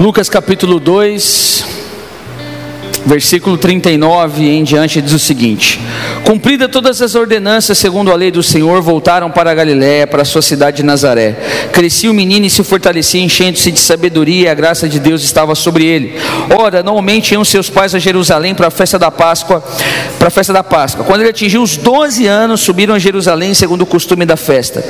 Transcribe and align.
Lucas 0.00 0.28
capítulo 0.28 0.80
2, 0.80 1.64
versículo 3.06 3.56
39 3.58 4.48
em 4.48 4.64
diante 4.64 5.00
diz 5.00 5.12
o 5.12 5.18
seguinte: 5.18 5.80
Cumprida 6.24 6.68
todas 6.68 7.02
as 7.02 7.14
ordenanças 7.14 7.76
segundo 7.78 8.10
a 8.10 8.14
lei 8.14 8.30
do 8.30 8.42
Senhor, 8.42 8.80
voltaram 8.82 9.30
para 9.30 9.50
a 9.50 9.54
Galiléia, 9.54 10.06
para 10.06 10.22
a 10.22 10.24
sua 10.24 10.42
cidade 10.42 10.78
de 10.78 10.82
Nazaré. 10.82 11.36
Crescia 11.72 12.10
o 12.10 12.14
menino 12.14 12.46
e 12.46 12.50
se 12.50 12.62
fortalecia, 12.64 13.20
enchendo-se 13.20 13.70
de 13.70 13.80
sabedoria, 13.80 14.46
e 14.46 14.48
a 14.48 14.54
graça 14.54 14.88
de 14.88 14.98
Deus 14.98 15.22
estava 15.22 15.54
sobre 15.54 15.84
ele. 15.84 16.14
Ora, 16.58 16.82
normalmente 16.82 17.32
iam 17.32 17.44
seus 17.44 17.68
pais 17.68 17.94
a 17.94 17.98
Jerusalém 17.98 18.54
para 18.54 18.68
a 18.68 18.70
festa 18.70 18.98
da 18.98 19.10
Páscoa, 19.10 19.62
para 20.18 20.28
a 20.28 20.30
festa 20.30 20.52
da 20.52 20.64
Páscoa. 20.64 21.04
Quando 21.04 21.20
ele 21.20 21.30
atingiu 21.30 21.62
os 21.62 21.76
12 21.76 22.26
anos, 22.26 22.60
subiram 22.60 22.94
a 22.94 22.98
Jerusalém 22.98 23.54
segundo 23.54 23.82
o 23.82 23.86
costume 23.86 24.24
da 24.24 24.36
festa. 24.36 24.84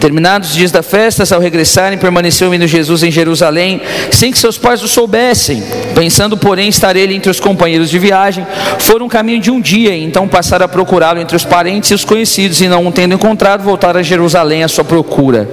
Terminados 0.00 0.50
os 0.50 0.56
dias 0.56 0.72
da 0.72 0.82
festa, 0.82 1.22
ao 1.32 1.40
regressarem, 1.40 1.98
permaneceu 1.98 2.48
o 2.48 2.50
menino 2.50 2.68
Jesus 2.68 3.02
em 3.02 3.10
Jerusalém, 3.10 3.80
sem 4.10 4.32
que 4.32 4.38
seus 4.38 4.58
pais 4.58 4.82
o 4.82 4.88
soubessem. 4.88 5.62
Pensando, 5.94 6.36
porém, 6.36 6.68
estar 6.68 6.96
ele 6.96 7.14
entre 7.14 7.30
os 7.30 7.38
companheiros 7.52 7.90
de 7.90 7.98
viagem, 7.98 8.46
foram 8.78 9.06
um 9.06 9.08
caminho 9.08 9.40
de 9.40 9.50
um 9.50 9.60
dia, 9.60 9.94
e 9.94 10.02
então 10.02 10.26
passaram 10.26 10.64
a 10.64 10.68
procurá-lo 10.68 11.20
entre 11.20 11.36
os 11.36 11.44
parentes 11.44 11.90
e 11.90 11.94
os 11.94 12.04
conhecidos, 12.04 12.60
e 12.60 12.68
não 12.68 12.86
o 12.86 12.92
tendo 12.92 13.14
encontrado, 13.14 13.62
voltaram 13.62 14.00
a 14.00 14.02
Jerusalém 14.02 14.64
à 14.64 14.68
sua 14.68 14.84
procura. 14.84 15.48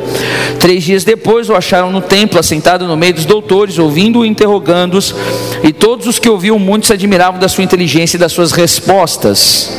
Três 0.59 0.84
dias 0.84 1.03
depois 1.03 1.49
o 1.49 1.55
acharam 1.55 1.91
no 1.91 2.02
templo, 2.02 2.39
assentado 2.39 2.88
no 2.88 2.95
meio 2.95 3.13
dos 3.13 3.25
doutores, 3.25 3.77
ouvindo-o 3.77 4.25
e 4.25 4.30
interrogando-os, 4.30 5.13
e 5.63 5.73
todos 5.73 6.08
os 6.08 6.17
que 6.17 6.30
ouviam 6.30 6.58
muito 6.58 6.88
se 6.88 6.94
admiravam 6.94 7.39
da 7.39 7.48
sua 7.48 7.63
inteligência 7.63 8.16
e 8.17 8.20
das 8.20 8.31
suas 8.31 8.52
respostas. 8.52 9.70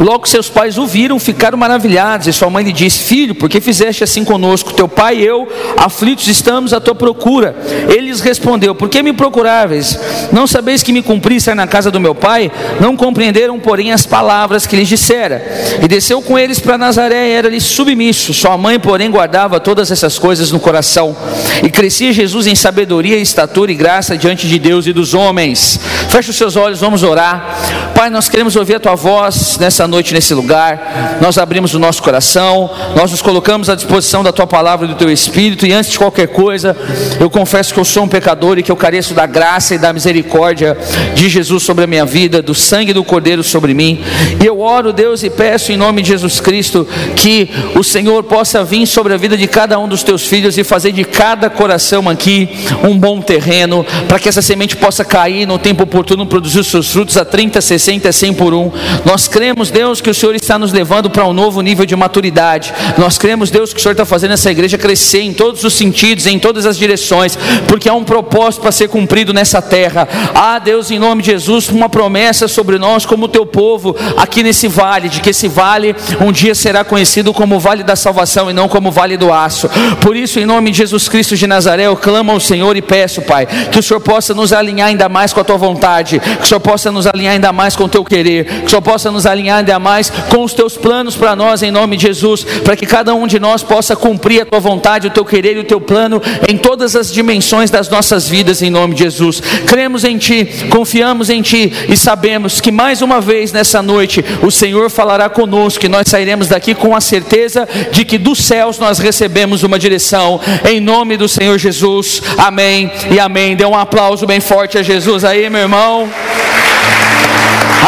Logo 0.00 0.28
seus 0.28 0.48
pais 0.48 0.78
o 0.78 0.86
viram, 0.86 1.18
ficaram 1.18 1.58
maravilhados, 1.58 2.26
e 2.26 2.32
sua 2.32 2.50
mãe 2.50 2.64
lhe 2.64 2.72
disse: 2.72 3.00
Filho, 3.00 3.34
por 3.34 3.48
que 3.48 3.60
fizeste 3.60 4.02
assim 4.04 4.24
conosco? 4.24 4.72
Teu 4.72 4.88
pai 4.88 5.18
e 5.18 5.26
eu, 5.26 5.48
aflitos, 5.76 6.26
estamos 6.28 6.72
à 6.72 6.80
tua 6.80 6.94
procura. 6.94 7.54
Ele 7.88 8.08
lhes 8.08 8.20
respondeu: 8.20 8.74
Por 8.74 8.88
que 8.88 9.02
me 9.02 9.12
procuráveis? 9.12 9.98
Não 10.32 10.46
sabeis 10.46 10.82
que 10.82 10.92
me 10.92 11.02
cumpri 11.02 11.36
estar 11.36 11.54
na 11.54 11.66
casa 11.66 11.90
do 11.90 12.00
meu 12.00 12.14
pai? 12.14 12.50
Não 12.80 12.96
compreenderam, 12.96 13.58
porém, 13.58 13.92
as 13.92 14.06
palavras 14.06 14.66
que 14.66 14.76
lhes 14.76 14.88
dissera. 14.88 15.42
E 15.82 15.88
desceu 15.88 16.22
com 16.22 16.38
eles 16.38 16.58
para 16.58 16.78
Nazaré 16.78 17.28
e 17.28 17.32
era-lhe 17.32 17.60
submisso. 17.60 18.32
Sua 18.34 18.56
mãe, 18.56 18.78
porém, 18.78 19.10
guardava 19.10 19.60
todas 19.60 19.90
essas 19.90 20.18
coisas 20.18 20.50
no 20.50 20.60
coração. 20.60 21.16
E 21.62 21.70
crescia 21.70 22.12
Jesus 22.12 22.46
em 22.46 22.54
sabedoria, 22.54 23.16
estatura 23.16 23.72
e 23.72 23.74
graça 23.74 24.16
diante 24.16 24.46
de 24.48 24.58
Deus 24.58 24.86
e 24.86 24.92
dos 24.92 25.14
homens. 25.14 25.78
Feche 26.08 26.30
os 26.30 26.36
seus 26.36 26.56
olhos, 26.56 26.80
vamos 26.80 27.02
orar. 27.02 27.92
Pai, 27.94 28.10
nós 28.10 28.28
queremos 28.28 28.56
ouvir 28.56 28.76
a 28.76 28.80
tua 28.80 28.94
voz 28.94 29.58
nessa 29.58 29.81
noite, 29.86 30.14
nesse 30.14 30.34
lugar. 30.34 31.18
Nós 31.20 31.38
abrimos 31.38 31.74
o 31.74 31.78
nosso 31.78 32.02
coração, 32.02 32.70
nós 32.94 33.10
nos 33.10 33.22
colocamos 33.22 33.68
à 33.68 33.74
disposição 33.74 34.22
da 34.22 34.32
tua 34.32 34.46
palavra 34.46 34.86
e 34.86 34.88
do 34.88 34.94
teu 34.94 35.10
espírito. 35.10 35.66
E 35.66 35.72
antes 35.72 35.90
de 35.90 35.98
qualquer 35.98 36.28
coisa, 36.28 36.76
eu 37.20 37.30
confesso 37.30 37.72
que 37.72 37.80
eu 37.80 37.84
sou 37.84 38.04
um 38.04 38.08
pecador 38.08 38.58
e 38.58 38.62
que 38.62 38.70
eu 38.70 38.76
careço 38.76 39.14
da 39.14 39.26
graça 39.26 39.74
e 39.74 39.78
da 39.78 39.92
misericórdia 39.92 40.76
de 41.14 41.28
Jesus 41.28 41.62
sobre 41.62 41.84
a 41.84 41.86
minha 41.86 42.04
vida, 42.04 42.42
do 42.42 42.54
sangue 42.54 42.92
do 42.92 43.04
Cordeiro 43.04 43.42
sobre 43.42 43.74
mim. 43.74 44.02
E 44.42 44.46
eu 44.46 44.60
oro, 44.60 44.92
Deus, 44.92 45.22
e 45.22 45.30
peço 45.30 45.72
em 45.72 45.76
nome 45.76 46.02
de 46.02 46.08
Jesus 46.08 46.40
Cristo 46.40 46.86
que 47.16 47.50
o 47.74 47.82
Senhor 47.82 48.22
possa 48.24 48.64
vir 48.64 48.86
sobre 48.86 49.14
a 49.14 49.16
vida 49.16 49.36
de 49.36 49.46
cada 49.46 49.78
um 49.78 49.88
dos 49.88 50.02
teus 50.02 50.26
filhos 50.26 50.58
e 50.58 50.64
fazer 50.64 50.92
de 50.92 51.04
cada 51.04 51.50
coração 51.50 52.08
aqui 52.08 52.48
um 52.82 52.98
bom 52.98 53.20
terreno, 53.20 53.84
para 54.08 54.18
que 54.18 54.28
essa 54.28 54.42
semente 54.42 54.76
possa 54.76 55.04
cair 55.04 55.46
no 55.46 55.58
tempo 55.58 55.84
oportuno, 55.84 56.26
produzir 56.26 56.60
os 56.60 56.66
seus 56.68 56.90
frutos 56.90 57.16
a 57.16 57.24
30, 57.24 57.60
60, 57.60 58.10
100 58.12 58.34
por 58.34 58.54
um. 58.54 58.70
Nós 59.04 59.28
cremos, 59.28 59.70
Deus, 59.72 60.00
que 60.00 60.10
o 60.10 60.14
Senhor 60.14 60.34
está 60.34 60.58
nos 60.58 60.72
levando 60.72 61.10
para 61.10 61.26
um 61.26 61.32
novo 61.32 61.60
nível 61.60 61.86
de 61.86 61.96
maturidade. 61.96 62.72
Nós 62.98 63.18
cremos, 63.18 63.50
Deus, 63.50 63.72
que 63.72 63.80
o 63.80 63.82
Senhor 63.82 63.92
está 63.92 64.04
fazendo 64.04 64.32
essa 64.32 64.50
igreja 64.50 64.76
crescer 64.76 65.22
em 65.22 65.32
todos 65.32 65.64
os 65.64 65.72
sentidos, 65.72 66.26
em 66.26 66.38
todas 66.38 66.66
as 66.66 66.76
direções, 66.76 67.36
porque 67.66 67.88
há 67.88 67.94
um 67.94 68.04
propósito 68.04 68.62
para 68.62 68.72
ser 68.72 68.88
cumprido 68.88 69.32
nessa 69.32 69.62
terra. 69.62 70.06
Ah, 70.34 70.58
Deus, 70.58 70.90
em 70.90 70.98
nome 70.98 71.22
de 71.22 71.30
Jesus, 71.30 71.68
uma 71.70 71.88
promessa 71.88 72.46
sobre 72.46 72.78
nós, 72.78 73.06
como 73.06 73.28
teu 73.28 73.46
povo, 73.46 73.96
aqui 74.16 74.42
nesse 74.42 74.68
vale, 74.68 75.08
de 75.08 75.20
que 75.20 75.30
esse 75.30 75.48
vale 75.48 75.96
um 76.20 76.30
dia 76.30 76.54
será 76.54 76.84
conhecido 76.84 77.32
como 77.32 77.58
vale 77.58 77.82
da 77.82 77.96
salvação 77.96 78.50
e 78.50 78.52
não 78.52 78.68
como 78.68 78.90
vale 78.90 79.16
do 79.16 79.32
aço. 79.32 79.68
Por 80.00 80.14
isso, 80.14 80.38
em 80.38 80.44
nome 80.44 80.70
de 80.70 80.78
Jesus 80.78 81.08
Cristo 81.08 81.36
de 81.36 81.46
Nazaré, 81.46 81.86
eu 81.86 81.96
clamo 81.96 82.32
ao 82.32 82.40
Senhor 82.40 82.76
e 82.76 82.82
peço, 82.82 83.22
Pai, 83.22 83.46
que 83.46 83.78
o 83.78 83.82
Senhor 83.82 84.00
possa 84.00 84.34
nos 84.34 84.52
alinhar 84.52 84.88
ainda 84.88 85.08
mais 85.08 85.32
com 85.32 85.40
a 85.40 85.44
tua 85.44 85.56
vontade, 85.56 86.20
que 86.20 86.44
o 86.44 86.46
Senhor 86.46 86.60
possa 86.60 86.92
nos 86.92 87.06
alinhar 87.06 87.32
ainda 87.34 87.52
mais 87.52 87.74
com 87.74 87.84
o 87.84 87.88
teu 87.88 88.04
querer, 88.04 88.44
que 88.44 88.66
o 88.66 88.70
Senhor 88.70 88.82
possa 88.82 89.10
nos 89.10 89.26
alinhar 89.26 89.61
ainda 89.62 89.78
mais 89.78 90.10
com 90.10 90.42
os 90.42 90.52
teus 90.52 90.76
planos 90.76 91.16
para 91.16 91.34
nós, 91.34 91.62
em 91.62 91.70
nome 91.70 91.96
de 91.96 92.02
Jesus, 92.02 92.44
para 92.64 92.76
que 92.76 92.84
cada 92.84 93.14
um 93.14 93.26
de 93.26 93.38
nós 93.38 93.62
possa 93.62 93.96
cumprir 93.96 94.42
a 94.42 94.46
tua 94.46 94.60
vontade, 94.60 95.06
o 95.06 95.10
teu 95.10 95.24
querer 95.24 95.56
e 95.56 95.60
o 95.60 95.64
teu 95.64 95.80
plano 95.80 96.20
em 96.48 96.58
todas 96.58 96.94
as 96.94 97.12
dimensões 97.12 97.70
das 97.70 97.88
nossas 97.88 98.28
vidas, 98.28 98.60
em 98.60 98.70
nome 98.70 98.94
de 98.94 99.04
Jesus. 99.04 99.40
Cremos 99.66 100.04
em 100.04 100.18
Ti, 100.18 100.46
confiamos 100.68 101.30
em 101.30 101.40
Ti 101.40 101.72
e 101.88 101.96
sabemos 101.96 102.60
que 102.60 102.70
mais 102.70 103.00
uma 103.00 103.20
vez 103.20 103.52
nessa 103.52 103.80
noite 103.80 104.24
o 104.42 104.50
Senhor 104.50 104.90
falará 104.90 105.28
conosco 105.28 105.86
e 105.86 105.88
nós 105.88 106.08
sairemos 106.08 106.48
daqui 106.48 106.74
com 106.74 106.94
a 106.94 107.00
certeza 107.00 107.68
de 107.90 108.04
que 108.04 108.18
dos 108.18 108.44
céus 108.44 108.78
nós 108.78 108.98
recebemos 108.98 109.62
uma 109.62 109.78
direção, 109.78 110.40
em 110.68 110.80
nome 110.80 111.16
do 111.16 111.28
Senhor 111.28 111.58
Jesus. 111.58 112.20
Amém 112.36 112.90
e 113.10 113.18
amém. 113.18 113.54
Dê 113.54 113.64
um 113.64 113.76
aplauso 113.76 114.26
bem 114.26 114.40
forte 114.40 114.76
a 114.76 114.82
Jesus 114.82 115.24
aí, 115.24 115.48
meu 115.48 115.62
irmão. 115.62 116.10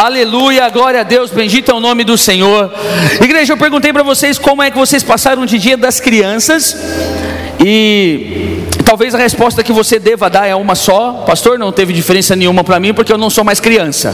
Aleluia, 0.03 0.69
glória 0.69 0.99
a 0.99 1.03
Deus, 1.03 1.31
bendito 1.31 1.71
é 1.71 1.73
o 1.73 1.79
nome 1.79 2.03
do 2.03 2.17
Senhor. 2.17 2.71
Igreja, 3.21 3.53
eu 3.53 3.57
perguntei 3.57 3.91
para 3.93 4.03
vocês 4.03 4.37
como 4.37 4.61
é 4.61 4.69
que 4.69 4.77
vocês 4.77 5.03
passaram 5.03 5.45
de 5.45 5.57
dia 5.57 5.77
das 5.77 5.99
crianças 5.99 6.75
e 7.63 8.59
talvez 8.83 9.15
a 9.15 9.17
resposta 9.17 9.63
que 9.63 9.71
você 9.71 9.97
deva 9.97 10.29
dar 10.29 10.45
é 10.45 10.55
uma 10.55 10.75
só. 10.75 11.23
Pastor, 11.25 11.57
não 11.57 11.71
teve 11.71 11.93
diferença 11.93 12.35
nenhuma 12.35 12.63
para 12.63 12.79
mim 12.79 12.93
porque 12.93 13.11
eu 13.11 13.17
não 13.17 13.29
sou 13.29 13.43
mais 13.43 13.59
criança. 13.59 14.13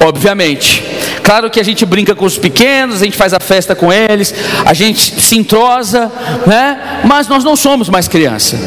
Obviamente. 0.00 0.82
Claro 1.24 1.48
que 1.48 1.58
a 1.58 1.62
gente 1.62 1.86
brinca 1.86 2.14
com 2.14 2.26
os 2.26 2.36
pequenos, 2.36 3.00
a 3.00 3.04
gente 3.06 3.16
faz 3.16 3.32
a 3.32 3.40
festa 3.40 3.74
com 3.74 3.90
eles, 3.90 4.34
a 4.62 4.74
gente 4.74 5.18
se 5.22 5.38
entrosa, 5.38 6.12
né? 6.46 7.00
Mas 7.02 7.26
nós 7.26 7.42
não 7.42 7.56
somos 7.56 7.88
mais 7.88 8.06
criança. 8.06 8.58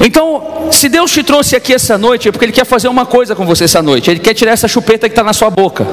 Então, 0.00 0.68
se 0.72 0.88
Deus 0.88 1.12
te 1.12 1.22
trouxe 1.22 1.54
aqui 1.54 1.74
essa 1.74 1.98
noite, 1.98 2.26
é 2.26 2.32
porque 2.32 2.46
Ele 2.46 2.52
quer 2.52 2.64
fazer 2.64 2.88
uma 2.88 3.04
coisa 3.04 3.36
com 3.36 3.44
você 3.44 3.64
essa 3.64 3.82
noite. 3.82 4.10
Ele 4.10 4.18
quer 4.18 4.32
tirar 4.32 4.52
essa 4.52 4.66
chupeta 4.66 5.10
que 5.10 5.12
está 5.12 5.22
na 5.22 5.34
sua 5.34 5.50
boca. 5.50 5.86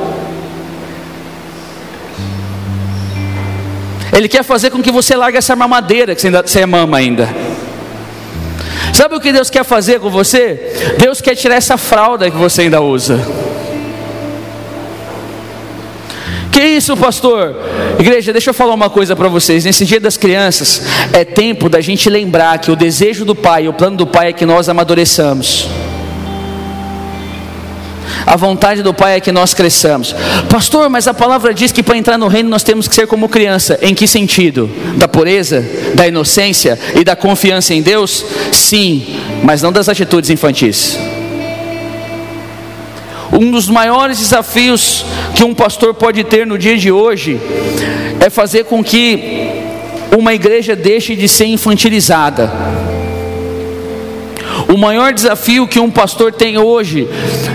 Ele 4.14 4.30
quer 4.30 4.44
fazer 4.44 4.70
com 4.70 4.82
que 4.82 4.92
você 4.92 5.18
largue 5.18 5.38
essa 5.38 5.58
mamadeira 5.58 6.16
que 6.16 6.22
você, 6.22 6.28
ainda, 6.28 6.42
você 6.42 6.66
mama 6.66 6.98
ainda. 6.98 7.28
Sabe 8.94 9.16
o 9.16 9.20
que 9.20 9.34
Deus 9.34 9.50
quer 9.50 9.66
fazer 9.66 10.00
com 10.00 10.10
você? 10.10 10.96
Deus 10.98 11.20
quer 11.20 11.36
tirar 11.36 11.56
essa 11.56 11.76
fralda 11.76 12.32
que 12.32 12.38
você 12.38 12.62
ainda 12.62 12.80
usa. 12.80 13.20
Que 16.54 16.62
isso, 16.62 16.96
pastor? 16.96 17.56
Igreja, 18.00 18.32
deixa 18.32 18.52
eu 18.52 18.54
falar 18.54 18.76
uma 18.76 18.88
coisa 18.88 19.16
para 19.16 19.28
vocês. 19.28 19.66
Nesse 19.66 19.86
dia 19.86 20.00
das 20.00 20.18
crianças, 20.18 20.84
é 21.12 21.26
tempo 21.26 21.68
da 21.68 21.82
gente 21.82 22.08
lembrar 22.12 22.60
que 22.60 22.70
o 22.70 22.76
desejo 22.76 23.26
do 23.26 23.34
Pai, 23.34 23.68
o 23.68 23.74
plano 23.74 23.98
do 23.98 24.06
Pai 24.06 24.30
é 24.30 24.34
que 24.34 24.46
nós 24.46 24.70
amadureçamos. 24.70 25.68
A 28.24 28.36
vontade 28.36 28.84
do 28.84 28.94
Pai 28.94 29.16
é 29.16 29.20
que 29.20 29.32
nós 29.32 29.56
cresçamos. 29.56 30.16
Pastor, 30.48 30.90
mas 30.90 31.08
a 31.08 31.14
palavra 31.14 31.56
diz 31.56 31.72
que 31.72 31.82
para 31.82 31.98
entrar 31.98 32.20
no 32.20 32.28
reino 32.28 32.50
nós 32.50 32.62
temos 32.62 32.88
que 32.88 32.94
ser 32.94 33.08
como 33.08 33.28
criança. 33.28 33.80
Em 33.82 33.96
que 33.96 34.06
sentido? 34.06 34.70
Da 34.96 35.08
pureza, 35.08 35.66
da 35.96 36.08
inocência 36.08 36.80
e 36.96 37.04
da 37.04 37.16
confiança 37.16 37.74
em 37.74 37.82
Deus? 37.82 38.24
Sim, 38.52 39.08
mas 39.44 39.64
não 39.64 39.72
das 39.72 39.90
atitudes 39.90 40.30
infantis. 40.30 41.00
Um 43.40 43.50
dos 43.50 43.68
maiores 43.68 44.20
desafios 44.20 45.04
que 45.36 45.44
um 45.44 45.56
pastor 45.56 45.94
pode 45.96 46.24
ter 46.24 46.46
no 46.46 46.58
dia 46.58 46.78
de 46.78 46.92
hoje 46.92 47.40
é 48.20 48.30
fazer 48.30 48.66
com 48.66 48.84
que 48.84 49.50
uma 50.16 50.34
igreja 50.34 50.76
deixe 50.76 51.16
de 51.16 51.28
ser 51.28 51.46
infantilizada. 51.46 52.52
O 54.72 54.78
maior 54.78 55.14
desafio 55.14 55.68
que 55.68 55.80
um 55.80 55.90
pastor 55.90 56.32
tem 56.32 56.60
hoje, 56.60 57.08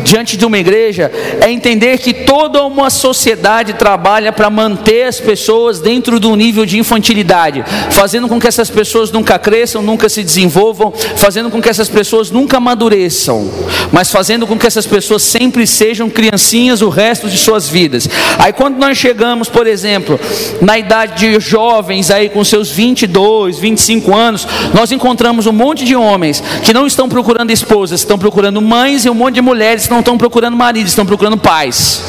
diante 0.09 0.37
de 0.37 0.47
uma 0.47 0.59
igreja, 0.59 1.13
é 1.41 1.51
entender 1.51 1.99
que 1.99 2.13
toda 2.13 2.65
uma 2.65 2.91
sociedade 2.91 3.75
trabalha 3.75 4.33
para 4.33 4.49
manter 4.49 5.05
as 5.05 5.21
pessoas 5.21 5.81
dentro 5.81 6.19
do 6.19 6.35
nível 6.35 6.65
de 6.65 6.79
infantilidade, 6.79 7.65
fazendo 7.91 8.29
com 8.29 8.41
que 8.41 8.49
essas 8.49 8.71
pessoas 8.71 9.11
nunca 9.11 9.39
cresçam, 9.39 9.83
nunca 9.83 10.09
se 10.09 10.23
desenvolvam, 10.23 10.93
fazendo 10.93 11.51
com 11.51 11.61
que 11.61 11.69
essas 11.69 11.89
pessoas 11.89 12.31
nunca 12.31 12.57
amadureçam, 12.57 13.51
mas 13.93 14.11
fazendo 14.11 14.47
com 14.47 14.59
que 14.59 14.67
essas 14.67 14.87
pessoas 14.87 15.23
sempre 15.23 15.67
sejam 15.67 16.09
criancinhas 16.09 16.83
o 16.83 16.89
resto 16.89 17.29
de 17.29 17.37
suas 17.37 17.69
vidas. 17.69 18.09
Aí 18.39 18.53
quando 18.53 18.79
nós 18.79 18.97
chegamos, 18.97 19.49
por 19.49 19.67
exemplo, 19.67 20.19
na 20.61 20.79
idade 20.79 21.19
de 21.19 21.41
jovens 21.41 22.11
aí 22.11 22.29
com 22.29 22.43
seus 22.45 22.71
22, 22.71 23.59
25 23.59 24.15
anos, 24.15 24.47
nós 24.73 24.91
encontramos 24.91 25.47
um 25.47 25.53
monte 25.53 25.85
de 25.85 25.95
homens 25.95 26.43
que 26.63 26.73
não 26.73 26.87
estão 26.87 27.09
procurando 27.09 27.51
esposas, 27.51 28.01
estão 28.01 28.19
procurando 28.19 28.61
mães 28.63 29.05
e 29.05 29.11
um 29.11 29.15
monte 29.15 29.35
de 29.35 29.43
mulheres 29.43 29.87
que 29.87 29.93
não 29.93 29.98
estão 30.01 30.19
procurando 30.19 30.57
maridos, 30.57 30.93
estão 30.93 31.07
procurando 31.07 31.37
pais. 31.37 32.03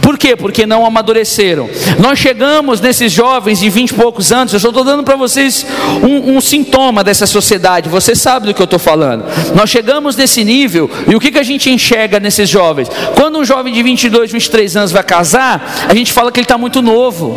Por 0.00 0.18
quê? 0.18 0.34
Porque 0.34 0.66
não 0.66 0.84
amadureceram. 0.84 1.68
Nós 1.98 2.18
chegamos 2.18 2.80
nesses 2.80 3.12
jovens 3.12 3.60
de 3.60 3.68
vinte 3.68 3.90
e 3.90 3.94
poucos 3.94 4.32
anos, 4.32 4.52
eu 4.52 4.56
estou 4.56 4.84
dando 4.84 5.02
para 5.02 5.16
vocês 5.16 5.64
um, 6.02 6.36
um, 6.36 6.40
sintoma 6.40 7.04
dessa 7.04 7.26
sociedade, 7.26 7.88
você 7.88 8.14
sabe 8.14 8.46
do 8.46 8.54
que 8.54 8.60
eu 8.60 8.64
estou 8.64 8.78
falando. 8.78 9.24
Nós 9.54 9.70
chegamos 9.70 10.16
nesse 10.16 10.42
nível, 10.42 10.90
e 11.06 11.14
o 11.14 11.20
que, 11.20 11.30
que 11.30 11.38
a 11.38 11.42
gente 11.42 11.70
enxerga 11.70 12.18
nesses 12.18 12.48
jovens? 12.48 12.88
Quando 13.14 13.38
um 13.38 13.44
jovem 13.44 13.72
de 13.72 13.82
22, 13.82 14.32
23 14.32 14.76
anos 14.76 14.92
vai 14.92 15.04
casar, 15.04 15.86
a 15.88 15.94
gente 15.94 16.12
fala 16.12 16.32
que 16.32 16.40
ele 16.40 16.44
está 16.44 16.58
muito 16.58 16.82
novo. 16.82 17.36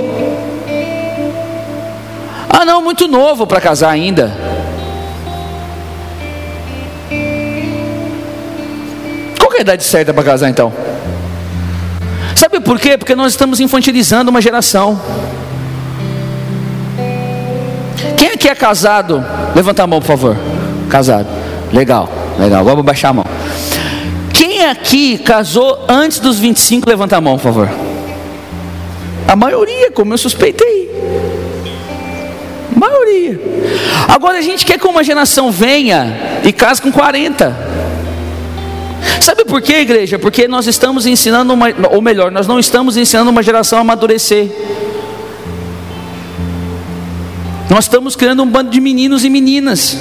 Ah, 2.50 2.66
não, 2.66 2.82
muito 2.82 3.08
novo 3.08 3.46
para 3.46 3.60
casar 3.60 3.90
ainda. 3.90 4.53
Qual 9.54 9.60
é 9.60 9.60
a 9.60 9.62
idade 9.62 9.84
certa 9.84 10.12
para 10.12 10.24
casar 10.24 10.50
então? 10.50 10.74
Sabe 12.36 12.60
por 12.60 12.80
quê? 12.80 12.98
Porque 12.98 13.14
nós 13.14 13.34
estamos 13.34 13.60
infantilizando 13.60 14.32
uma 14.32 14.42
geração. 14.42 15.00
Quem 18.18 18.30
aqui 18.30 18.50
é 18.50 18.56
casado? 18.56 19.24
Levanta 19.56 19.84
a 19.84 19.88
mão, 19.88 20.00
por 20.00 20.08
favor. 20.08 20.38
Casado. 20.90 21.28
Legal, 21.72 22.10
legal. 22.40 22.64
Vamos 22.64 22.84
baixar 22.84 23.10
a 23.10 23.14
mão. 23.14 23.26
Quem 24.34 24.66
aqui 24.66 25.20
casou 25.20 25.86
antes 25.88 26.18
dos 26.18 26.40
25? 26.40 26.90
Levanta 26.90 27.18
a 27.18 27.22
mão, 27.22 27.38
por 27.38 27.44
favor. 27.44 27.70
A 29.28 29.36
maioria, 29.36 29.92
como 29.92 30.16
eu 30.16 30.18
suspeitei. 30.18 30.90
A 32.76 32.80
maioria. 32.80 33.40
Agora 34.08 34.40
a 34.40 34.42
gente 34.42 34.66
quer 34.66 34.80
que 34.80 34.88
uma 34.88 35.04
geração 35.04 35.52
venha 35.52 36.42
e 36.44 36.52
case 36.52 36.82
com 36.82 36.92
40. 36.92 37.73
Sabe 39.20 39.46
por 39.46 39.62
quê, 39.62 39.78
igreja? 39.78 40.20
Porque 40.20 40.48
nós 40.48 40.68
estamos 40.68 41.06
ensinando, 41.06 41.54
uma, 41.54 41.68
ou 41.92 42.02
melhor, 42.02 42.32
nós 42.32 42.48
não 42.48 42.60
estamos 42.60 42.98
ensinando 42.98 43.30
uma 43.30 43.42
geração 43.42 43.78
a 43.78 43.82
amadurecer. 43.82 44.50
Nós 47.70 47.86
estamos 47.86 48.16
criando 48.16 48.44
um 48.44 48.48
bando 48.48 48.70
de 48.70 48.80
meninos 48.80 49.24
e 49.24 49.30
meninas. 49.30 49.98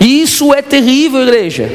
E 0.00 0.22
isso 0.22 0.52
é 0.52 0.62
terrível, 0.62 1.22
igreja. 1.22 1.70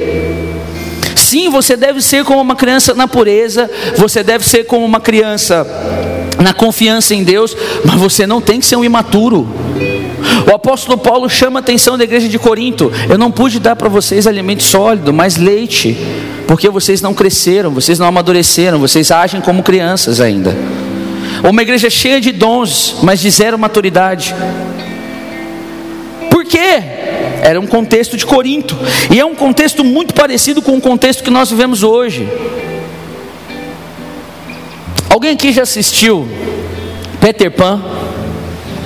Sim, 1.15 1.49
você 1.49 1.77
deve 1.77 2.01
ser 2.01 2.23
como 2.25 2.41
uma 2.41 2.55
criança 2.55 2.93
na 2.93 3.07
pureza, 3.07 3.69
você 3.95 4.21
deve 4.21 4.47
ser 4.47 4.65
como 4.65 4.85
uma 4.85 4.99
criança 4.99 5.65
na 6.41 6.53
confiança 6.53 7.15
em 7.15 7.23
Deus, 7.23 7.55
mas 7.85 7.95
você 7.95 8.27
não 8.27 8.41
tem 8.41 8.59
que 8.59 8.65
ser 8.65 8.75
um 8.75 8.83
imaturo. 8.83 9.47
O 10.47 10.53
apóstolo 10.53 10.97
Paulo 10.97 11.29
chama 11.29 11.59
a 11.59 11.61
atenção 11.61 11.97
da 11.97 12.03
igreja 12.03 12.27
de 12.27 12.37
Corinto: 12.37 12.91
eu 13.09 13.17
não 13.17 13.31
pude 13.31 13.59
dar 13.59 13.75
para 13.75 13.89
vocês 13.89 14.27
alimento 14.27 14.63
sólido, 14.63 15.13
mas 15.13 15.37
leite, 15.37 15.97
porque 16.47 16.69
vocês 16.69 17.01
não 17.01 17.13
cresceram, 17.13 17.71
vocês 17.71 17.99
não 17.99 18.07
amadureceram, 18.07 18.79
vocês 18.79 19.11
agem 19.11 19.41
como 19.41 19.63
crianças 19.63 20.19
ainda. 20.19 20.55
Uma 21.43 21.61
igreja 21.61 21.89
cheia 21.89 22.21
de 22.21 22.31
dons, 22.31 22.97
mas 23.01 23.19
de 23.19 23.29
zero 23.29 23.57
maturidade. 23.57 24.35
Por 26.29 26.45
quê? 26.45 26.81
Era 27.41 27.59
um 27.59 27.65
contexto 27.65 28.15
de 28.15 28.25
Corinto, 28.25 28.77
e 29.09 29.19
é 29.19 29.25
um 29.25 29.33
contexto 29.33 29.83
muito 29.83 30.13
parecido 30.13 30.61
com 30.61 30.77
o 30.77 30.81
contexto 30.81 31.23
que 31.23 31.31
nós 31.31 31.49
vivemos 31.49 31.81
hoje. 31.81 32.27
Alguém 35.09 35.31
aqui 35.31 35.51
já 35.51 35.63
assistiu 35.63 36.27
Peter 37.19 37.51
Pan? 37.51 37.81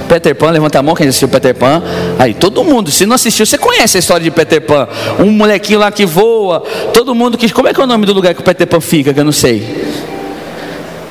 Peter 0.06 0.36
Pan, 0.36 0.52
levanta 0.52 0.80
a 0.80 0.84
mão 0.84 0.96
quem 0.96 1.07
assistiu 1.07 1.28
Peter 1.28 1.54
Pan. 1.54 1.81
Aí, 2.18 2.34
todo 2.34 2.63
mundo, 2.63 2.92
se 2.92 3.06
não 3.06 3.16
assistiu, 3.16 3.46
você 3.46 3.57
conhece 3.57 3.98
a 3.98 4.00
história 4.00 4.24
de 4.24 4.31
Peter 4.31 4.62
Pan. 4.62 4.88
Um 5.19 5.31
molequinho 5.31 5.80
lá 5.80 5.92
que 5.92 6.06
voa, 6.06 6.62
todo 6.94 7.13
mundo 7.13 7.38
que. 7.38 7.50
Como 7.50 7.68
é 7.68 7.74
que 7.74 7.80
é 7.80 7.84
o 7.84 7.88
nome 7.88 8.06
do 8.06 8.13
lugar 8.13 8.34
que 8.34 8.42
o 8.42 8.44
Peter 8.44 8.68
Pan 8.68 8.81
fica? 8.81 9.13
Que 9.13 9.19
eu 9.19 9.25
não 9.25 9.31
sei. 9.31 9.86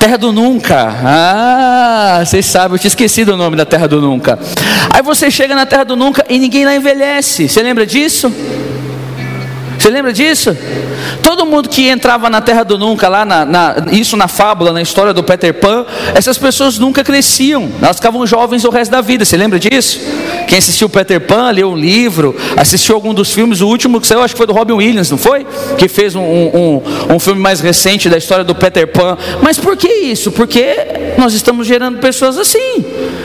Terra 0.04 0.18
do 0.18 0.32
Nunca. 0.32 0.94
Ah, 1.02 2.22
vocês 2.24 2.44
sabem, 2.44 2.74
eu 2.74 2.78
tinha 2.78 2.88
esquecido 2.88 3.32
o 3.32 3.36
nome 3.38 3.56
da 3.56 3.64
Terra 3.64 3.88
do 3.88 4.02
Nunca. 4.02 4.38
Aí 4.90 5.02
você 5.02 5.30
chega 5.30 5.54
na 5.54 5.64
Terra 5.64 5.84
do 5.84 5.96
Nunca 5.96 6.24
e 6.28 6.38
ninguém 6.38 6.66
lá 6.66 6.74
envelhece. 6.76 7.48
Você 7.48 7.62
lembra 7.62 7.86
disso? 7.86 8.30
Você 9.84 9.90
lembra 9.90 10.14
disso? 10.14 10.56
Todo 11.22 11.44
mundo 11.44 11.68
que 11.68 11.90
entrava 11.90 12.30
na 12.30 12.40
Terra 12.40 12.62
do 12.62 12.78
Nunca, 12.78 13.06
lá 13.06 13.22
na, 13.22 13.44
na, 13.44 13.76
isso 13.92 14.16
na 14.16 14.26
fábula, 14.26 14.72
na 14.72 14.80
história 14.80 15.12
do 15.12 15.22
Peter 15.22 15.52
Pan, 15.52 15.84
essas 16.14 16.38
pessoas 16.38 16.78
nunca 16.78 17.04
cresciam, 17.04 17.68
elas 17.82 17.96
ficavam 17.96 18.26
jovens 18.26 18.64
o 18.64 18.70
resto 18.70 18.90
da 18.90 19.02
vida. 19.02 19.26
Você 19.26 19.36
lembra 19.36 19.58
disso? 19.58 20.00
Quem 20.48 20.56
assistiu 20.56 20.88
Peter 20.88 21.20
Pan, 21.20 21.50
leu 21.50 21.68
um 21.68 21.76
livro, 21.76 22.34
assistiu 22.56 22.94
algum 22.94 23.12
dos 23.12 23.30
filmes, 23.30 23.60
o 23.60 23.68
último 23.68 24.00
que 24.00 24.06
saiu, 24.06 24.22
acho 24.22 24.32
que 24.32 24.38
foi 24.38 24.46
do 24.46 24.54
Robin 24.54 24.72
Williams, 24.72 25.10
não 25.10 25.18
foi? 25.18 25.46
Que 25.76 25.86
fez 25.86 26.16
um, 26.16 26.22
um, 26.22 26.82
um 27.10 27.18
filme 27.18 27.42
mais 27.42 27.60
recente 27.60 28.08
da 28.08 28.16
história 28.16 28.42
do 28.42 28.54
Peter 28.54 28.86
Pan. 28.86 29.18
Mas 29.42 29.58
por 29.58 29.76
que 29.76 29.86
isso? 29.86 30.32
Porque 30.32 30.78
nós 31.18 31.34
estamos 31.34 31.66
gerando 31.66 31.98
pessoas 31.98 32.38
assim, 32.38 32.82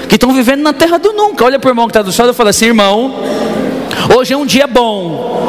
que 0.10 0.16
estão 0.16 0.34
vivendo 0.34 0.62
na 0.62 0.74
Terra 0.74 0.98
do 0.98 1.14
Nunca. 1.14 1.46
Olha 1.46 1.58
para 1.58 1.70
o 1.70 1.72
irmão 1.72 1.88
que 1.88 1.92
está 1.92 2.02
do 2.02 2.12
céu 2.12 2.30
e 2.30 2.34
fala 2.34 2.50
assim: 2.50 2.66
irmão, 2.66 3.16
hoje 4.14 4.34
é 4.34 4.38
um 4.38 4.46
dia 4.46 4.68
bom 4.68 5.40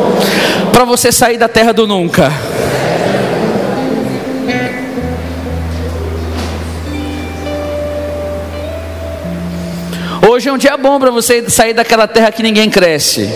para 0.72 0.84
você 0.84 1.12
sair 1.12 1.38
da 1.38 1.48
terra 1.48 1.72
do 1.72 1.86
nunca. 1.86 2.32
Hoje 10.28 10.48
é 10.48 10.52
um 10.52 10.58
dia 10.58 10.76
bom 10.76 10.98
para 11.00 11.10
você 11.10 11.48
sair 11.48 11.74
daquela 11.74 12.06
terra 12.06 12.30
que 12.30 12.42
ninguém 12.42 12.70
cresce. 12.70 13.28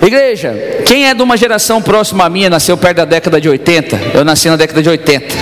Igreja, 0.00 0.54
quem 0.86 1.08
é 1.08 1.14
de 1.14 1.22
uma 1.22 1.36
geração 1.36 1.80
próxima 1.80 2.24
à 2.24 2.28
minha, 2.28 2.50
nasceu 2.50 2.76
perto 2.76 2.98
da 2.98 3.04
década 3.04 3.40
de 3.40 3.48
80, 3.48 4.00
eu 4.14 4.24
nasci 4.24 4.48
na 4.48 4.56
década 4.56 4.82
de 4.82 4.88
80, 4.88 5.34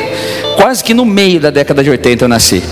quase 0.56 0.84
que 0.84 0.94
no 0.94 1.04
meio 1.04 1.40
da 1.40 1.50
década 1.50 1.82
de 1.82 1.90
80 1.90 2.24
eu 2.24 2.28
nasci. 2.28 2.62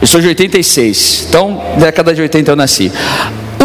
Eu 0.00 0.06
sou 0.06 0.20
de 0.20 0.28
86, 0.28 1.26
então 1.28 1.60
década 1.76 2.14
de 2.14 2.22
80 2.22 2.52
eu 2.52 2.56
nasci. 2.56 2.92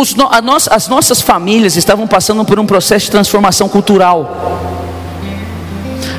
Os, 0.03 0.15
no, 0.15 0.27
as 0.69 0.89
nossas 0.89 1.21
famílias 1.21 1.77
estavam 1.77 2.05
passando 2.05 2.43
por 2.43 2.59
um 2.59 2.65
processo 2.65 3.05
de 3.05 3.11
transformação 3.11 3.69
cultural. 3.69 4.59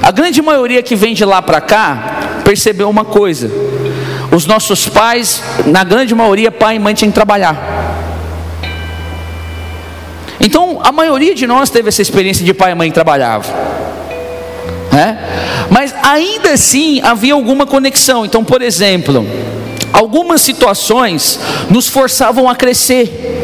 A 0.01 0.11
grande 0.11 0.41
maioria 0.41 0.83
que 0.83 0.97
vem 0.97 1.13
de 1.13 1.23
lá 1.23 1.43
para 1.43 1.61
cá 1.61 2.41
percebeu 2.43 2.89
uma 2.89 3.05
coisa: 3.05 3.51
os 4.33 4.47
nossos 4.47 4.89
pais, 4.89 5.43
na 5.67 5.85
grande 5.85 6.15
maioria, 6.15 6.51
pai 6.51 6.77
e 6.77 6.79
mãe 6.79 6.95
tinham 6.95 7.11
que 7.11 7.15
trabalhar. 7.15 7.55
Então, 10.41 10.81
a 10.83 10.91
maioria 10.91 11.35
de 11.35 11.47
nós 11.47 11.69
teve 11.69 11.91
essa 11.91 12.01
experiência 12.01 12.43
de 12.43 12.55
pai 12.55 12.73
e 12.73 12.75
mãe 12.75 12.89
que 12.89 12.95
trabalhavam. 12.95 13.55
É? 14.97 15.15
Mas 15.69 15.95
ainda 16.03 16.53
assim 16.53 17.03
havia 17.03 17.35
alguma 17.35 17.67
conexão. 17.67 18.25
Então, 18.25 18.43
por 18.43 18.63
exemplo, 18.63 19.27
algumas 19.93 20.41
situações 20.41 21.39
nos 21.69 21.87
forçavam 21.87 22.49
a 22.49 22.57
crescer. 22.57 23.43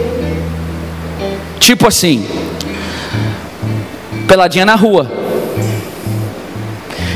Tipo 1.60 1.86
assim, 1.86 2.26
peladinha 4.26 4.64
na 4.64 4.74
rua. 4.74 5.10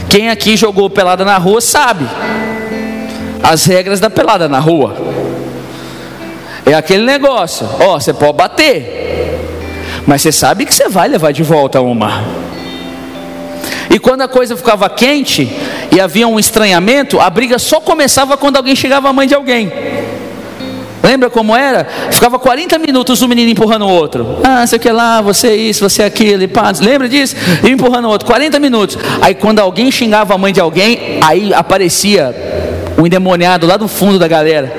Quem 0.08 0.30
aqui 0.30 0.56
jogou 0.56 0.88
pelada 0.88 1.24
na 1.24 1.36
rua 1.38 1.60
sabe 1.60 2.06
as 3.42 3.64
regras 3.64 3.98
da 3.98 4.08
pelada 4.08 4.48
na 4.48 4.58
rua. 4.60 4.94
É 6.64 6.74
aquele 6.74 7.04
negócio, 7.04 7.68
ó, 7.80 7.98
você 7.98 8.12
pode 8.12 8.36
bater, 8.36 9.40
mas 10.06 10.22
você 10.22 10.30
sabe 10.30 10.64
que 10.64 10.74
você 10.74 10.88
vai 10.88 11.08
levar 11.08 11.32
de 11.32 11.42
volta 11.42 11.80
uma. 11.80 12.24
E 13.90 13.98
quando 13.98 14.22
a 14.22 14.28
coisa 14.28 14.56
ficava 14.56 14.88
quente 14.88 15.50
e 15.92 16.00
havia 16.00 16.26
um 16.26 16.38
estranhamento, 16.38 17.20
a 17.20 17.28
briga 17.28 17.58
só 17.58 17.80
começava 17.80 18.36
quando 18.36 18.56
alguém 18.56 18.74
chegava 18.74 19.08
à 19.08 19.12
mãe 19.12 19.26
de 19.26 19.34
alguém. 19.34 19.70
Lembra 21.04 21.28
como 21.28 21.54
era? 21.54 21.86
Ficava 22.10 22.38
40 22.38 22.78
minutos 22.78 23.20
o 23.20 23.26
um 23.26 23.28
menino 23.28 23.50
empurrando 23.50 23.84
o 23.84 23.90
outro. 23.90 24.38
Ah, 24.42 24.66
você 24.66 24.78
quer 24.78 24.92
lá, 24.92 25.20
você 25.20 25.54
isso, 25.54 25.88
você 25.88 26.02
aquilo, 26.02 26.42
e 26.42 26.48
pá. 26.48 26.72
Lembra 26.80 27.08
disso? 27.08 27.36
E 27.62 27.70
empurrando 27.70 28.06
o 28.06 28.08
outro. 28.08 28.26
40 28.26 28.58
minutos. 28.58 28.96
Aí 29.20 29.34
quando 29.34 29.58
alguém 29.58 29.90
xingava 29.90 30.34
a 30.34 30.38
mãe 30.38 30.50
de 30.50 30.60
alguém, 30.60 31.20
aí 31.22 31.52
aparecia 31.52 32.34
um 32.96 33.06
endemoniado 33.06 33.66
lá 33.66 33.76
do 33.76 33.86
fundo 33.86 34.18
da 34.18 34.26
galera. 34.26 34.72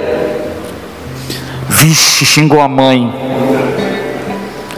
Vixe, 1.69 2.25
xingou 2.25 2.59
a 2.59 2.67
mãe. 2.67 3.13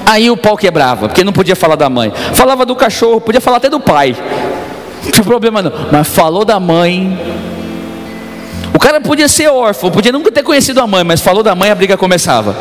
Aí 0.05 0.29
o 0.29 0.35
pau 0.35 0.57
quebrava, 0.57 1.07
porque 1.07 1.23
não 1.23 1.31
podia 1.31 1.55
falar 1.55 1.75
da 1.75 1.89
mãe. 1.89 2.11
Falava 2.33 2.65
do 2.65 2.75
cachorro, 2.75 3.21
podia 3.21 3.39
falar 3.39 3.57
até 3.57 3.69
do 3.69 3.79
pai. 3.79 4.15
Não 5.03 5.11
tinha 5.11 5.23
problema 5.23 5.61
não. 5.61 5.71
Mas 5.91 6.07
falou 6.09 6.43
da 6.43 6.59
mãe, 6.59 7.17
o 7.56 7.56
cara 8.87 9.01
podia 9.01 9.27
ser 9.27 9.49
órfão, 9.49 9.91
podia 9.91 10.13
nunca 10.13 10.31
ter 10.31 10.43
conhecido 10.43 10.79
a 10.79 10.87
mãe, 10.87 11.03
mas 11.03 11.19
falou 11.19 11.43
da 11.43 11.53
mãe, 11.53 11.69
a 11.69 11.75
briga 11.75 11.97
começava. 11.97 12.55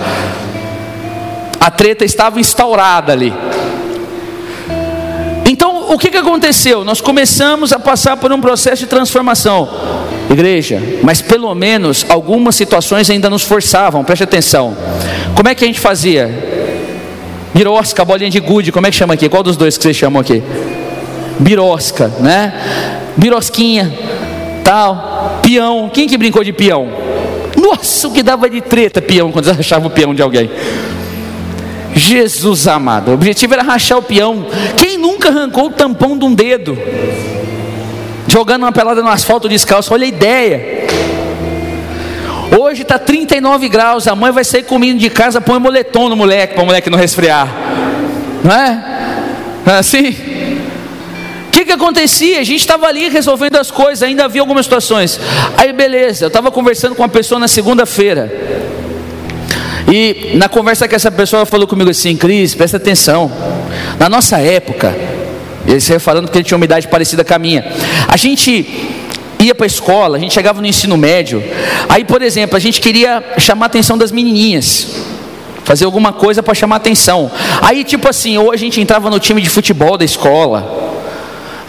A 1.60 1.70
treta 1.70 2.04
estava 2.04 2.40
instaurada 2.40 3.12
ali. 3.12 3.32
Então, 5.48 5.92
o 5.92 5.96
que, 5.96 6.10
que 6.10 6.16
aconteceu? 6.16 6.84
Nós 6.84 7.00
começamos 7.00 7.72
a 7.72 7.78
passar 7.78 8.16
por 8.16 8.32
um 8.32 8.40
processo 8.40 8.78
de 8.78 8.86
transformação. 8.86 9.68
Igreja, 10.28 10.82
mas 11.04 11.22
pelo 11.22 11.54
menos 11.54 12.04
algumas 12.08 12.56
situações 12.56 13.08
ainda 13.08 13.30
nos 13.30 13.44
forçavam, 13.44 14.02
preste 14.02 14.24
atenção. 14.24 14.76
Como 15.36 15.48
é 15.48 15.54
que 15.54 15.62
a 15.62 15.66
gente 15.68 15.78
fazia? 15.78 16.28
Mirosca, 17.54 18.04
bolinha 18.04 18.30
de 18.30 18.40
gude, 18.40 18.72
como 18.72 18.84
é 18.84 18.90
que 18.90 18.96
chama 18.96 19.14
aqui? 19.14 19.28
Qual 19.28 19.44
dos 19.44 19.56
dois 19.56 19.76
que 19.76 19.84
vocês 19.84 19.96
chamam 19.96 20.20
aqui? 20.20 20.42
birosca, 21.38 22.10
né? 22.18 22.52
Birosquinha, 23.16 23.92
tal, 24.64 25.35
peão. 25.46 25.88
Quem 25.92 26.08
que 26.08 26.18
brincou 26.18 26.42
de 26.42 26.52
peão? 26.52 26.88
Nossa, 27.56 28.08
o 28.08 28.12
que 28.12 28.22
dava 28.22 28.50
de 28.50 28.60
treta 28.60 29.00
peão 29.00 29.30
quando 29.30 29.48
achava 29.48 29.86
o 29.86 29.90
peão 29.90 30.12
de 30.12 30.20
alguém. 30.20 30.50
Jesus 31.94 32.66
amado, 32.66 33.10
o 33.10 33.14
objetivo 33.14 33.54
era 33.54 33.62
rachar 33.62 33.98
o 33.98 34.02
peão. 34.02 34.46
Quem 34.76 34.98
nunca 34.98 35.28
arrancou 35.28 35.66
o 35.66 35.70
tampão 35.70 36.18
de 36.18 36.24
um 36.24 36.34
dedo? 36.34 36.76
Jogando 38.26 38.64
uma 38.64 38.72
pelada 38.72 39.02
no 39.02 39.08
asfalto 39.08 39.48
descalço, 39.48 39.94
olha 39.94 40.04
a 40.04 40.08
ideia. 40.08 40.86
Hoje 42.58 42.82
está 42.82 42.98
39 42.98 43.68
graus, 43.68 44.06
a 44.06 44.14
mãe 44.14 44.32
vai 44.32 44.44
sair 44.44 44.64
comendo 44.64 44.98
de 44.98 45.08
casa, 45.08 45.40
põe 45.40 45.58
moletom 45.58 46.08
no 46.08 46.16
moleque, 46.16 46.54
para 46.54 46.62
o 46.62 46.66
moleque 46.66 46.90
não 46.90 46.98
resfriar. 46.98 47.48
Não 48.44 48.52
é? 48.52 48.84
Não 49.64 49.74
é 49.74 49.78
assim? 49.78 50.14
Acontecia? 51.76 52.40
A 52.40 52.44
gente 52.44 52.60
estava 52.60 52.86
ali 52.86 53.08
resolvendo 53.08 53.56
as 53.56 53.70
coisas, 53.70 54.02
ainda 54.02 54.24
havia 54.24 54.40
algumas 54.40 54.64
situações. 54.64 55.20
Aí 55.56 55.72
beleza, 55.72 56.24
eu 56.24 56.28
estava 56.28 56.50
conversando 56.50 56.94
com 56.94 57.02
uma 57.02 57.08
pessoa 57.08 57.38
na 57.38 57.46
segunda-feira. 57.46 58.32
E 59.92 60.32
na 60.36 60.48
conversa 60.48 60.88
que 60.88 60.94
essa 60.94 61.10
pessoa 61.10 61.44
falou 61.44 61.66
comigo 61.66 61.90
assim, 61.90 62.16
Cris, 62.16 62.54
presta 62.54 62.78
atenção. 62.78 63.30
Na 63.98 64.08
nossa 64.08 64.38
época, 64.38 64.96
ele 65.66 65.80
saiu 65.80 66.00
falando 66.00 66.30
que 66.30 66.38
ele 66.38 66.44
tinha 66.44 66.56
uma 66.56 66.64
idade 66.64 66.88
parecida 66.88 67.22
com 67.22 67.34
a 67.34 67.38
minha. 67.38 67.64
A 68.08 68.16
gente 68.16 68.66
ia 69.38 69.54
para 69.54 69.66
a 69.66 69.68
escola, 69.68 70.16
a 70.16 70.20
gente 70.20 70.32
chegava 70.32 70.60
no 70.60 70.66
ensino 70.66 70.96
médio. 70.96 71.44
Aí, 71.90 72.04
por 72.04 72.22
exemplo, 72.22 72.56
a 72.56 72.60
gente 72.60 72.80
queria 72.80 73.22
chamar 73.38 73.66
a 73.66 73.68
atenção 73.68 73.98
das 73.98 74.10
menininhas. 74.10 74.88
Fazer 75.62 75.84
alguma 75.84 76.12
coisa 76.12 76.42
para 76.42 76.54
chamar 76.54 76.76
a 76.76 76.78
atenção. 76.78 77.30
Aí, 77.60 77.84
tipo 77.84 78.08
assim, 78.08 78.38
ou 78.38 78.50
a 78.50 78.56
gente 78.56 78.80
entrava 78.80 79.10
no 79.10 79.20
time 79.20 79.42
de 79.42 79.50
futebol 79.50 79.98
da 79.98 80.04
escola. 80.04 80.85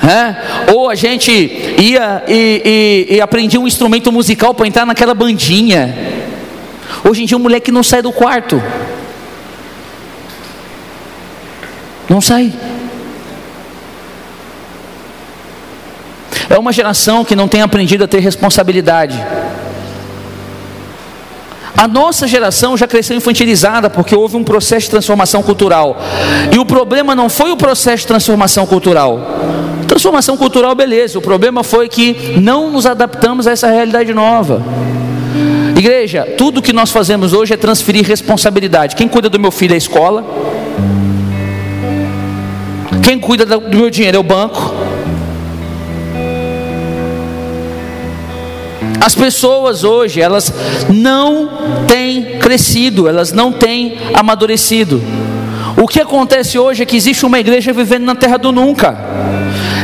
É? 0.03 0.71
Ou 0.73 0.89
a 0.89 0.95
gente 0.95 1.31
ia 1.31 2.23
e, 2.27 3.07
e, 3.09 3.15
e 3.15 3.21
aprendia 3.21 3.59
um 3.59 3.67
instrumento 3.67 4.11
musical 4.11 4.53
para 4.53 4.67
entrar 4.67 4.85
naquela 4.85 5.13
bandinha. 5.13 5.95
Hoje 7.03 7.23
em 7.23 7.25
dia 7.25 7.37
o 7.37 7.39
moleque 7.39 7.71
não 7.71 7.83
sai 7.83 8.01
do 8.01 8.11
quarto. 8.11 8.61
Não 12.09 12.21
sai. 12.21 12.53
É 16.49 16.57
uma 16.57 16.71
geração 16.71 17.25
que 17.25 17.35
não 17.35 17.47
tem 17.47 17.61
aprendido 17.61 18.03
a 18.03 18.07
ter 18.07 18.19
responsabilidade. 18.19 19.17
A 21.77 21.87
nossa 21.87 22.27
geração 22.27 22.75
já 22.75 22.87
cresceu 22.87 23.15
infantilizada 23.15 23.87
porque 23.87 24.15
houve 24.15 24.35
um 24.35 24.43
processo 24.43 24.85
de 24.85 24.89
transformação 24.89 25.43
cultural. 25.43 25.95
E 26.51 26.57
o 26.57 26.65
problema 26.65 27.15
não 27.15 27.29
foi 27.29 27.51
o 27.51 27.55
processo 27.55 28.01
de 28.01 28.07
transformação 28.07 28.65
cultural. 28.65 29.21
Transformação 29.87 30.35
cultural, 30.35 30.73
beleza. 30.73 31.19
O 31.19 31.21
problema 31.21 31.63
foi 31.63 31.87
que 31.87 32.39
não 32.41 32.71
nos 32.71 32.87
adaptamos 32.87 33.45
a 33.45 33.51
essa 33.51 33.67
realidade 33.67 34.11
nova. 34.11 34.63
Igreja, 35.77 36.27
tudo 36.35 36.63
que 36.63 36.73
nós 36.73 36.89
fazemos 36.89 37.31
hoje 37.31 37.53
é 37.53 37.57
transferir 37.57 38.03
responsabilidade. 38.03 38.95
Quem 38.95 39.07
cuida 39.07 39.29
do 39.29 39.39
meu 39.39 39.51
filho 39.51 39.73
é 39.73 39.75
a 39.75 39.77
escola. 39.77 40.25
Quem 43.03 43.19
cuida 43.19 43.45
do 43.45 43.61
meu 43.61 43.91
dinheiro 43.91 44.17
é 44.17 44.19
o 44.19 44.23
banco. 44.23 44.73
As 48.99 49.15
pessoas 49.15 49.83
hoje, 49.83 50.21
elas 50.21 50.53
não 50.89 51.49
têm 51.87 52.39
crescido, 52.39 53.07
elas 53.07 53.31
não 53.31 53.51
têm 53.51 53.97
amadurecido. 54.13 55.01
O 55.77 55.87
que 55.87 55.99
acontece 55.99 56.57
hoje 56.57 56.83
é 56.83 56.85
que 56.85 56.97
existe 56.97 57.25
uma 57.25 57.39
igreja 57.39 57.71
vivendo 57.71 58.03
na 58.03 58.15
terra 58.15 58.37
do 58.37 58.51
nunca. 58.51 58.97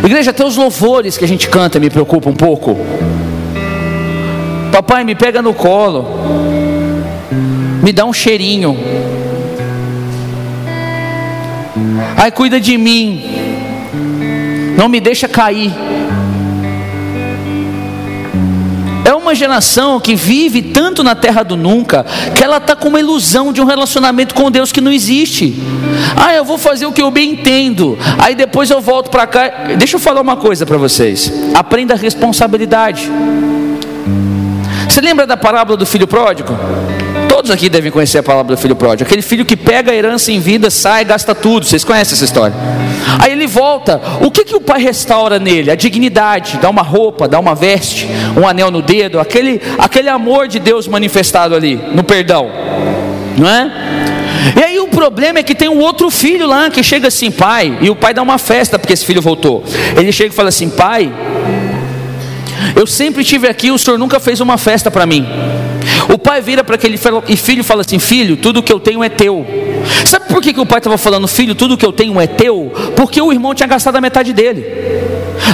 Igreja, 0.04 0.32
até 0.32 0.44
os 0.44 0.58
louvores 0.58 1.18
que 1.18 1.24
a 1.24 1.28
gente 1.28 1.48
canta 1.48 1.80
me 1.80 1.90
preocupa 1.90 2.30
um 2.30 2.34
pouco. 2.34 2.78
Papai, 4.72 5.04
me 5.04 5.14
pega 5.14 5.42
no 5.42 5.54
colo, 5.54 6.08
me 7.84 7.94
dá 7.94 8.06
um 8.06 8.12
cheirinho. 8.12 8.76
Ai, 12.18 12.32
cuida 12.32 12.60
de 12.60 12.76
mim, 12.78 13.24
não 14.76 14.90
me 14.90 15.00
deixa 15.00 15.28
cair. 15.28 15.72
Uma 19.24 19.34
geração 19.34 20.00
que 20.00 20.16
vive 20.16 20.62
tanto 20.62 21.04
na 21.04 21.16
terra 21.16 21.42
do 21.42 21.56
nunca, 21.56 22.06
que 22.36 22.44
ela 22.44 22.58
está 22.58 22.76
com 22.76 22.90
uma 22.90 23.00
ilusão 23.00 23.52
de 23.52 23.62
um 23.62 23.66
relacionamento 23.66 24.36
com 24.36 24.52
Deus 24.52 24.72
que 24.72 24.82
não 24.82 24.92
existe. 24.92 25.56
Ah, 26.16 26.34
eu 26.36 26.46
vou 26.46 26.58
fazer 26.58 26.86
o 26.86 26.92
que 26.92 27.02
eu 27.02 27.10
bem 27.10 27.32
entendo, 27.32 27.98
aí 28.20 28.36
depois 28.36 28.70
eu 28.70 28.82
volto 28.82 29.10
para 29.10 29.26
cá. 29.26 29.48
Deixa 29.78 29.96
eu 29.96 30.00
falar 30.00 30.22
uma 30.22 30.36
coisa 30.36 30.66
para 30.66 30.78
vocês: 30.78 31.32
aprenda 31.56 31.94
a 31.94 31.98
responsabilidade. 31.98 33.10
Você 34.88 35.02
lembra 35.02 35.26
da 35.26 35.36
parábola 35.36 35.78
do 35.78 35.86
filho 35.86 36.06
pródigo? 36.06 36.54
Todos 37.44 37.56
aqui 37.56 37.68
devem 37.68 37.92
conhecer 37.92 38.20
a 38.20 38.24
palavra 38.24 38.56
do 38.56 38.62
filho 38.62 38.74
pródigo. 38.74 39.06
Aquele 39.06 39.22
filho 39.22 39.44
que 39.44 39.58
pega 39.58 39.92
a 39.92 39.94
herança 39.94 40.32
em 40.32 40.40
vida, 40.40 40.70
sai, 40.70 41.04
gasta 41.04 41.36
tudo. 41.36 41.66
Vocês 41.66 41.84
conhecem 41.84 42.16
essa 42.16 42.24
história? 42.24 42.56
Aí 43.20 43.34
ele 43.34 43.48
volta. 43.48 44.00
O 44.22 44.32
que, 44.32 44.46
que 44.46 44.56
o 44.56 44.62
pai 44.62 44.82
restaura 44.82 45.38
nele? 45.38 45.70
A 45.70 45.76
dignidade. 45.76 46.58
Dá 46.62 46.70
uma 46.70 46.82
roupa, 46.82 47.28
dá 47.28 47.38
uma 47.38 47.54
veste, 47.54 48.08
um 48.42 48.48
anel 48.48 48.72
no 48.72 48.82
dedo. 48.82 49.20
Aquele, 49.20 49.62
aquele 49.78 50.08
amor 50.08 50.48
de 50.48 50.58
Deus 50.58 50.88
manifestado 50.88 51.54
ali, 51.54 51.76
no 51.94 52.02
perdão. 52.02 52.50
Não 53.38 53.50
é? 53.50 53.72
E 54.58 54.64
aí 54.64 54.80
o 54.80 54.88
problema 54.88 55.40
é 55.40 55.44
que 55.44 55.54
tem 55.54 55.68
um 55.68 55.80
outro 55.80 56.10
filho 56.10 56.48
lá 56.48 56.70
que 56.70 56.82
chega 56.82 57.10
assim, 57.10 57.30
pai, 57.30 57.78
e 57.82 57.90
o 57.90 57.96
pai 57.96 58.14
dá 58.14 58.22
uma 58.22 58.38
festa 58.38 58.80
porque 58.80 58.94
esse 58.94 59.06
filho 59.06 59.22
voltou. 59.22 59.66
Ele 59.98 60.14
chega 60.14 60.30
e 60.30 60.34
fala 60.34 60.48
assim, 60.48 60.70
pai, 60.70 61.12
eu 62.76 62.88
sempre 62.88 63.24
tive 63.24 63.48
aqui, 63.48 63.72
o 63.72 63.78
senhor 63.78 63.98
nunca 63.98 64.20
fez 64.20 64.40
uma 64.40 64.58
festa 64.58 64.90
para 64.90 65.06
mim. 65.06 65.26
O 66.14 66.18
pai 66.18 66.42
vira 66.42 66.64
para 66.64 66.76
aquele 66.76 66.98
filho 66.98 67.62
e 67.62 67.64
fala 67.64 67.82
assim: 67.82 68.00
Filho, 68.00 68.38
tudo 68.38 68.64
que 68.64 68.72
eu 68.72 68.80
tenho 68.80 69.04
é 69.04 69.10
teu. 69.10 69.46
Sabe 70.06 70.28
por 70.28 70.42
que, 70.42 70.54
que 70.54 70.60
o 70.60 70.66
pai 70.66 70.80
estava 70.80 70.98
falando, 70.98 71.28
filho, 71.28 71.56
tudo 71.56 71.78
que 71.78 71.86
eu 71.86 71.92
tenho 71.92 72.20
é 72.20 72.28
teu? 72.28 72.72
Porque 72.96 73.22
o 73.22 73.32
irmão 73.32 73.54
tinha 73.54 73.68
gastado 73.68 73.96
a 73.96 74.02
metade 74.02 74.34
dele. 74.34 74.66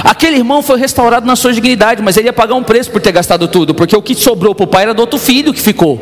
Aquele 0.04 0.36
irmão 0.36 0.62
foi 0.62 0.78
restaurado 0.78 1.26
na 1.26 1.36
sua 1.36 1.52
dignidade, 1.52 2.02
mas 2.02 2.16
ele 2.16 2.28
ia 2.28 2.32
pagar 2.32 2.54
um 2.54 2.62
preço 2.62 2.90
por 2.90 3.00
ter 3.00 3.12
gastado 3.12 3.48
tudo, 3.48 3.74
porque 3.74 3.96
o 3.96 4.02
que 4.02 4.14
sobrou 4.14 4.54
para 4.54 4.64
o 4.64 4.66
pai 4.66 4.84
era 4.84 4.94
do 4.94 5.00
outro 5.00 5.18
filho 5.18 5.52
que 5.52 5.60
ficou. 5.60 6.00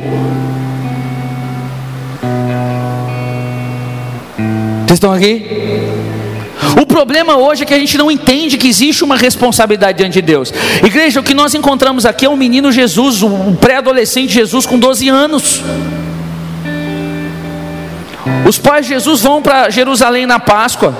Vocês 4.87 4.97
estão 4.97 5.12
aqui? 5.12 5.98
O 6.81 6.87
problema 6.87 7.37
hoje 7.37 7.62
é 7.62 7.67
que 7.67 7.75
a 7.75 7.79
gente 7.79 7.97
não 7.97 8.11
entende 8.11 8.57
que 8.57 8.69
existe 8.69 9.05
uma 9.05 9.17
responsabilidade 9.17 9.99
diante 9.99 10.15
de 10.15 10.23
Deus. 10.23 10.53
Igreja, 10.83 11.21
o 11.21 11.23
que 11.23 11.35
nós 11.35 11.55
encontramos 11.55 12.05
aqui 12.05 12.27
é 12.27 12.29
um 12.29 12.37
menino 12.37 12.71
Jesus, 12.73 13.23
um 13.23 13.55
pré-adolescente 13.55 14.33
Jesus 14.33 14.67
com 14.67 14.79
12 14.79 15.09
anos. 15.09 15.62
Os 18.47 18.59
pais 18.59 18.87
de 18.87 18.95
Jesus 18.95 19.21
vão 19.21 19.43
para 19.43 19.71
Jerusalém 19.71 20.27
na 20.27 20.38
Páscoa. 20.38 20.95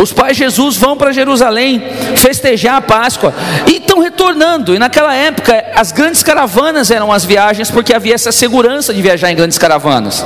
Os 0.00 0.12
pais 0.12 0.36
de 0.36 0.44
Jesus 0.44 0.76
vão 0.76 0.96
para 0.96 1.12
Jerusalém 1.12 1.82
festejar 2.16 2.76
a 2.76 2.80
Páscoa 2.80 3.32
e 3.66 3.76
estão 3.76 4.00
retornando. 4.00 4.74
E 4.74 4.78
naquela 4.78 5.14
época, 5.14 5.64
as 5.74 5.92
grandes 5.92 6.22
caravanas 6.22 6.90
eram 6.90 7.12
as 7.12 7.24
viagens, 7.24 7.70
porque 7.70 7.94
havia 7.94 8.14
essa 8.14 8.32
segurança 8.32 8.92
de 8.92 9.00
viajar 9.00 9.30
em 9.30 9.36
grandes 9.36 9.58
caravanas. 9.58 10.24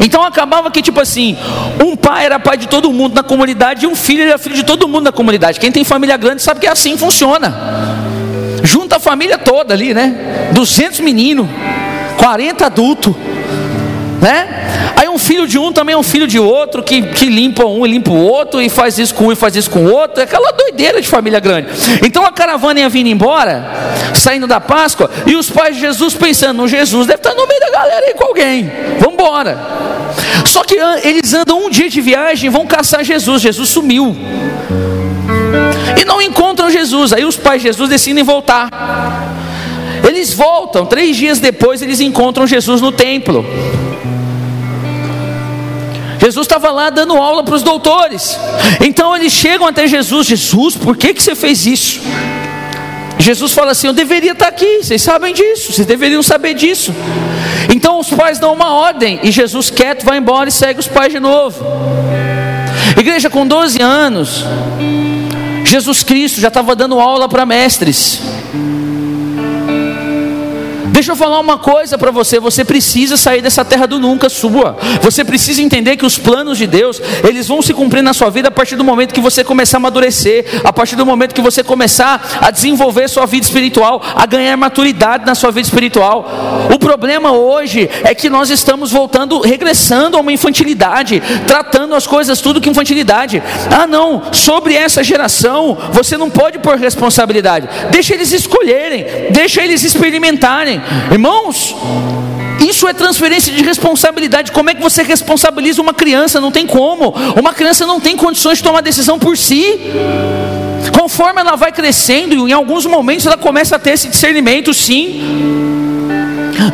Então 0.00 0.22
acabava 0.22 0.70
que, 0.70 0.82
tipo 0.82 1.00
assim, 1.00 1.36
um 1.84 1.96
pai 1.96 2.26
era 2.26 2.38
pai 2.38 2.56
de 2.56 2.66
todo 2.66 2.92
mundo 2.92 3.14
na 3.14 3.22
comunidade 3.22 3.84
e 3.84 3.88
um 3.88 3.94
filho 3.94 4.22
era 4.22 4.38
filho 4.38 4.54
de 4.54 4.64
todo 4.64 4.88
mundo 4.88 5.04
na 5.04 5.12
comunidade. 5.12 5.58
Quem 5.60 5.72
tem 5.72 5.84
família 5.84 6.16
grande 6.16 6.42
sabe 6.42 6.60
que 6.60 6.66
é 6.66 6.70
assim 6.70 6.96
funciona. 6.96 7.54
Junta 8.62 8.96
a 8.96 9.00
família 9.00 9.38
toda 9.38 9.74
ali, 9.74 9.94
né? 9.94 10.50
200 10.52 11.00
meninos, 11.00 11.46
40 12.18 12.66
adultos, 12.66 13.14
né? 14.20 14.94
Um 15.16 15.18
filho 15.18 15.48
de 15.48 15.58
um 15.58 15.72
também 15.72 15.94
é 15.94 15.96
um 15.96 16.02
filho 16.02 16.26
de 16.26 16.38
outro, 16.38 16.82
que, 16.82 17.00
que 17.00 17.24
limpa 17.24 17.64
um 17.64 17.86
e 17.86 17.90
limpa 17.90 18.10
o 18.10 18.22
outro, 18.22 18.60
e 18.60 18.68
faz 18.68 18.98
isso 18.98 19.14
com 19.14 19.28
um 19.28 19.32
e 19.32 19.34
faz 19.34 19.56
isso 19.56 19.70
com 19.70 19.86
o 19.86 19.90
outro, 19.90 20.20
é 20.20 20.24
aquela 20.24 20.52
doideira 20.52 21.00
de 21.00 21.08
família 21.08 21.40
grande. 21.40 21.68
Então 22.04 22.22
a 22.22 22.30
caravana 22.30 22.80
ia 22.80 22.88
vindo 22.90 23.06
embora, 23.06 23.64
saindo 24.12 24.46
da 24.46 24.60
Páscoa, 24.60 25.10
e 25.26 25.34
os 25.34 25.48
pais 25.48 25.74
de 25.74 25.80
Jesus 25.80 26.12
pensando, 26.12 26.68
Jesus 26.68 27.06
deve 27.06 27.18
estar 27.18 27.34
no 27.34 27.46
meio 27.46 27.58
da 27.60 27.70
galera 27.70 28.04
aí 28.04 28.12
com 28.12 28.24
alguém, 28.24 28.70
vamos 29.00 29.14
embora. 29.14 29.58
Só 30.44 30.62
que 30.62 30.76
eles 31.02 31.32
andam 31.32 31.64
um 31.64 31.70
dia 31.70 31.88
de 31.88 32.02
viagem 32.02 32.50
vão 32.50 32.66
caçar 32.66 33.02
Jesus, 33.02 33.40
Jesus 33.40 33.70
sumiu. 33.70 34.14
E 35.98 36.04
não 36.04 36.20
encontram 36.20 36.68
Jesus, 36.68 37.14
aí 37.14 37.24
os 37.24 37.38
pais 37.38 37.62
de 37.62 37.68
Jesus 37.68 37.88
decidem 37.88 38.22
voltar. 38.22 38.68
Eles 40.06 40.34
voltam, 40.34 40.84
três 40.84 41.16
dias 41.16 41.40
depois 41.40 41.80
eles 41.80 42.00
encontram 42.00 42.46
Jesus 42.46 42.82
no 42.82 42.92
templo. 42.92 43.46
Jesus 46.18 46.46
estava 46.46 46.70
lá 46.70 46.90
dando 46.90 47.14
aula 47.14 47.42
para 47.42 47.54
os 47.54 47.62
doutores. 47.62 48.38
Então 48.80 49.14
eles 49.14 49.32
chegam 49.32 49.66
até 49.66 49.86
Jesus: 49.86 50.26
Jesus, 50.26 50.76
por 50.76 50.96
que, 50.96 51.14
que 51.14 51.22
você 51.22 51.34
fez 51.34 51.66
isso? 51.66 52.00
Jesus 53.18 53.52
fala 53.52 53.72
assim: 53.72 53.86
Eu 53.86 53.92
deveria 53.92 54.32
estar 54.32 54.48
aqui, 54.48 54.82
vocês 54.82 55.02
sabem 55.02 55.32
disso, 55.32 55.72
vocês 55.72 55.86
deveriam 55.86 56.22
saber 56.22 56.54
disso. 56.54 56.94
Então 57.74 57.98
os 57.98 58.10
pais 58.10 58.38
dão 58.38 58.52
uma 58.52 58.72
ordem 58.72 59.20
e 59.22 59.30
Jesus 59.30 59.70
quieto 59.70 60.04
vai 60.04 60.18
embora 60.18 60.48
e 60.48 60.52
segue 60.52 60.80
os 60.80 60.86
pais 60.86 61.12
de 61.12 61.20
novo. 61.20 61.64
Igreja, 62.98 63.28
com 63.28 63.46
12 63.46 63.80
anos, 63.82 64.44
Jesus 65.64 66.02
Cristo 66.02 66.40
já 66.40 66.48
estava 66.48 66.74
dando 66.74 66.98
aula 67.00 67.28
para 67.28 67.44
mestres. 67.44 68.20
Deixa 70.96 71.12
eu 71.12 71.16
falar 71.16 71.38
uma 71.40 71.58
coisa 71.58 71.98
para 71.98 72.10
você, 72.10 72.40
você 72.40 72.64
precisa 72.64 73.18
sair 73.18 73.42
dessa 73.42 73.62
terra 73.62 73.84
do 73.84 73.98
nunca 73.98 74.30
sua. 74.30 74.78
Você 75.02 75.22
precisa 75.22 75.60
entender 75.60 75.94
que 75.94 76.06
os 76.06 76.16
planos 76.16 76.56
de 76.56 76.66
Deus, 76.66 77.02
eles 77.22 77.46
vão 77.46 77.60
se 77.60 77.74
cumprir 77.74 78.02
na 78.02 78.14
sua 78.14 78.30
vida 78.30 78.48
a 78.48 78.50
partir 78.50 78.76
do 78.76 78.82
momento 78.82 79.12
que 79.12 79.20
você 79.20 79.44
começar 79.44 79.76
a 79.76 79.80
amadurecer, 79.80 80.46
a 80.64 80.72
partir 80.72 80.96
do 80.96 81.04
momento 81.04 81.34
que 81.34 81.42
você 81.42 81.62
começar 81.62 82.38
a 82.40 82.50
desenvolver 82.50 83.08
sua 83.08 83.26
vida 83.26 83.44
espiritual, 83.44 84.02
a 84.02 84.24
ganhar 84.24 84.56
maturidade 84.56 85.26
na 85.26 85.34
sua 85.34 85.50
vida 85.50 85.68
espiritual. 85.68 86.30
O 86.74 86.78
problema 86.78 87.30
hoje 87.30 87.90
é 88.02 88.14
que 88.14 88.30
nós 88.30 88.48
estamos 88.48 88.90
voltando, 88.90 89.38
regressando 89.40 90.16
a 90.16 90.20
uma 90.20 90.32
infantilidade, 90.32 91.22
tratando 91.46 91.94
as 91.94 92.06
coisas 92.06 92.40
tudo 92.40 92.58
que 92.58 92.70
infantilidade. 92.70 93.42
Ah, 93.70 93.86
não, 93.86 94.32
sobre 94.32 94.72
essa 94.72 95.04
geração, 95.04 95.76
você 95.92 96.16
não 96.16 96.30
pode 96.30 96.58
pôr 96.58 96.78
responsabilidade. 96.78 97.68
Deixa 97.90 98.14
eles 98.14 98.32
escolherem, 98.32 99.04
deixa 99.30 99.62
eles 99.62 99.84
experimentarem. 99.84 100.85
Irmãos, 101.10 101.74
isso 102.60 102.88
é 102.88 102.92
transferência 102.92 103.52
de 103.52 103.62
responsabilidade. 103.62 104.52
Como 104.52 104.70
é 104.70 104.74
que 104.74 104.82
você 104.82 105.02
responsabiliza 105.02 105.82
uma 105.82 105.94
criança? 105.94 106.40
Não 106.40 106.50
tem 106.50 106.66
como. 106.66 107.14
Uma 107.38 107.52
criança 107.52 107.86
não 107.86 108.00
tem 108.00 108.16
condições 108.16 108.58
de 108.58 108.64
tomar 108.64 108.80
decisão 108.80 109.18
por 109.18 109.36
si. 109.36 109.78
Conforme 110.92 111.40
ela 111.40 111.56
vai 111.56 111.72
crescendo, 111.72 112.48
em 112.48 112.52
alguns 112.52 112.86
momentos 112.86 113.26
ela 113.26 113.36
começa 113.36 113.76
a 113.76 113.78
ter 113.78 113.90
esse 113.90 114.08
discernimento, 114.08 114.72
sim. 114.72 115.22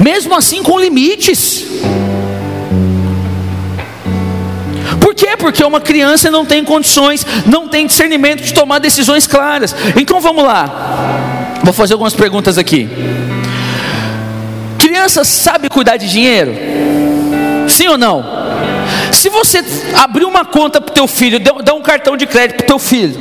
Mesmo 0.01 0.35
assim, 0.37 0.63
com 0.63 0.79
limites. 0.79 1.65
Por 5.01 5.15
quê? 5.15 5.37
Porque 5.37 5.65
uma 5.65 5.81
criança 5.81 6.31
não 6.31 6.47
tem 6.47 6.65
condições, 6.65 7.27
não 7.45 7.67
tem 7.67 7.87
discernimento 7.87 8.43
de 8.43 8.55
tomar 8.55 8.79
decisões 8.79 9.27
claras. 9.27 9.75
Então 9.97 10.21
vamos 10.21 10.45
lá. 10.45 11.59
Vou 11.65 11.73
fazer 11.73 11.95
algumas 11.95 12.15
perguntas 12.15 12.57
aqui. 12.57 12.89
Criança 15.03 15.25
sabe 15.25 15.69
cuidar 15.69 15.97
de 15.97 16.09
dinheiro? 16.09 16.55
Sim 17.69 17.89
ou 17.89 17.99
não? 17.99 18.25
Se 19.11 19.29
você 19.29 19.59
abrir 19.97 20.25
uma 20.25 20.45
conta 20.45 20.81
para 20.81 20.93
o 20.93 20.95
teu 20.95 21.09
filho, 21.09 21.41
dar 21.41 21.75
um 21.75 21.83
cartão 21.83 22.17
de 22.17 22.25
crédito 22.25 22.59
para 22.59 22.63
o 22.63 22.67
teu 22.69 22.79
filho, 22.79 23.21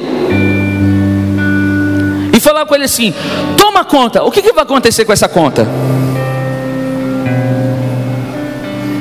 e 2.31 2.39
falar 2.39 2.67
com 2.67 2.75
ele 2.75 2.83
assim: 2.83 3.11
toma 3.57 3.83
conta, 3.83 4.21
o 4.23 4.29
que, 4.29 4.43
que 4.43 4.53
vai 4.53 4.63
acontecer 4.63 5.05
com 5.05 5.11
essa 5.11 5.27
conta? 5.27 5.67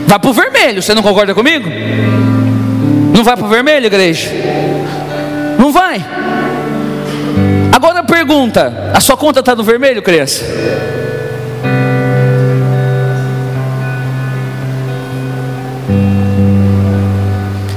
Vai 0.07 0.19
para 0.19 0.31
o 0.31 0.33
vermelho, 0.33 0.81
você 0.81 0.95
não 0.95 1.03
concorda 1.03 1.35
comigo? 1.35 1.69
Não 3.13 3.23
vai 3.23 3.37
para 3.37 3.45
o 3.45 3.49
vermelho, 3.51 3.85
igreja? 3.89 4.31
Não 5.59 5.71
vai. 5.71 6.03
Agora 7.75 8.03
pergunta: 8.03 8.91
a 8.95 9.01
sua 9.01 9.19
conta 9.19 9.41
está 9.41 9.55
no 9.55 9.63
vermelho, 9.63 10.01
criança? 10.01 10.43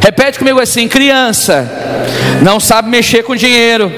Repete 0.04 0.38
comigo 0.38 0.60
assim: 0.60 0.86
criança, 0.86 1.66
não 2.42 2.60
sabe 2.60 2.90
mexer 2.90 3.24
com 3.24 3.34
dinheiro. 3.38 3.90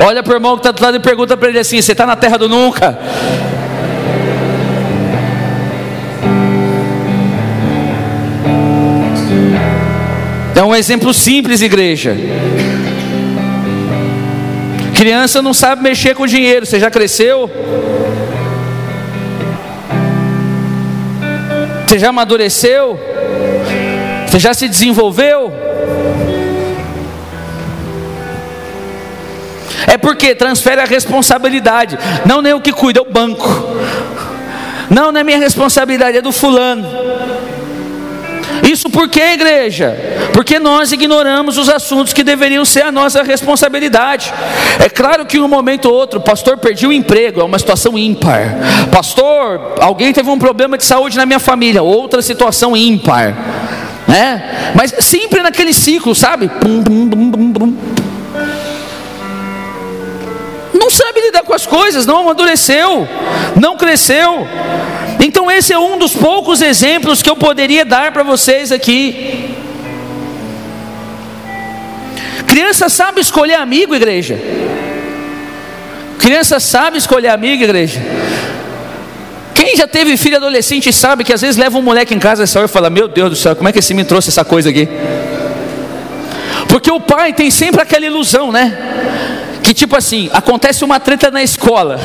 Olha 0.00 0.22
para 0.22 0.32
o 0.32 0.36
irmão 0.36 0.52
que 0.54 0.60
está 0.60 0.70
do 0.70 0.80
lado 0.80 0.96
e 0.96 1.00
pergunta 1.00 1.36
para 1.36 1.48
ele 1.48 1.58
assim: 1.58 1.82
Você 1.82 1.90
está 1.90 2.06
na 2.06 2.14
terra 2.14 2.36
do 2.36 2.48
nunca? 2.48 2.96
É 10.54 10.62
um 10.62 10.76
exemplo 10.76 11.12
simples, 11.12 11.60
igreja. 11.60 12.16
Criança 14.96 15.42
não 15.42 15.52
sabe 15.52 15.82
mexer 15.82 16.14
com 16.14 16.24
dinheiro. 16.24 16.64
Você 16.66 16.78
já 16.78 16.88
cresceu? 16.88 17.50
Você 21.88 21.98
já 21.98 22.10
amadureceu? 22.10 23.00
Você 24.26 24.38
já 24.38 24.52
se 24.52 24.68
desenvolveu? 24.68 25.50
É 29.86 29.96
porque 29.96 30.34
transfere 30.34 30.82
a 30.82 30.84
responsabilidade. 30.84 31.98
Não 32.26 32.42
nem 32.42 32.52
o 32.52 32.60
que 32.60 32.72
cuida, 32.72 33.00
é 33.00 33.02
o 33.02 33.10
banco. 33.10 33.48
Não, 34.90 35.10
não 35.10 35.18
é 35.18 35.24
minha 35.24 35.38
responsabilidade, 35.38 36.18
é 36.18 36.20
do 36.20 36.30
fulano. 36.30 36.86
Isso 38.68 38.90
por 38.90 39.08
quê, 39.08 39.32
igreja? 39.32 39.96
Porque 40.34 40.58
nós 40.58 40.92
ignoramos 40.92 41.56
os 41.56 41.70
assuntos 41.70 42.12
que 42.12 42.22
deveriam 42.22 42.66
ser 42.66 42.82
a 42.82 42.92
nossa 42.92 43.22
responsabilidade. 43.22 44.32
É 44.78 44.90
claro 44.90 45.24
que 45.24 45.38
em 45.38 45.40
um 45.40 45.48
momento 45.48 45.86
ou 45.86 45.94
outro, 45.94 46.20
pastor 46.20 46.58
perdi 46.58 46.86
o 46.86 46.92
emprego, 46.92 47.40
é 47.40 47.44
uma 47.44 47.58
situação 47.58 47.96
ímpar. 47.96 48.56
Pastor, 48.92 49.76
alguém 49.80 50.12
teve 50.12 50.28
um 50.28 50.38
problema 50.38 50.76
de 50.76 50.84
saúde 50.84 51.16
na 51.16 51.24
minha 51.24 51.38
família, 51.38 51.82
outra 51.82 52.20
situação 52.20 52.76
ímpar. 52.76 53.34
Né? 54.06 54.72
Mas 54.74 54.94
sempre 55.00 55.42
naquele 55.42 55.72
ciclo, 55.72 56.14
sabe? 56.14 56.48
Pum, 56.48 56.82
pum, 56.82 57.08
pum, 57.08 57.76
não 60.74 60.90
sabe 60.90 61.20
lidar 61.20 61.42
com 61.42 61.52
as 61.52 61.66
coisas, 61.66 62.06
não 62.06 62.20
amadureceu, 62.20 63.08
não 63.58 63.76
cresceu. 63.76 64.46
Então, 65.20 65.50
esse 65.50 65.72
é 65.72 65.78
um 65.78 65.98
dos 65.98 66.14
poucos 66.14 66.62
exemplos 66.62 67.22
que 67.22 67.30
eu 67.30 67.36
poderia 67.36 67.84
dar 67.84 68.12
para 68.12 68.22
vocês 68.22 68.70
aqui. 68.70 69.54
Criança 72.46 72.88
sabe 72.88 73.20
escolher 73.20 73.54
amigo, 73.54 73.94
igreja. 73.94 74.38
Criança 76.18 76.60
sabe 76.60 76.98
escolher 76.98 77.28
amigo, 77.28 77.62
igreja. 77.62 78.00
Quem 79.54 79.76
já 79.76 79.86
teve 79.86 80.16
filho 80.16 80.36
adolescente 80.36 80.92
sabe 80.92 81.24
que 81.24 81.32
às 81.32 81.40
vezes 81.40 81.56
leva 81.56 81.76
um 81.76 81.82
moleque 81.82 82.14
em 82.14 82.18
casa 82.18 82.44
e 82.44 82.68
fala: 82.68 82.88
Meu 82.88 83.08
Deus 83.08 83.30
do 83.30 83.36
céu, 83.36 83.56
como 83.56 83.68
é 83.68 83.72
que 83.72 83.80
esse 83.80 83.92
me 83.92 84.04
trouxe 84.04 84.28
essa 84.28 84.44
coisa 84.44 84.70
aqui? 84.70 84.88
Porque 86.68 86.90
o 86.90 87.00
pai 87.00 87.32
tem 87.32 87.50
sempre 87.50 87.82
aquela 87.82 88.06
ilusão, 88.06 88.52
né? 88.52 88.76
Que 89.68 89.74
tipo 89.74 89.94
assim, 89.94 90.30
acontece 90.32 90.82
uma 90.82 90.98
treta 90.98 91.30
na 91.30 91.42
escola. 91.42 92.00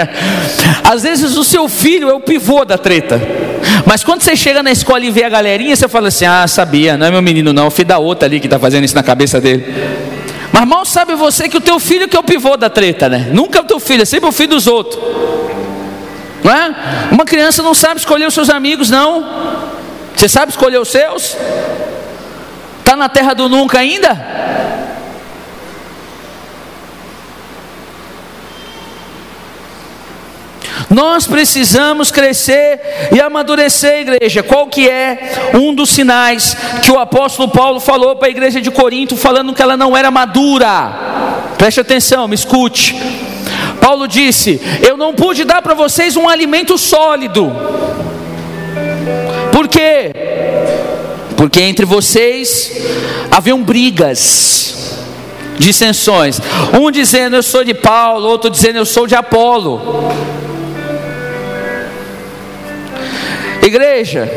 Às 0.82 1.02
vezes 1.02 1.36
o 1.36 1.44
seu 1.44 1.68
filho 1.68 2.08
é 2.08 2.14
o 2.14 2.20
pivô 2.20 2.64
da 2.64 2.78
treta. 2.78 3.20
Mas 3.84 4.02
quando 4.02 4.22
você 4.22 4.34
chega 4.34 4.62
na 4.62 4.72
escola 4.72 5.04
e 5.04 5.10
vê 5.10 5.24
a 5.24 5.28
galerinha, 5.28 5.76
você 5.76 5.86
fala 5.86 6.08
assim: 6.08 6.24
"Ah, 6.24 6.48
sabia, 6.48 6.96
não 6.96 7.06
é 7.06 7.10
meu 7.10 7.20
menino 7.20 7.52
não, 7.52 7.66
o 7.66 7.70
filho 7.70 7.88
da 7.88 7.98
outra 7.98 8.26
ali 8.26 8.40
que 8.40 8.46
está 8.46 8.58
fazendo 8.58 8.84
isso 8.84 8.94
na 8.94 9.02
cabeça 9.02 9.38
dele". 9.38 9.66
Mas 10.50 10.66
mal 10.66 10.86
sabe 10.86 11.14
você 11.14 11.46
que 11.46 11.58
o 11.58 11.60
teu 11.60 11.78
filho 11.78 12.08
que 12.08 12.16
é 12.16 12.20
o 12.20 12.22
pivô 12.22 12.56
da 12.56 12.70
treta, 12.70 13.06
né? 13.06 13.28
Nunca 13.34 13.58
é 13.58 13.60
o 13.60 13.66
teu 13.66 13.78
filho, 13.78 14.00
é 14.00 14.06
sempre 14.06 14.26
o 14.26 14.32
filho 14.32 14.48
dos 14.48 14.66
outros. 14.66 14.98
Não 16.42 16.50
é? 16.50 16.74
Uma 17.10 17.26
criança 17.26 17.62
não 17.62 17.74
sabe 17.74 18.00
escolher 18.00 18.26
os 18.26 18.32
seus 18.32 18.48
amigos, 18.48 18.88
não. 18.88 19.28
Você 20.16 20.26
sabe 20.26 20.52
escolher 20.52 20.78
os 20.78 20.88
seus? 20.88 21.36
Está 22.78 22.96
na 22.96 23.10
terra 23.10 23.34
do 23.34 23.46
nunca 23.46 23.78
ainda? 23.78 24.77
Nós 30.90 31.26
precisamos 31.26 32.10
crescer 32.10 32.80
e 33.14 33.20
amadurecer, 33.20 34.00
igreja. 34.00 34.42
Qual 34.42 34.66
que 34.68 34.88
é 34.88 35.50
um 35.54 35.74
dos 35.74 35.90
sinais 35.90 36.56
que 36.82 36.90
o 36.90 36.98
apóstolo 36.98 37.48
Paulo 37.48 37.78
falou 37.78 38.16
para 38.16 38.28
a 38.28 38.30
igreja 38.30 38.60
de 38.60 38.70
Corinto, 38.70 39.16
falando 39.16 39.52
que 39.52 39.60
ela 39.60 39.76
não 39.76 39.96
era 39.96 40.10
madura? 40.10 41.48
Preste 41.58 41.80
atenção, 41.80 42.26
me 42.26 42.34
escute. 42.34 42.96
Paulo 43.80 44.08
disse: 44.08 44.60
Eu 44.80 44.96
não 44.96 45.14
pude 45.14 45.44
dar 45.44 45.60
para 45.60 45.74
vocês 45.74 46.16
um 46.16 46.28
alimento 46.28 46.78
sólido. 46.78 47.52
Por 49.52 49.68
quê? 49.68 50.12
Porque 51.36 51.60
entre 51.60 51.84
vocês 51.84 52.72
haviam 53.30 53.62
brigas, 53.62 54.96
dissensões. 55.58 56.40
Um 56.72 56.90
dizendo 56.90 57.36
eu 57.36 57.42
sou 57.42 57.62
de 57.62 57.74
Paulo, 57.74 58.26
outro 58.26 58.50
dizendo 58.50 58.76
eu 58.76 58.86
sou 58.86 59.06
de 59.06 59.14
Apolo. 59.14 60.08
Igreja, 63.62 64.28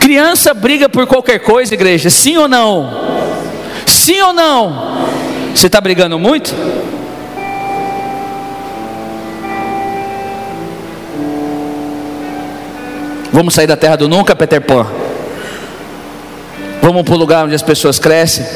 criança 0.00 0.54
briga 0.54 0.88
por 0.88 1.06
qualquer 1.06 1.40
coisa, 1.40 1.74
igreja, 1.74 2.08
sim 2.08 2.36
ou 2.36 2.48
não? 2.48 2.90
Sim 3.86 4.20
ou 4.22 4.32
não? 4.32 5.08
Você 5.54 5.66
está 5.66 5.80
brigando 5.80 6.18
muito? 6.18 6.54
Vamos 13.32 13.54
sair 13.54 13.66
da 13.66 13.76
terra 13.76 13.96
do 13.96 14.08
nunca, 14.08 14.34
Peter 14.34 14.60
Pan. 14.60 14.86
Vamos 16.80 17.02
para 17.02 17.14
o 17.14 17.18
lugar 17.18 17.44
onde 17.44 17.54
as 17.54 17.62
pessoas 17.62 17.98
crescem. 17.98 18.46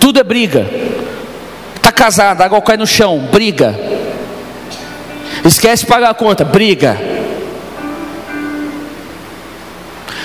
Tudo 0.00 0.18
é 0.18 0.24
briga 0.24 0.85
casada, 1.96 2.44
água 2.44 2.60
cai 2.60 2.76
no 2.76 2.86
chão, 2.86 3.18
briga. 3.32 3.74
Esquece 5.44 5.84
de 5.84 5.88
pagar 5.88 6.10
a 6.10 6.14
conta, 6.14 6.44
briga. 6.44 6.96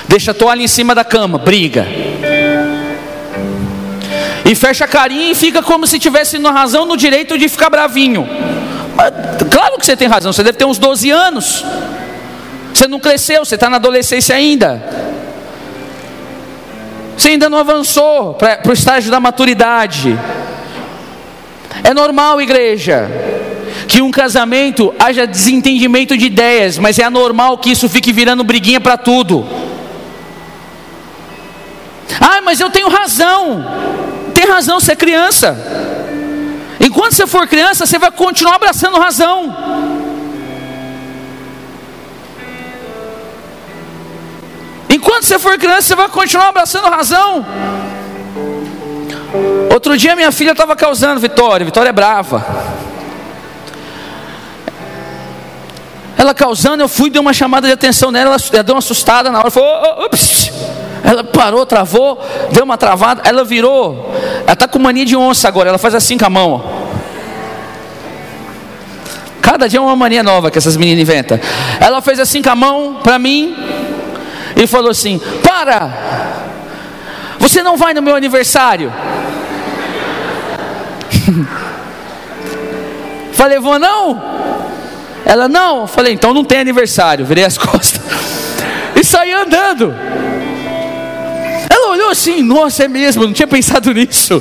Deixa 0.08 0.32
a 0.32 0.34
toalha 0.34 0.62
em 0.62 0.68
cima 0.68 0.94
da 0.94 1.06
cama, 1.06 1.38
briga. 1.38 1.88
E 4.46 4.54
fecha 4.54 4.84
a 4.84 4.88
carinha 4.88 5.32
e 5.32 5.36
fica 5.36 5.64
como 5.64 5.88
se 5.88 5.98
tivesse 5.98 6.38
na 6.38 6.52
razão, 6.52 6.86
no 6.86 6.98
direito 6.98 7.38
de 7.38 7.48
ficar 7.48 7.70
bravinho. 7.70 8.28
Mas, 8.94 9.14
claro 9.50 9.78
que 9.80 9.86
você 9.86 9.96
tem 9.96 10.10
razão, 10.10 10.34
você 10.34 10.44
deve 10.44 10.58
ter 10.58 10.66
uns 10.66 10.78
12 10.78 11.10
anos. 11.10 11.64
Você 12.74 12.88
não 12.88 13.00
cresceu, 13.00 13.46
você 13.46 13.56
está 13.56 13.70
na 13.70 13.78
adolescência 13.78 14.36
ainda. 14.36 14.84
Você 17.18 17.30
ainda 17.30 17.50
não 17.50 17.60
avançou 17.60 18.34
para 18.34 18.68
o 18.68 18.74
estágio 18.74 19.12
da 19.12 19.20
maturidade. 19.20 20.20
É 21.84 21.94
normal, 21.94 22.42
igreja, 22.42 23.10
que 23.88 24.02
um 24.02 24.12
casamento 24.12 24.94
haja 25.00 25.26
desentendimento 25.26 26.18
de 26.18 26.26
ideias, 26.26 26.78
mas 26.78 27.00
é 27.00 27.04
anormal 27.04 27.58
que 27.58 27.72
isso 27.72 27.90
fique 27.90 28.12
virando 28.12 28.44
briguinha 28.44 28.80
para 28.80 28.98
tudo. 28.98 29.48
Ah, 32.20 32.42
mas 32.42 32.60
eu 32.60 32.70
tenho 32.70 32.90
razão. 32.90 33.66
Tem 34.34 34.46
razão, 34.46 34.80
você 34.80 34.94
é 34.94 34.96
criança. 34.96 35.58
Enquanto 36.80 37.14
você 37.14 37.28
for 37.28 37.48
criança, 37.48 37.86
você 37.86 37.98
vai 37.98 38.12
continuar 38.12 38.56
abraçando 38.56 39.00
razão. 39.00 39.56
Enquanto 44.90 45.26
você 45.26 45.40
for 45.40 45.58
criança, 45.58 45.88
você 45.88 45.96
vai 45.96 46.10
continuar 46.10 46.50
abraçando 46.50 46.90
razão. 46.90 47.46
Outro 49.82 49.98
dia 49.98 50.16
minha 50.16 50.32
filha 50.32 50.52
estava 50.52 50.76
causando 50.76 51.20
Vitória, 51.20 51.66
Vitória 51.66 51.90
é 51.90 51.92
brava. 51.92 52.46
Ela 56.16 56.36
causando, 56.36 56.84
eu 56.84 56.88
fui, 56.88 57.10
dei 57.10 57.20
uma 57.20 57.34
chamada 57.34 57.66
de 57.66 57.74
atenção 57.74 58.12
nela, 58.12 58.38
ela 58.54 58.64
deu 58.64 58.76
uma 58.76 58.80
assustada 58.80 59.32
na 59.32 59.40
hora, 59.40 59.50
falou, 59.50 59.68
oh. 60.06 60.10
Ela 61.04 61.24
parou, 61.24 61.66
travou, 61.66 62.24
deu 62.52 62.64
uma 62.64 62.78
travada, 62.78 63.24
ela 63.26 63.44
virou. 63.44 64.14
Ela 64.44 64.54
está 64.54 64.68
com 64.68 64.78
mania 64.78 65.04
de 65.04 65.16
onça 65.16 65.48
agora, 65.48 65.70
ela 65.70 65.80
faz 65.80 65.96
assim 65.96 66.16
com 66.16 66.28
a 66.28 66.30
mão. 66.30 66.64
Cada 69.42 69.68
dia 69.68 69.80
é 69.80 69.82
uma 69.82 69.96
mania 69.96 70.22
nova 70.22 70.52
que 70.52 70.60
essas 70.60 70.78
meninas 70.78 71.02
inventam. 71.02 71.40
Ela 71.80 72.04
fez 72.04 72.20
assim 72.20 72.44
com 72.44 72.52
a 72.52 72.56
mão 72.56 73.00
para 73.02 73.18
mim 73.18 73.56
e 74.56 74.68
falou 74.68 74.92
assim: 74.92 75.20
Para! 75.44 75.90
Você 77.40 77.64
não 77.64 77.76
vai 77.76 77.96
no 77.96 78.04
meu 78.04 78.16
aniversário? 78.16 78.94
Falei, 83.42 83.58
vou 83.58 83.80
não? 83.80 84.22
Ela, 85.26 85.50
não. 85.50 85.88
Falei, 85.88 86.14
então 86.14 86.32
não 86.32 86.44
tem 86.44 86.60
aniversário. 86.60 87.26
Virei 87.26 87.44
as 87.44 87.58
costas 87.58 88.00
e 88.96 89.04
saí 89.04 89.34
andando. 89.34 89.92
Ela 91.68 91.90
olhou 91.90 92.12
assim, 92.12 92.44
nossa, 92.44 92.84
é 92.84 92.88
mesmo, 92.88 93.26
não 93.26 93.34
tinha 93.34 93.48
pensado 93.48 93.92
nisso. 93.96 94.40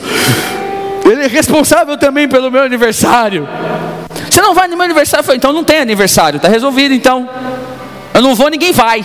Ele 1.03 1.23
é 1.23 1.29
responsável 1.29 1.97
também 1.97 2.29
pelo 2.29 2.51
meu 2.51 2.63
aniversário. 2.63 3.49
Você 4.29 4.43
não 4.43 4.53
vai 4.53 4.69
no 4.69 4.77
meu 4.77 4.85
aniversário? 4.85 5.23
Eu 5.23 5.25
falei, 5.25 5.39
então 5.39 5.51
não 5.51 5.65
tem 5.65 5.79
aniversário, 5.79 6.37
está 6.37 6.49
resolvido 6.49 6.93
então. 6.93 7.27
Eu 8.13 8.21
não 8.21 8.35
vou, 8.35 8.51
ninguém 8.51 8.73
vai. 8.73 9.03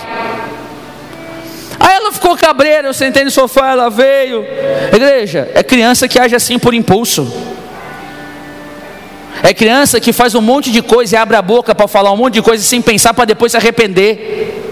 Aí 1.80 1.94
ela 1.94 2.12
ficou 2.12 2.36
cabreira, 2.36 2.86
eu 2.86 2.92
sentei 2.92 3.24
no 3.24 3.30
sofá, 3.30 3.70
ela 3.70 3.88
veio. 3.88 4.44
Igreja, 4.92 5.50
é 5.54 5.62
criança 5.62 6.06
que 6.06 6.18
age 6.18 6.36
assim 6.36 6.58
por 6.58 6.74
impulso. 6.74 7.55
É 9.42 9.52
criança 9.52 10.00
que 10.00 10.12
faz 10.12 10.34
um 10.34 10.40
monte 10.40 10.70
de 10.70 10.82
coisa 10.82 11.14
e 11.14 11.18
abre 11.18 11.36
a 11.36 11.42
boca 11.42 11.74
para 11.74 11.86
falar 11.86 12.12
um 12.12 12.16
monte 12.16 12.34
de 12.34 12.42
coisa 12.42 12.62
sem 12.62 12.80
pensar 12.80 13.14
para 13.14 13.24
depois 13.24 13.52
se 13.52 13.58
arrepender. 13.58 14.62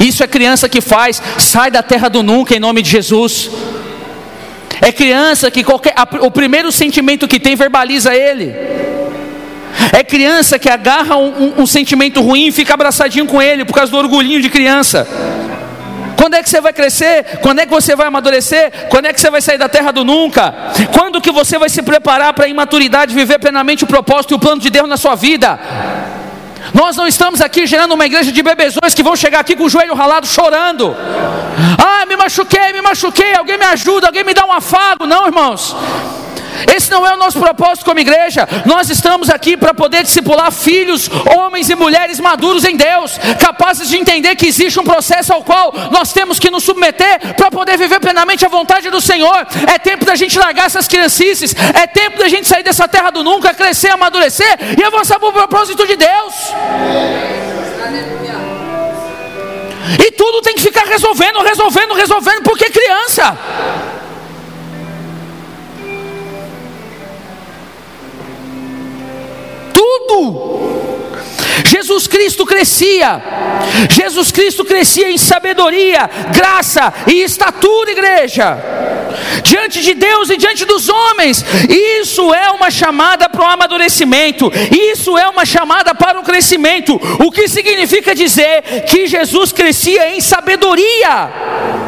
Isso 0.00 0.22
é 0.22 0.26
criança 0.26 0.68
que 0.68 0.80
faz, 0.80 1.22
sai 1.38 1.70
da 1.70 1.82
terra 1.82 2.08
do 2.08 2.22
nunca 2.22 2.54
em 2.54 2.60
nome 2.60 2.82
de 2.82 2.90
Jesus. 2.90 3.50
É 4.80 4.90
criança 4.90 5.50
que 5.50 5.62
qualquer, 5.62 5.94
o 6.20 6.30
primeiro 6.30 6.70
sentimento 6.72 7.28
que 7.28 7.38
tem 7.38 7.54
verbaliza 7.54 8.14
ele. 8.14 8.54
É 9.92 10.02
criança 10.02 10.58
que 10.58 10.68
agarra 10.68 11.16
um, 11.16 11.28
um, 11.28 11.62
um 11.62 11.66
sentimento 11.66 12.20
ruim 12.20 12.48
e 12.48 12.52
fica 12.52 12.74
abraçadinho 12.74 13.26
com 13.26 13.40
ele 13.40 13.64
por 13.64 13.74
causa 13.74 13.90
do 13.90 13.98
orgulhinho 13.98 14.40
de 14.40 14.48
criança. 14.48 15.06
Quando 16.16 16.34
é 16.34 16.42
que 16.42 16.48
você 16.48 16.60
vai 16.60 16.72
crescer? 16.72 17.38
Quando 17.42 17.60
é 17.60 17.66
que 17.66 17.72
você 17.72 17.94
vai 17.96 18.06
amadurecer? 18.06 18.88
Quando 18.88 19.06
é 19.06 19.12
que 19.12 19.20
você 19.20 19.30
vai 19.30 19.40
sair 19.40 19.58
da 19.58 19.68
terra 19.68 19.90
do 19.90 20.04
nunca? 20.04 20.54
Quando 20.92 21.20
que 21.20 21.30
você 21.30 21.58
vai 21.58 21.68
se 21.68 21.82
preparar 21.82 22.32
para 22.32 22.46
a 22.46 22.48
imaturidade 22.48 23.14
viver 23.14 23.38
plenamente 23.38 23.84
o 23.84 23.86
propósito 23.86 24.32
e 24.32 24.36
o 24.36 24.38
plano 24.38 24.60
de 24.60 24.70
Deus 24.70 24.88
na 24.88 24.96
sua 24.96 25.14
vida? 25.14 25.58
Nós 26.72 26.96
não 26.96 27.06
estamos 27.06 27.40
aqui 27.40 27.66
gerando 27.66 27.92
uma 27.92 28.06
igreja 28.06 28.32
de 28.32 28.42
bebezões 28.42 28.94
que 28.94 29.02
vão 29.02 29.14
chegar 29.14 29.40
aqui 29.40 29.54
com 29.54 29.64
o 29.64 29.68
joelho 29.68 29.94
ralado 29.94 30.26
chorando. 30.26 30.96
Ah, 31.78 32.06
me 32.06 32.16
machuquei, 32.16 32.72
me 32.72 32.80
machuquei, 32.80 33.34
alguém 33.34 33.58
me 33.58 33.64
ajuda, 33.66 34.06
alguém 34.06 34.24
me 34.24 34.34
dá 34.34 34.44
um 34.44 34.52
afago. 34.52 35.06
Não, 35.06 35.26
irmãos. 35.26 35.76
Esse 36.74 36.90
não 36.90 37.06
é 37.06 37.14
o 37.14 37.16
nosso 37.16 37.38
propósito 37.38 37.84
como 37.84 38.00
igreja. 38.00 38.48
Nós 38.64 38.90
estamos 38.90 39.30
aqui 39.30 39.56
para 39.56 39.74
poder 39.74 40.02
discipular 40.02 40.50
filhos, 40.52 41.08
homens 41.36 41.70
e 41.70 41.74
mulheres 41.74 42.20
maduros 42.20 42.64
em 42.64 42.76
Deus, 42.76 43.18
capazes 43.38 43.88
de 43.88 43.96
entender 43.96 44.36
que 44.36 44.46
existe 44.46 44.78
um 44.78 44.84
processo 44.84 45.32
ao 45.32 45.42
qual 45.42 45.72
nós 45.90 46.12
temos 46.12 46.38
que 46.38 46.50
nos 46.50 46.64
submeter 46.64 47.34
para 47.36 47.50
poder 47.50 47.76
viver 47.76 48.00
plenamente 48.00 48.44
a 48.44 48.48
vontade 48.48 48.90
do 48.90 49.00
Senhor. 49.00 49.46
É 49.72 49.78
tempo 49.78 50.04
da 50.04 50.14
gente 50.14 50.38
largar 50.38 50.66
essas 50.66 50.88
criancices, 50.88 51.54
é 51.74 51.86
tempo 51.86 52.18
da 52.18 52.28
gente 52.28 52.46
sair 52.48 52.62
dessa 52.62 52.88
terra 52.88 53.10
do 53.10 53.22
nunca, 53.22 53.54
crescer, 53.54 53.90
amadurecer 53.90 54.58
e 54.78 54.82
avançar 54.82 55.18
para 55.18 55.28
o 55.28 55.32
propósito 55.32 55.86
de 55.86 55.96
Deus. 55.96 56.34
E 59.98 60.10
tudo 60.12 60.40
tem 60.42 60.54
que 60.54 60.62
ficar 60.62 60.84
resolvendo, 60.86 61.40
resolvendo, 61.40 61.94
resolvendo, 61.94 62.42
porque 62.42 62.70
criança. 62.70 63.36
Tudo. 69.74 70.84
Jesus 71.66 72.06
Cristo 72.06 72.46
crescia, 72.46 73.22
Jesus 73.90 74.30
Cristo 74.30 74.64
crescia 74.64 75.10
em 75.10 75.18
sabedoria, 75.18 76.08
graça 76.34 76.92
e 77.06 77.22
estatura, 77.22 77.90
igreja, 77.90 78.58
diante 79.42 79.80
de 79.82 79.94
Deus 79.94 80.30
e 80.30 80.36
diante 80.36 80.64
dos 80.64 80.88
homens. 80.88 81.44
Isso 81.68 82.32
é 82.32 82.50
uma 82.50 82.70
chamada 82.70 83.28
para 83.28 83.42
o 83.42 83.46
amadurecimento, 83.46 84.50
isso 84.70 85.16
é 85.18 85.28
uma 85.28 85.44
chamada 85.44 85.94
para 85.94 86.18
o 86.18 86.22
crescimento. 86.22 87.00
O 87.24 87.30
que 87.30 87.48
significa 87.48 88.14
dizer 88.14 88.84
que 88.88 89.06
Jesus 89.06 89.52
crescia 89.52 90.14
em 90.14 90.20
sabedoria? 90.20 91.83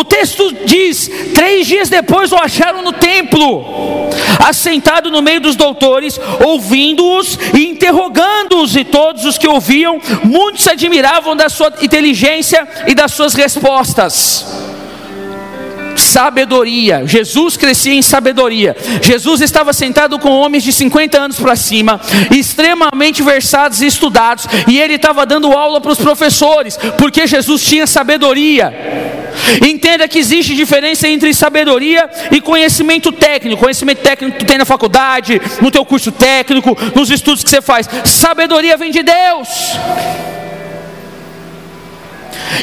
O 0.00 0.04
texto 0.04 0.50
diz: 0.64 1.10
três 1.34 1.66
dias 1.66 1.90
depois 1.90 2.32
o 2.32 2.36
acharam 2.36 2.80
no 2.80 2.90
templo, 2.90 4.08
assentado 4.38 5.10
no 5.10 5.20
meio 5.20 5.42
dos 5.42 5.56
doutores, 5.56 6.18
ouvindo-os 6.42 7.38
e 7.54 7.68
interrogando-os, 7.68 8.76
e 8.76 8.82
todos 8.82 9.26
os 9.26 9.36
que 9.36 9.46
ouviam, 9.46 10.00
muitos 10.24 10.64
se 10.64 10.70
admiravam 10.70 11.36
da 11.36 11.50
sua 11.50 11.70
inteligência 11.82 12.66
e 12.86 12.94
das 12.94 13.12
suas 13.12 13.34
respostas 13.34 14.46
sabedoria. 16.00 17.06
Jesus 17.06 17.56
crescia 17.56 17.94
em 17.94 18.02
sabedoria. 18.02 18.76
Jesus 19.02 19.40
estava 19.40 19.72
sentado 19.72 20.18
com 20.18 20.30
homens 20.30 20.64
de 20.64 20.72
50 20.72 21.20
anos 21.20 21.38
para 21.38 21.54
cima, 21.54 22.00
extremamente 22.30 23.22
versados 23.22 23.80
e 23.80 23.86
estudados, 23.86 24.46
e 24.66 24.80
ele 24.80 24.94
estava 24.94 25.26
dando 25.26 25.52
aula 25.52 25.80
para 25.80 25.92
os 25.92 25.98
professores, 25.98 26.78
porque 26.98 27.26
Jesus 27.26 27.62
tinha 27.62 27.86
sabedoria. 27.86 28.72
Entenda 29.66 30.06
que 30.06 30.18
existe 30.18 30.54
diferença 30.54 31.08
entre 31.08 31.32
sabedoria 31.34 32.08
e 32.30 32.40
conhecimento 32.40 33.12
técnico. 33.12 33.62
Conhecimento 33.62 34.02
técnico 34.02 34.38
que 34.38 34.44
tu 34.44 34.48
tem 34.48 34.58
na 34.58 34.64
faculdade, 34.64 35.40
no 35.60 35.70
teu 35.70 35.84
curso 35.84 36.12
técnico, 36.12 36.76
nos 36.94 37.10
estudos 37.10 37.42
que 37.42 37.50
você 37.50 37.60
faz. 37.60 37.88
Sabedoria 38.04 38.76
vem 38.76 38.90
de 38.90 39.02
Deus. 39.02 39.48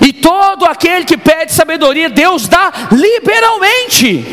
E 0.05 0.13
todo 0.13 0.65
aquele 0.65 1.05
que 1.05 1.17
pede 1.17 1.53
sabedoria, 1.53 2.09
Deus 2.09 2.47
dá 2.47 2.71
liberalmente. 2.91 4.25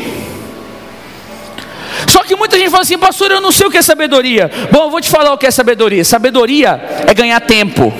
Só 2.07 2.23
que 2.23 2.35
muita 2.35 2.57
gente 2.57 2.69
fala 2.69 2.83
assim, 2.83 2.97
pastor, 2.97 3.31
eu 3.31 3.41
não 3.41 3.51
sei 3.51 3.67
o 3.67 3.71
que 3.71 3.77
é 3.77 3.81
sabedoria. 3.81 4.51
Bom, 4.71 4.85
eu 4.85 4.89
vou 4.91 5.01
te 5.01 5.09
falar 5.09 5.33
o 5.33 5.37
que 5.37 5.47
é 5.47 5.51
sabedoria. 5.51 6.03
Sabedoria 6.03 6.81
é 7.07 7.13
ganhar 7.13 7.39
tempo. 7.41 7.93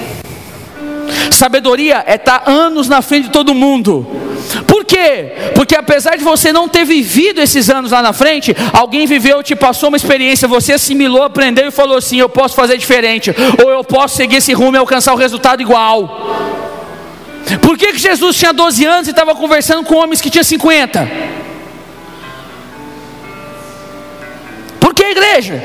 Sabedoria 1.32 2.04
é 2.06 2.16
estar 2.16 2.44
anos 2.46 2.88
na 2.88 3.02
frente 3.02 3.26
de 3.26 3.32
todo 3.32 3.54
mundo. 3.54 4.25
Por 4.68 4.86
quê? 4.86 5.32
Porque 5.54 5.76
apesar 5.76 6.16
de 6.18 6.24
você 6.24 6.52
não 6.52 6.68
ter 6.68 6.86
vivido 6.86 7.42
esses 7.42 7.70
anos 7.70 7.92
lá 7.92 8.02
na 8.02 8.14
frente, 8.14 8.56
alguém 8.74 9.06
viveu, 9.06 9.42
te 9.44 9.56
passou 9.56 9.90
uma 9.90 9.98
experiência, 9.98 10.48
você 10.48 10.74
assimilou, 10.74 11.24
aprendeu 11.24 11.68
e 11.68 11.72
falou 11.72 11.98
assim: 11.98 12.18
eu 12.18 12.30
posso 12.30 12.56
fazer 12.56 12.78
diferente, 12.78 13.34
ou 13.64 13.70
eu 13.70 13.84
posso 13.84 14.16
seguir 14.16 14.38
esse 14.38 14.54
rumo 14.54 14.78
e 14.78 14.80
alcançar 14.80 15.14
o 15.14 15.18
resultado 15.18 15.62
igual. 15.62 16.56
Por 17.62 17.78
que, 17.78 17.94
que 17.94 18.00
Jesus 18.00 18.36
tinha 18.36 18.52
12 18.52 18.86
anos 18.86 19.08
e 19.08 19.12
estava 19.12 19.36
conversando 19.36 19.84
com 19.84 19.96
homens 19.96 20.20
que 20.20 20.30
tinham 20.30 20.44
50? 20.44 21.08
Por 24.80 24.94
que 24.94 25.04
igreja? 25.04 25.62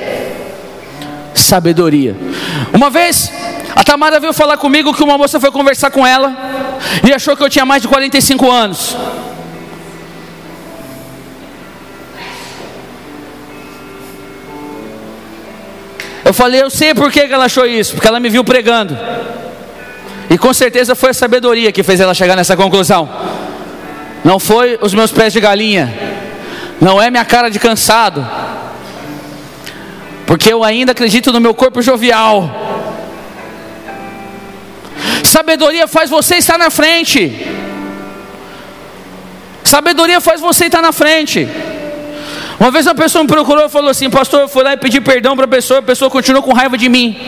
Sabedoria. 1.34 2.16
Uma 2.72 2.90
vez, 2.90 3.32
a 3.74 3.84
Tamara 3.84 4.18
veio 4.18 4.32
falar 4.32 4.56
comigo 4.56 4.94
que 4.94 5.02
uma 5.02 5.16
moça 5.16 5.38
foi 5.38 5.50
conversar 5.50 5.90
com 5.90 6.06
ela 6.06 6.34
e 7.06 7.12
achou 7.12 7.36
que 7.36 7.42
eu 7.42 7.48
tinha 7.48 7.64
mais 7.64 7.82
de 7.82 7.88
45 7.88 8.50
anos. 8.50 8.96
Eu 16.24 16.34
falei, 16.34 16.62
eu 16.62 16.70
sei 16.70 16.94
por 16.94 17.10
que 17.10 17.20
ela 17.20 17.46
achou 17.46 17.66
isso, 17.66 17.94
porque 17.94 18.06
ela 18.06 18.20
me 18.20 18.28
viu 18.28 18.44
pregando. 18.44 18.96
E 20.28 20.38
com 20.38 20.54
certeza 20.54 20.94
foi 20.94 21.10
a 21.10 21.14
sabedoria 21.14 21.72
que 21.72 21.82
fez 21.82 21.98
ela 21.98 22.14
chegar 22.14 22.36
nessa 22.36 22.56
conclusão. 22.56 23.08
Não 24.22 24.38
foi 24.38 24.78
os 24.80 24.94
meus 24.94 25.10
pés 25.10 25.32
de 25.32 25.40
galinha, 25.40 25.92
não 26.80 27.02
é 27.02 27.10
minha 27.10 27.24
cara 27.24 27.50
de 27.50 27.58
cansado, 27.58 28.24
porque 30.26 30.52
eu 30.52 30.62
ainda 30.62 30.92
acredito 30.92 31.32
no 31.32 31.40
meu 31.40 31.52
corpo 31.52 31.82
jovial. 31.82 32.89
Sabedoria 35.40 35.88
faz 35.88 36.10
você 36.10 36.34
estar 36.36 36.58
na 36.58 36.68
frente. 36.68 37.18
Sabedoria 39.64 40.20
faz 40.20 40.38
você 40.38 40.66
estar 40.66 40.82
na 40.82 40.92
frente. 40.92 41.48
Uma 42.58 42.70
vez 42.70 42.86
uma 42.86 42.94
pessoa 42.94 43.24
me 43.24 43.28
procurou 43.30 43.64
e 43.64 43.70
falou 43.70 43.88
assim: 43.88 44.10
Pastor, 44.10 44.40
eu 44.40 44.48
fui 44.48 44.62
lá 44.62 44.74
e 44.74 44.76
pedi 44.76 45.00
perdão 45.00 45.34
para 45.34 45.46
a 45.46 45.48
pessoa, 45.48 45.80
a 45.80 45.82
pessoa 45.82 46.10
continuou 46.10 46.42
com 46.42 46.52
raiva 46.52 46.76
de 46.76 46.90
mim. 46.90 47.18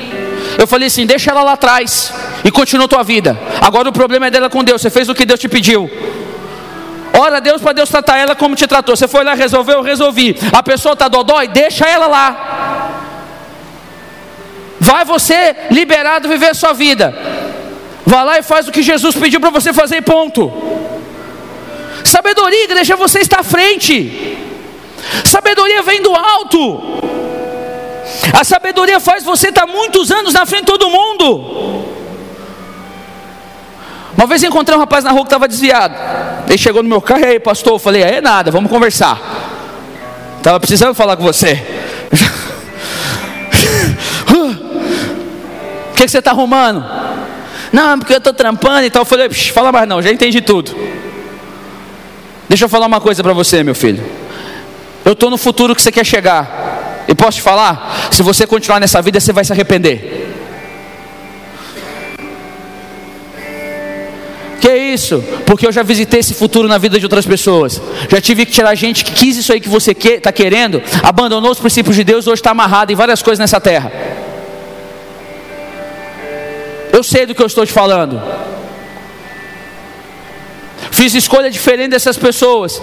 Eu 0.58 0.66
falei 0.66 0.88
assim: 0.88 1.06
Deixa 1.06 1.30
ela 1.30 1.42
lá 1.42 1.54
atrás 1.54 2.12
e 2.44 2.50
continua 2.50 2.86
tua 2.86 3.02
vida. 3.02 3.34
Agora 3.62 3.88
o 3.88 3.92
problema 3.92 4.26
é 4.26 4.30
dela 4.30 4.50
com 4.50 4.62
Deus. 4.62 4.82
Você 4.82 4.90
fez 4.90 5.08
o 5.08 5.14
que 5.14 5.24
Deus 5.24 5.40
te 5.40 5.48
pediu. 5.48 5.90
Ora 7.18 7.38
a 7.38 7.40
Deus 7.40 7.62
para 7.62 7.72
Deus 7.72 7.88
tratar 7.88 8.18
ela 8.18 8.34
como 8.34 8.54
te 8.54 8.66
tratou. 8.66 8.94
Você 8.94 9.08
foi 9.08 9.24
lá, 9.24 9.32
resolveu, 9.32 9.76
eu 9.76 9.82
resolvi. 9.82 10.36
A 10.52 10.62
pessoa 10.62 10.92
está 10.92 11.08
dodói, 11.08 11.48
deixa 11.48 11.86
ela 11.86 12.06
lá. 12.08 12.92
Vai 14.78 15.04
você 15.06 15.56
liberado 15.70 16.28
viver 16.28 16.50
a 16.50 16.54
sua 16.54 16.74
vida. 16.74 17.31
Vá 18.04 18.22
lá 18.22 18.38
e 18.38 18.42
faz 18.42 18.68
o 18.68 18.72
que 18.72 18.82
Jesus 18.82 19.14
pediu 19.14 19.40
para 19.40 19.50
você 19.50 19.72
fazer, 19.72 20.02
ponto. 20.02 20.52
Sabedoria, 22.04 22.64
igreja, 22.64 22.96
você 22.96 23.20
está 23.20 23.40
à 23.40 23.42
frente. 23.42 24.38
Sabedoria 25.24 25.82
vem 25.82 26.02
do 26.02 26.14
alto. 26.14 27.00
A 28.38 28.44
sabedoria 28.44 28.98
faz 29.00 29.24
você 29.24 29.48
estar 29.48 29.66
muitos 29.66 30.10
anos 30.10 30.34
na 30.34 30.44
frente 30.44 30.64
de 30.64 30.66
todo 30.66 30.90
mundo. 30.90 31.82
Uma 34.16 34.26
vez 34.26 34.42
encontrei 34.42 34.76
um 34.76 34.80
rapaz 34.80 35.04
na 35.04 35.10
rua 35.10 35.22
que 35.22 35.28
estava 35.28 35.48
desviado. 35.48 35.94
Ele 36.46 36.58
chegou 36.58 36.82
no 36.82 36.88
meu 36.88 37.00
carro 37.00 37.20
e 37.20 37.24
aí, 37.24 37.40
pastor, 37.40 37.74
eu 37.74 37.78
falei, 37.78 38.02
é 38.02 38.20
nada, 38.20 38.50
vamos 38.50 38.70
conversar. 38.70 39.20
Estava 40.38 40.60
precisando 40.60 40.94
falar 40.94 41.16
com 41.16 41.22
você. 41.22 41.60
O 45.92 45.94
que, 45.94 46.06
que 46.06 46.10
você 46.10 46.18
está 46.18 46.32
arrumando? 46.32 47.01
Não, 47.72 47.98
porque 47.98 48.12
eu 48.12 48.18
estou 48.18 48.32
trampando 48.32 48.84
e 48.84 48.90
tal. 48.90 49.02
Eu 49.02 49.06
falei, 49.06 49.30
fala 49.30 49.72
mais 49.72 49.88
não, 49.88 50.02
já 50.02 50.12
entendi 50.12 50.40
tudo. 50.40 50.76
Deixa 52.48 52.66
eu 52.66 52.68
falar 52.68 52.86
uma 52.86 53.00
coisa 53.00 53.22
para 53.22 53.32
você, 53.32 53.64
meu 53.64 53.74
filho. 53.74 54.04
Eu 55.04 55.14
estou 55.14 55.30
no 55.30 55.38
futuro 55.38 55.74
que 55.74 55.80
você 55.80 55.90
quer 55.90 56.04
chegar. 56.04 57.04
E 57.08 57.14
posso 57.14 57.38
te 57.38 57.42
falar? 57.42 58.08
Se 58.10 58.22
você 58.22 58.46
continuar 58.46 58.78
nessa 58.78 59.00
vida, 59.00 59.18
você 59.18 59.32
vai 59.32 59.44
se 59.44 59.52
arrepender. 59.52 60.28
Que 64.60 64.68
é 64.68 64.78
isso? 64.78 65.24
Porque 65.44 65.66
eu 65.66 65.72
já 65.72 65.82
visitei 65.82 66.20
esse 66.20 66.34
futuro 66.34 66.68
na 66.68 66.78
vida 66.78 66.96
de 66.98 67.04
outras 67.04 67.26
pessoas. 67.26 67.82
Já 68.08 68.20
tive 68.20 68.46
que 68.46 68.52
tirar 68.52 68.74
gente 68.76 69.04
que 69.04 69.10
quis 69.10 69.36
isso 69.36 69.52
aí 69.52 69.58
que 69.58 69.68
você 69.68 69.90
está 69.90 70.30
querendo, 70.30 70.80
abandonou 71.02 71.50
os 71.50 71.58
princípios 71.58 71.96
de 71.96 72.04
Deus, 72.04 72.28
hoje 72.28 72.40
está 72.40 72.52
amarrado 72.52 72.92
em 72.92 72.94
várias 72.94 73.20
coisas 73.22 73.40
nessa 73.40 73.60
terra. 73.60 73.90
Eu 77.02 77.04
sei 77.04 77.26
do 77.26 77.34
que 77.34 77.42
eu 77.42 77.46
estou 77.48 77.66
te 77.66 77.72
falando. 77.72 78.22
Fiz 80.92 81.12
escolha 81.14 81.50
diferente 81.50 81.90
dessas 81.90 82.16
pessoas. 82.16 82.80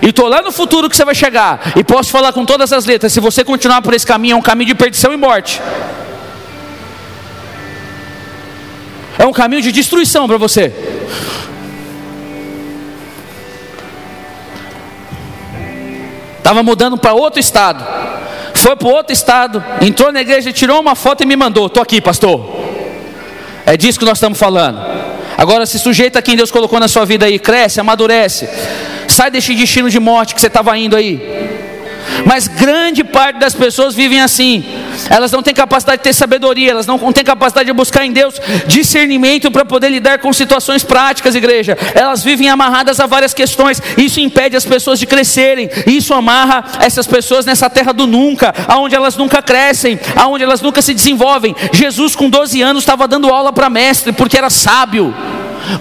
E 0.00 0.10
estou 0.10 0.28
lá 0.28 0.40
no 0.42 0.52
futuro 0.52 0.88
que 0.88 0.96
você 0.96 1.04
vai 1.04 1.12
chegar. 1.12 1.72
E 1.74 1.82
posso 1.82 2.12
falar 2.12 2.32
com 2.32 2.44
todas 2.44 2.72
as 2.72 2.84
letras: 2.84 3.12
se 3.12 3.18
você 3.18 3.42
continuar 3.42 3.82
por 3.82 3.94
esse 3.94 4.06
caminho, 4.06 4.34
é 4.34 4.36
um 4.36 4.40
caminho 4.40 4.68
de 4.68 4.76
perdição 4.76 5.12
e 5.12 5.16
morte. 5.16 5.60
É 9.18 9.26
um 9.26 9.32
caminho 9.32 9.60
de 9.60 9.72
destruição 9.72 10.28
para 10.28 10.36
você. 10.36 10.72
Estava 16.38 16.62
mudando 16.62 16.96
para 16.96 17.12
outro 17.12 17.40
estado 17.40 17.84
foi 18.62 18.76
para 18.76 18.88
outro 18.88 19.12
estado, 19.12 19.64
entrou 19.80 20.12
na 20.12 20.20
igreja, 20.20 20.52
tirou 20.52 20.80
uma 20.80 20.94
foto 20.94 21.22
e 21.22 21.26
me 21.26 21.36
mandou. 21.36 21.66
Estou 21.66 21.82
aqui, 21.82 22.00
pastor. 22.00 22.44
É 23.64 23.76
disso 23.76 23.98
que 23.98 24.04
nós 24.04 24.18
estamos 24.18 24.38
falando. 24.38 24.80
Agora 25.36 25.66
se 25.66 25.78
sujeita 25.78 26.18
a 26.18 26.22
quem 26.22 26.34
Deus 26.34 26.50
colocou 26.50 26.80
na 26.80 26.88
sua 26.88 27.04
vida 27.04 27.26
aí, 27.26 27.38
cresce, 27.38 27.80
amadurece. 27.80 28.48
Sai 29.06 29.30
desse 29.30 29.54
destino 29.54 29.88
de 29.88 30.00
morte 30.00 30.34
que 30.34 30.40
você 30.40 30.48
estava 30.48 30.76
indo 30.76 30.96
aí. 30.96 31.20
Mas 32.24 32.48
grande 32.48 33.04
parte 33.04 33.38
das 33.38 33.54
pessoas 33.54 33.94
vivem 33.94 34.20
assim. 34.20 34.64
Elas 35.10 35.32
não 35.32 35.42
têm 35.42 35.54
capacidade 35.54 35.98
de 35.98 36.04
ter 36.04 36.12
sabedoria, 36.12 36.70
elas 36.70 36.86
não 36.86 37.12
têm 37.12 37.24
capacidade 37.24 37.66
de 37.66 37.72
buscar 37.72 38.04
em 38.04 38.12
Deus 38.12 38.40
discernimento 38.66 39.50
para 39.50 39.64
poder 39.64 39.88
lidar 39.88 40.18
com 40.18 40.32
situações 40.32 40.82
práticas, 40.84 41.34
igreja. 41.34 41.76
Elas 41.94 42.22
vivem 42.22 42.48
amarradas 42.48 43.00
a 43.00 43.06
várias 43.06 43.34
questões. 43.34 43.80
Isso 43.96 44.20
impede 44.20 44.56
as 44.56 44.64
pessoas 44.64 44.98
de 44.98 45.06
crescerem. 45.06 45.68
Isso 45.86 46.14
amarra 46.14 46.64
essas 46.80 47.06
pessoas 47.06 47.44
nessa 47.44 47.68
terra 47.68 47.92
do 47.92 48.06
nunca, 48.06 48.54
aonde 48.66 48.94
elas 48.94 49.16
nunca 49.16 49.42
crescem, 49.42 49.98
aonde 50.16 50.44
elas 50.44 50.60
nunca 50.60 50.82
se 50.82 50.94
desenvolvem. 50.94 51.54
Jesus 51.72 52.14
com 52.14 52.28
12 52.28 52.60
anos 52.62 52.82
estava 52.82 53.08
dando 53.08 53.28
aula 53.28 53.52
para 53.52 53.70
mestre 53.70 54.12
porque 54.12 54.38
era 54.38 54.50
sábio 54.50 55.14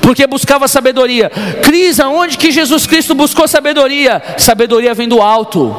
porque 0.01 0.25
buscava 0.27 0.67
sabedoria. 0.67 1.29
Cris, 1.63 1.99
aonde 1.99 2.37
que 2.37 2.51
Jesus 2.51 2.85
Cristo 2.85 3.15
buscou 3.15 3.47
sabedoria? 3.47 4.21
Sabedoria 4.37 4.93
vem 4.93 5.07
do 5.07 5.21
alto. 5.21 5.75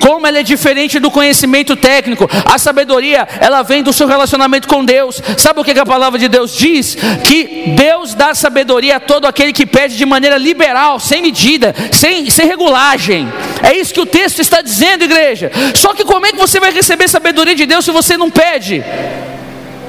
Como 0.00 0.26
ela 0.26 0.38
é 0.38 0.42
diferente 0.42 0.98
do 0.98 1.10
conhecimento 1.10 1.76
técnico, 1.76 2.28
a 2.44 2.58
sabedoria 2.58 3.26
ela 3.40 3.62
vem 3.62 3.82
do 3.82 3.92
seu 3.92 4.06
relacionamento 4.06 4.68
com 4.68 4.84
Deus. 4.84 5.22
Sabe 5.36 5.60
o 5.60 5.64
que 5.64 5.78
a 5.78 5.86
palavra 5.86 6.18
de 6.18 6.28
Deus 6.28 6.56
diz? 6.56 6.96
Que 7.24 7.74
Deus 7.76 8.14
dá 8.14 8.34
sabedoria 8.34 8.96
a 8.96 9.00
todo 9.00 9.26
aquele 9.26 9.52
que 9.52 9.66
pede 9.66 9.96
de 9.96 10.06
maneira 10.06 10.36
liberal, 10.36 10.98
sem 10.98 11.22
medida, 11.22 11.74
sem, 11.92 12.28
sem 12.30 12.46
regulagem. 12.46 13.28
É 13.62 13.76
isso 13.76 13.94
que 13.94 14.00
o 14.00 14.06
texto 14.06 14.40
está 14.40 14.60
dizendo, 14.60 15.04
igreja. 15.04 15.50
Só 15.74 15.94
que 15.94 16.04
como 16.04 16.26
é 16.26 16.32
que 16.32 16.38
você 16.38 16.58
vai 16.60 16.72
receber 16.72 17.08
sabedoria 17.08 17.54
de 17.54 17.66
Deus 17.66 17.84
se 17.84 17.90
você 17.90 18.16
não 18.16 18.30
pede? 18.30 18.84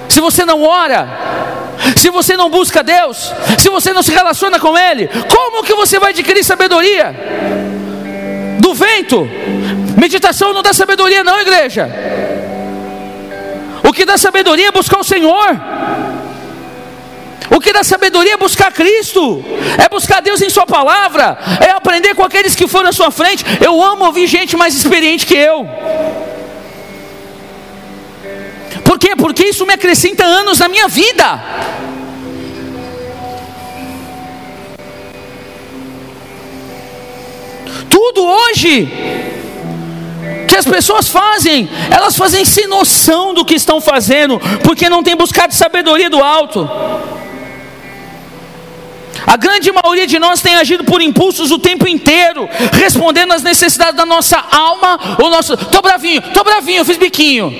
Se 0.09 0.19
você 0.19 0.45
não 0.45 0.61
ora? 0.61 1.07
Se 1.95 2.09
você 2.09 2.35
não 2.35 2.49
busca 2.49 2.83
Deus? 2.83 3.31
Se 3.57 3.69
você 3.69 3.93
não 3.93 4.03
se 4.03 4.11
relaciona 4.11 4.59
com 4.59 4.77
Ele? 4.77 5.07
Como 5.07 5.63
que 5.63 5.73
você 5.73 5.99
vai 5.99 6.11
adquirir 6.11 6.43
sabedoria? 6.43 7.70
Do 8.61 8.75
vento? 8.75 9.27
Meditação 9.97 10.53
não 10.53 10.61
dá 10.61 10.71
sabedoria, 10.71 11.23
não, 11.23 11.41
igreja. 11.41 11.89
O 13.83 13.91
que 13.91 14.05
dá 14.05 14.17
sabedoria 14.17 14.67
é 14.67 14.71
buscar 14.71 14.99
o 14.99 15.03
Senhor. 15.03 15.59
O 17.49 17.59
que 17.59 17.73
dá 17.73 17.83
sabedoria 17.83 18.35
é 18.35 18.37
buscar 18.37 18.71
Cristo, 18.71 19.43
é 19.83 19.89
buscar 19.89 20.21
Deus 20.21 20.41
em 20.41 20.49
Sua 20.49 20.65
palavra, 20.65 21.37
é 21.59 21.71
aprender 21.71 22.13
com 22.13 22.23
aqueles 22.23 22.55
que 22.55 22.67
foram 22.67 22.89
à 22.89 22.93
sua 22.93 23.09
frente. 23.09 23.43
Eu 23.59 23.81
amo 23.81 24.05
ouvir 24.05 24.27
gente 24.27 24.55
mais 24.55 24.75
experiente 24.75 25.25
que 25.25 25.35
eu. 25.35 25.67
Por 28.85 28.99
quê? 28.99 29.15
Porque 29.15 29.45
isso 29.45 29.65
me 29.65 29.73
acrescenta 29.73 30.23
anos 30.23 30.59
na 30.59 30.69
minha 30.69 30.87
vida. 30.87 31.41
Tudo 37.91 38.25
hoje 38.25 38.89
que 40.47 40.55
as 40.57 40.65
pessoas 40.65 41.09
fazem, 41.09 41.69
elas 41.89 42.15
fazem 42.15 42.43
sem 42.43 42.67
noção 42.67 43.33
do 43.33 43.45
que 43.45 43.53
estão 43.53 43.79
fazendo, 43.79 44.39
porque 44.63 44.89
não 44.89 45.03
têm 45.03 45.15
buscado 45.15 45.53
sabedoria 45.53 46.09
do 46.09 46.21
alto. 46.21 46.69
A 49.25 49.37
grande 49.37 49.71
maioria 49.71 50.07
de 50.07 50.17
nós 50.17 50.41
tem 50.41 50.55
agido 50.55 50.83
por 50.83 51.01
impulsos 51.01 51.51
o 51.51 51.59
tempo 51.59 51.87
inteiro, 51.87 52.49
respondendo 52.73 53.33
às 53.33 53.43
necessidades 53.43 53.95
da 53.95 54.05
nossa 54.05 54.43
alma, 54.51 54.99
o 55.21 55.29
nosso, 55.29 55.55
tô 55.55 55.81
bravinho, 55.81 56.21
tô 56.33 56.43
bravinho, 56.43 56.83
fiz 56.83 56.97
biquinho. 56.97 57.53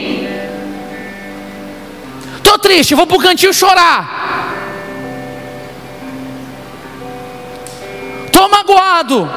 Tô 2.43 2.57
triste, 2.57 2.95
vou 2.95 3.05
pro 3.05 3.19
cantinho 3.19 3.53
chorar. 3.53 4.51
Tô 8.31 8.47
magoado. 8.49 9.29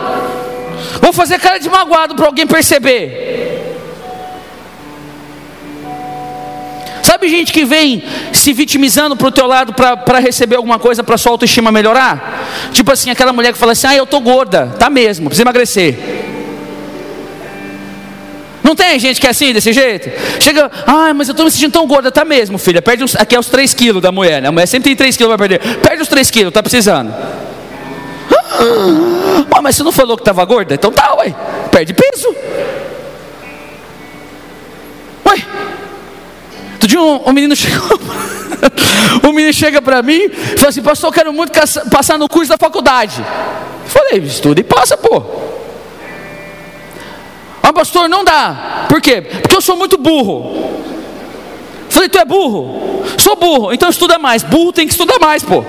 Vou 1.00 1.12
fazer 1.12 1.38
cara 1.38 1.58
de 1.58 1.68
magoado 1.68 2.14
para 2.14 2.26
alguém 2.26 2.46
perceber. 2.46 3.62
Sabe 7.02 7.28
gente 7.28 7.52
que 7.52 7.64
vem 7.64 8.02
se 8.32 8.52
vitimizando 8.52 9.14
para 9.14 9.28
o 9.28 9.30
teu 9.30 9.46
lado 9.46 9.74
para 9.74 10.18
receber 10.18 10.56
alguma 10.56 10.78
coisa 10.78 11.04
para 11.04 11.18
sua 11.18 11.32
autoestima 11.32 11.70
melhorar? 11.70 12.70
Tipo 12.72 12.92
assim, 12.92 13.10
aquela 13.10 13.32
mulher 13.32 13.52
que 13.52 13.58
fala 13.58 13.72
assim: 13.72 13.86
ah, 13.86 13.94
eu 13.94 14.06
tô 14.06 14.20
gorda, 14.20 14.74
tá 14.78 14.88
mesmo, 14.88 15.28
precisa 15.28 15.44
emagrecer. 15.44 15.98
Não 18.62 18.74
tem 18.74 18.98
gente 18.98 19.20
que 19.20 19.26
é 19.26 19.30
assim, 19.30 19.52
desse 19.52 19.74
jeito? 19.74 20.10
Chega, 20.40 20.70
ai, 20.86 21.12
mas 21.12 21.28
eu 21.28 21.32
estou 21.32 21.44
me 21.44 21.52
sentindo 21.52 21.72
tão 21.72 21.86
gorda, 21.86 22.10
tá 22.10 22.24
mesmo, 22.24 22.56
filha. 22.56 22.80
Perde 22.80 23.04
uns, 23.04 23.14
aqui 23.14 23.36
é 23.36 23.38
os 23.38 23.46
3 23.48 23.74
quilos 23.74 24.00
da 24.00 24.10
mulher, 24.10 24.40
né? 24.40 24.48
A 24.48 24.52
mulher 24.52 24.66
sempre 24.66 24.84
tem 24.84 24.96
3 24.96 25.14
quilos 25.14 25.36
para 25.36 25.46
perder. 25.46 25.76
Perde 25.80 26.02
os 26.02 26.08
3 26.08 26.30
quilos, 26.30 26.52
tá 26.52 26.62
precisando. 26.62 27.14
Ah, 29.54 29.62
mas 29.62 29.76
você 29.76 29.82
não 29.82 29.92
falou 29.92 30.16
que 30.16 30.22
estava 30.22 30.44
gorda? 30.44 30.74
Então 30.74 30.92
tá, 30.92 31.14
ué. 31.14 31.34
Perde 31.70 31.94
peso. 31.94 32.34
Ué. 35.26 35.46
Outro 36.72 36.88
dia 36.88 37.00
um, 37.00 37.28
um 37.28 37.32
menino 37.32 37.54
chegou. 37.56 37.98
o 39.22 39.32
menino 39.32 39.52
chega 39.52 39.80
para 39.80 40.02
mim 40.02 40.20
e 40.24 40.56
fala 40.56 40.68
assim: 40.68 40.82
Pastor, 40.82 41.08
eu 41.08 41.12
quero 41.12 41.32
muito 41.32 41.52
passar 41.90 42.18
no 42.18 42.28
curso 42.28 42.50
da 42.50 42.58
faculdade. 42.58 43.24
Eu 43.84 43.90
falei: 43.90 44.18
Estuda 44.20 44.60
e 44.60 44.64
passa, 44.64 44.96
pô. 44.96 45.22
Ah, 47.62 47.72
pastor, 47.72 48.08
não 48.10 48.22
dá. 48.22 48.86
Por 48.90 49.00
quê? 49.00 49.22
Porque 49.22 49.56
eu 49.56 49.62
sou 49.62 49.74
muito 49.74 49.96
burro. 49.96 50.84
Falei, 51.88 52.08
tu 52.10 52.18
é 52.18 52.24
burro? 52.24 53.04
Sou 53.16 53.36
burro, 53.36 53.72
então 53.72 53.88
estuda 53.88 54.18
mais. 54.18 54.42
Burro 54.42 54.72
tem 54.72 54.86
que 54.86 54.92
estudar 54.92 55.18
mais, 55.18 55.42
pô. 55.42 55.64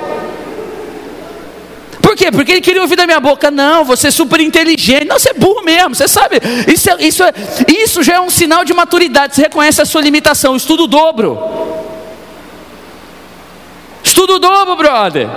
Por 2.16 2.18
quê? 2.18 2.32
Porque 2.32 2.52
ele 2.54 2.62
queria 2.62 2.82
ouvir 2.82 2.96
da 2.96 3.06
minha 3.06 3.20
boca. 3.20 3.52
Não, 3.52 3.84
você 3.84 4.08
é 4.08 4.12
super 4.12 4.40
inteligente. 4.40 5.06
Não, 5.06 5.20
você 5.20 5.32
é 5.32 5.34
burro 5.34 5.62
mesmo, 5.62 5.94
você 5.94 6.08
sabe. 6.08 6.40
Isso, 6.66 6.90
é, 6.90 6.96
isso, 7.00 7.24
é, 7.24 7.34
isso 7.68 8.02
já 8.02 8.16
é 8.16 8.22
um 8.22 8.30
sinal 8.30 8.64
de 8.64 8.74
maturidade. 8.74 9.36
Você 9.36 9.42
reconhece 9.42 9.82
a 9.82 9.86
sua 9.86 10.02
limitação. 10.02 10.56
Estudo 10.56 10.86
o 10.86 10.88
dobro. 10.88 11.38
Estudo 14.02 14.36
o 14.36 14.40
dobro, 14.40 14.78
brother. 14.78 15.28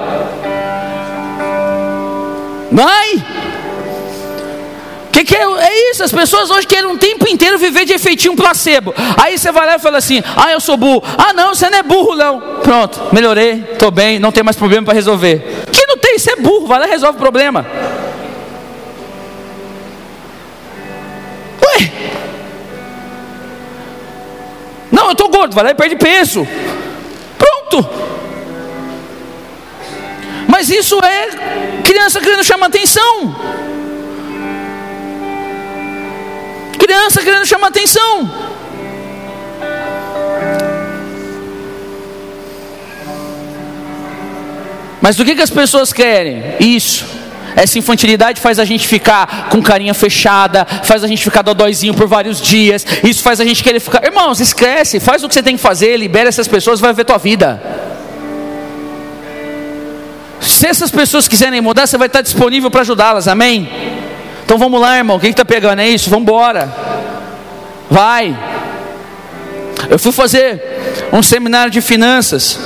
Vai 2.70 3.24
que, 5.18 5.24
que 5.24 5.36
é, 5.36 5.42
é, 5.42 5.90
isso? 5.90 6.04
As 6.04 6.12
pessoas 6.12 6.50
hoje 6.50 6.66
querem 6.66 6.86
um 6.86 6.96
tempo 6.96 7.28
inteiro 7.28 7.58
viver 7.58 7.84
de 7.84 7.92
efeitinho 7.92 8.36
placebo. 8.36 8.94
Aí 9.16 9.38
você 9.38 9.50
vai 9.50 9.66
lá 9.66 9.76
e 9.76 9.78
fala 9.78 9.98
assim: 9.98 10.22
Ah, 10.36 10.52
eu 10.52 10.60
sou 10.60 10.76
burro. 10.76 11.02
Ah, 11.16 11.32
não, 11.32 11.54
você 11.54 11.68
não 11.68 11.78
é 11.78 11.82
burro, 11.82 12.14
não. 12.14 12.40
Pronto, 12.62 13.00
melhorei, 13.12 13.64
estou 13.72 13.90
bem, 13.90 14.18
não 14.18 14.30
tem 14.30 14.44
mais 14.44 14.56
problema 14.56 14.84
para 14.84 14.94
resolver. 14.94 15.64
Que 15.72 15.87
você 16.28 16.32
é 16.32 16.36
burro, 16.36 16.66
vai 16.66 16.78
lá 16.78 16.86
e 16.86 16.90
resolve 16.90 17.16
o 17.16 17.20
problema. 17.20 17.64
Ué? 21.64 21.92
Não, 24.92 25.06
eu 25.06 25.12
estou 25.12 25.30
gordo, 25.30 25.54
vai 25.54 25.64
lá 25.64 25.70
e 25.70 25.74
perde 25.74 25.96
peso. 25.96 26.46
Pronto. 27.38 27.88
Mas 30.46 30.68
isso 30.68 30.98
é 31.02 31.82
criança 31.82 32.20
querendo 32.20 32.44
chamar 32.44 32.66
atenção. 32.66 33.34
criança 36.78 37.22
querendo 37.22 37.46
chamar 37.46 37.68
atenção. 37.68 38.47
Mas 45.08 45.16
do 45.16 45.24
que, 45.24 45.34
que 45.34 45.40
as 45.40 45.48
pessoas 45.48 45.90
querem? 45.90 46.42
Isso. 46.60 47.06
Essa 47.56 47.78
infantilidade 47.78 48.42
faz 48.42 48.58
a 48.58 48.64
gente 48.66 48.86
ficar 48.86 49.48
com 49.48 49.62
carinha 49.62 49.94
fechada, 49.94 50.66
faz 50.84 51.02
a 51.02 51.06
gente 51.06 51.24
ficar 51.24 51.40
dodóizinho 51.40 51.94
por 51.94 52.06
vários 52.06 52.42
dias. 52.42 52.84
Isso 53.02 53.22
faz 53.22 53.40
a 53.40 53.44
gente 53.46 53.64
querer 53.64 53.80
ficar. 53.80 54.04
Irmãos, 54.04 54.38
esquece, 54.38 55.00
faz 55.00 55.24
o 55.24 55.28
que 55.28 55.32
você 55.32 55.42
tem 55.42 55.56
que 55.56 55.62
fazer, 55.62 55.96
libera 55.96 56.28
essas 56.28 56.46
pessoas, 56.46 56.78
vai 56.78 56.92
ver 56.92 57.06
tua 57.06 57.16
vida. 57.16 57.58
Se 60.42 60.66
essas 60.66 60.90
pessoas 60.90 61.26
quiserem 61.26 61.62
mudar, 61.62 61.86
você 61.86 61.96
vai 61.96 62.08
estar 62.08 62.20
disponível 62.20 62.70
para 62.70 62.82
ajudá-las, 62.82 63.28
amém? 63.28 63.66
Então 64.44 64.58
vamos 64.58 64.78
lá, 64.78 64.98
irmão. 64.98 65.18
Quem 65.18 65.30
está 65.30 65.42
pegando? 65.42 65.80
É 65.80 65.88
isso? 65.88 66.10
Vamos 66.10 66.24
embora. 66.24 66.70
Vai. 67.90 68.38
Eu 69.88 69.98
fui 69.98 70.12
fazer 70.12 70.62
um 71.10 71.22
seminário 71.22 71.70
de 71.70 71.80
finanças 71.80 72.58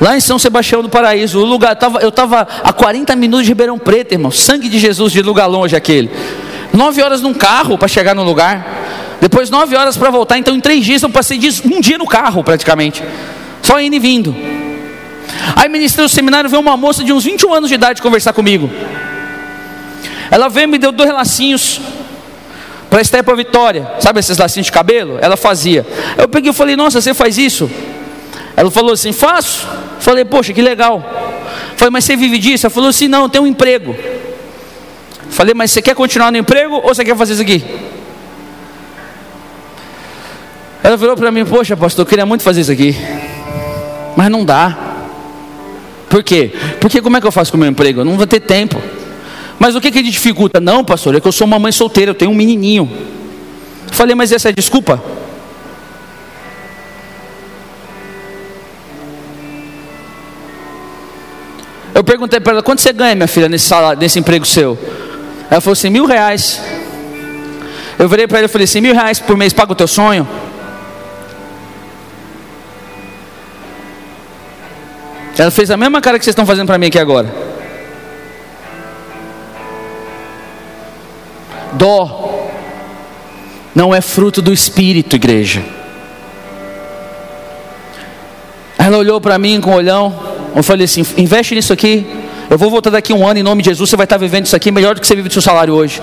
lá 0.00 0.16
em 0.16 0.20
São 0.20 0.38
Sebastião 0.38 0.82
do 0.82 0.88
Paraíso. 0.88 1.40
O 1.40 1.44
lugar 1.44 1.74
tava, 1.76 2.00
eu 2.00 2.08
estava 2.08 2.46
a 2.62 2.72
40 2.72 3.14
minutos 3.16 3.44
de 3.44 3.50
Ribeirão 3.50 3.78
Preto, 3.78 4.12
irmão. 4.12 4.30
Sangue 4.30 4.68
de 4.68 4.78
Jesus 4.78 5.12
de 5.12 5.22
lugar 5.22 5.46
longe 5.46 5.74
aquele. 5.76 6.10
Nove 6.72 7.02
horas 7.02 7.20
num 7.20 7.34
carro 7.34 7.76
para 7.76 7.88
chegar 7.88 8.14
no 8.14 8.22
lugar. 8.22 8.66
Depois 9.20 9.50
nove 9.50 9.74
horas 9.74 9.96
para 9.96 10.10
voltar. 10.10 10.38
Então 10.38 10.54
em 10.54 10.60
três 10.60 10.84
dias 10.84 11.02
eu 11.02 11.10
passei 11.10 11.38
um 11.64 11.80
dia 11.80 11.98
no 11.98 12.06
carro 12.06 12.44
praticamente. 12.44 13.02
Só 13.62 13.80
indo 13.80 13.96
e 13.96 13.98
vindo. 13.98 14.34
Aí 15.56 15.68
ministrei 15.68 16.04
o 16.04 16.08
seminário, 16.08 16.48
veio 16.48 16.60
uma 16.60 16.76
moça 16.76 17.02
de 17.02 17.12
uns 17.12 17.24
21 17.24 17.54
anos 17.54 17.68
de 17.68 17.74
idade 17.74 18.00
conversar 18.00 18.32
comigo. 18.32 18.70
Ela 20.30 20.48
veio 20.48 20.64
e 20.64 20.66
me 20.68 20.78
deu 20.78 20.92
dois 20.92 21.10
lacinhos 21.10 21.80
para 22.88 23.00
estar 23.00 23.22
para 23.22 23.34
Vitória. 23.34 23.90
Sabe 24.00 24.20
esses 24.20 24.38
lacinhos 24.38 24.66
de 24.66 24.72
cabelo? 24.72 25.18
Ela 25.20 25.36
fazia. 25.36 25.86
Eu 26.16 26.28
peguei 26.28 26.50
e 26.50 26.54
falei: 26.54 26.76
"Nossa, 26.76 27.00
você 27.00 27.14
faz 27.14 27.38
isso?" 27.38 27.70
Ela 28.56 28.70
falou 28.70 28.92
assim: 28.92 29.12
"Faço". 29.12 29.66
Falei: 30.08 30.24
"Poxa, 30.24 30.54
que 30.54 30.62
legal". 30.62 31.04
Falei: 31.76 31.90
"Mas 31.90 32.04
você 32.04 32.16
vive 32.16 32.38
disso?" 32.38 32.64
Ela 32.64 32.70
falou 32.70 32.88
assim: 32.88 33.08
"Não, 33.08 33.28
tem 33.28 33.38
um 33.42 33.46
emprego". 33.46 33.94
Falei: 35.28 35.52
"Mas 35.52 35.70
você 35.70 35.82
quer 35.82 35.94
continuar 35.94 36.32
no 36.32 36.38
emprego 36.38 36.76
ou 36.76 36.94
você 36.94 37.04
quer 37.04 37.14
fazer 37.14 37.34
isso 37.34 37.42
aqui?" 37.42 37.62
Ela 40.82 40.96
virou 40.96 41.14
para 41.14 41.30
mim: 41.30 41.44
"Poxa, 41.44 41.76
pastor, 41.76 42.04
eu 42.04 42.08
queria 42.08 42.24
muito 42.24 42.42
fazer 42.42 42.62
isso 42.62 42.72
aqui, 42.72 42.96
mas 44.16 44.30
não 44.30 44.46
dá". 44.46 44.78
Por 46.08 46.22
quê? 46.22 46.52
Porque 46.80 47.02
como 47.02 47.18
é 47.18 47.20
que 47.20 47.26
eu 47.26 47.32
faço 47.32 47.50
com 47.50 47.58
o 47.58 47.60
meu 47.60 47.68
emprego? 47.68 48.00
Eu 48.00 48.04
não 48.06 48.16
vou 48.16 48.26
ter 48.26 48.40
tempo. 48.40 48.80
Mas 49.58 49.76
o 49.76 49.80
que 49.80 49.90
que 49.90 50.02
dificulta? 50.02 50.58
Não, 50.58 50.82
pastor, 50.82 51.16
é 51.16 51.20
que 51.20 51.28
eu 51.28 51.32
sou 51.32 51.46
uma 51.46 51.58
mãe 51.58 51.70
solteira, 51.70 52.12
eu 52.12 52.14
tenho 52.14 52.30
um 52.30 52.34
menininho. 52.34 52.90
Falei, 53.92 54.14
mas 54.14 54.32
essa 54.32 54.48
é 54.48 54.52
desculpa? 54.52 55.02
Eu 61.98 62.04
perguntei 62.04 62.38
para 62.38 62.52
ela, 62.52 62.62
quanto 62.62 62.80
você 62.80 62.92
ganha, 62.92 63.16
minha 63.16 63.26
filha, 63.26 63.48
nesse, 63.48 63.66
salário, 63.66 63.98
nesse 63.98 64.20
emprego 64.20 64.46
seu? 64.46 64.78
Ela 65.50 65.60
falou 65.60 65.72
assim, 65.72 65.90
mil 65.90 66.06
reais. 66.06 66.62
Eu 67.98 68.08
virei 68.08 68.24
para 68.28 68.38
ela 68.38 68.44
e 68.44 68.48
falei 68.48 68.66
assim, 68.66 68.80
mil 68.80 68.94
reais 68.94 69.18
por 69.18 69.36
mês 69.36 69.52
paga 69.52 69.72
o 69.72 69.74
teu 69.74 69.88
sonho? 69.88 70.24
Ela 75.36 75.50
fez 75.50 75.72
a 75.72 75.76
mesma 75.76 76.00
cara 76.00 76.20
que 76.20 76.24
vocês 76.24 76.30
estão 76.30 76.46
fazendo 76.46 76.68
para 76.68 76.78
mim 76.78 76.86
aqui 76.86 77.00
agora. 77.00 77.34
Dó 81.72 82.48
não 83.74 83.92
é 83.92 84.00
fruto 84.00 84.40
do 84.40 84.52
espírito, 84.52 85.16
igreja. 85.16 85.64
Ela 88.78 88.98
olhou 88.98 89.20
para 89.20 89.36
mim 89.36 89.60
com 89.60 89.72
um 89.72 89.74
olhão. 89.74 90.37
Eu 90.54 90.62
falei 90.62 90.84
assim: 90.84 91.04
investe 91.16 91.54
nisso 91.54 91.72
aqui. 91.72 92.06
Eu 92.50 92.56
vou 92.56 92.70
voltar 92.70 92.90
daqui 92.90 93.12
um 93.12 93.26
ano 93.26 93.38
em 93.38 93.42
nome 93.42 93.62
de 93.62 93.70
Jesus. 93.70 93.90
Você 93.90 93.96
vai 93.96 94.04
estar 94.04 94.16
vivendo 94.16 94.46
isso 94.46 94.56
aqui 94.56 94.70
melhor 94.70 94.94
do 94.94 95.00
que 95.00 95.06
você 95.06 95.14
vive 95.14 95.28
do 95.28 95.32
seu 95.32 95.42
salário 95.42 95.74
hoje. 95.74 96.00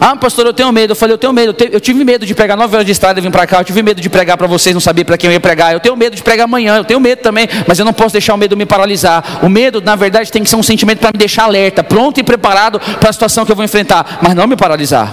Ah, 0.00 0.14
pastor, 0.16 0.44
eu 0.44 0.52
tenho 0.52 0.70
medo. 0.70 0.92
Eu 0.92 0.96
falei, 0.96 1.14
eu 1.14 1.18
tenho 1.18 1.32
medo. 1.32 1.54
Eu 1.72 1.80
tive 1.80 2.04
medo 2.04 2.26
de 2.26 2.34
pegar 2.34 2.56
nove 2.56 2.74
horas 2.74 2.84
de 2.84 2.92
estrada 2.92 3.18
e 3.18 3.22
vir 3.22 3.30
para 3.30 3.46
cá. 3.46 3.60
Eu 3.60 3.64
tive 3.64 3.82
medo 3.82 4.00
de 4.00 4.10
pregar 4.10 4.36
para 4.36 4.46
vocês, 4.46 4.74
não 4.74 4.80
sabia 4.80 5.04
para 5.04 5.16
quem 5.16 5.28
eu 5.28 5.32
ia 5.32 5.40
pregar. 5.40 5.72
Eu 5.72 5.80
tenho 5.80 5.96
medo 5.96 6.14
de 6.14 6.22
pregar 6.22 6.44
amanhã. 6.44 6.76
Eu 6.76 6.84
tenho 6.84 7.00
medo 7.00 7.20
também, 7.20 7.48
mas 7.66 7.78
eu 7.78 7.84
não 7.84 7.92
posso 7.92 8.12
deixar 8.12 8.34
o 8.34 8.36
medo 8.36 8.56
me 8.56 8.66
paralisar. 8.66 9.40
O 9.42 9.48
medo, 9.48 9.80
na 9.80 9.96
verdade, 9.96 10.30
tem 10.30 10.42
que 10.42 10.50
ser 10.50 10.56
um 10.56 10.62
sentimento 10.62 10.98
para 10.98 11.10
me 11.12 11.18
deixar 11.18 11.44
alerta, 11.44 11.82
pronto 11.82 12.20
e 12.20 12.22
preparado 12.22 12.78
para 12.78 13.10
a 13.10 13.12
situação 13.12 13.46
que 13.46 13.52
eu 13.52 13.56
vou 13.56 13.64
enfrentar, 13.64 14.18
mas 14.22 14.34
não 14.34 14.46
me 14.46 14.56
paralisar. 14.56 15.12